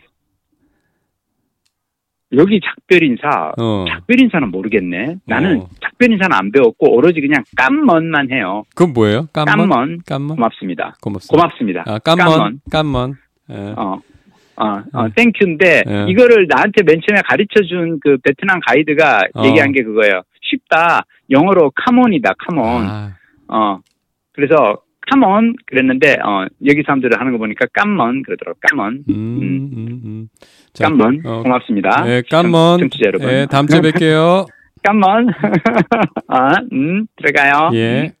여기 2.32 2.60
작별 2.62 3.02
인사. 3.02 3.52
어. 3.58 3.84
작별 3.88 4.20
인사는 4.20 4.50
모르겠네. 4.50 5.16
나는 5.26 5.60
어. 5.62 5.68
작별 5.80 6.12
인사는 6.12 6.30
안 6.36 6.52
배웠고 6.52 6.94
오로지 6.94 7.20
그냥 7.20 7.42
깜먼만 7.56 8.30
해요. 8.30 8.64
그건 8.74 8.92
뭐예요? 8.92 9.28
깜먼? 9.32 9.56
깜먼. 9.68 9.98
깜먼? 10.06 10.36
고맙습니다. 10.36 10.96
고맙습니다. 11.00 11.32
고맙습니다. 11.36 11.84
아, 11.86 11.98
깜먼. 11.98 12.60
깜먼. 12.70 13.14
예. 13.50 13.54
어. 13.76 13.98
어, 14.60 14.82
어, 14.92 15.08
땡큐인데 15.14 15.82
예. 15.88 16.06
이거를 16.08 16.48
나한테 16.48 16.82
맨 16.82 17.00
처음에 17.06 17.22
가르쳐 17.28 17.62
준 17.62 17.98
그 18.02 18.18
베트남 18.24 18.58
가이드가 18.66 19.20
어. 19.34 19.44
얘기한 19.46 19.70
게 19.72 19.82
그거예요. 19.84 20.22
쉽다. 20.42 21.02
영어로 21.30 21.70
카몬이다. 21.76 22.32
카몬. 22.38 22.84
아, 22.86 23.14
어. 23.48 23.78
그래서 24.32 24.82
카몬 25.10 25.54
그랬는데 25.66 26.14
어, 26.24 26.46
여기 26.66 26.82
사람들을 26.84 27.18
하는 27.18 27.32
거 27.32 27.38
보니까 27.38 27.66
깜먼 27.72 28.22
그러더라고. 28.24 28.58
깜먼. 28.68 29.04
음, 29.08 29.70
음, 29.72 30.00
음. 30.04 30.28
자, 30.72 30.84
깜먼. 30.84 31.20
어, 31.24 31.42
고맙습니다. 31.42 32.04
예, 32.06 32.22
깜먼. 32.30 32.78
청- 32.78 32.88
청취자 32.90 33.02
여러분. 33.06 33.28
예, 33.30 33.46
다음 33.50 33.66
주에 33.66 33.80
뵐게요. 33.80 34.46
깜먼. 34.84 35.26
아, 36.28 36.50
음, 36.72 37.06
들어가요. 37.16 37.70
예. 37.74 38.12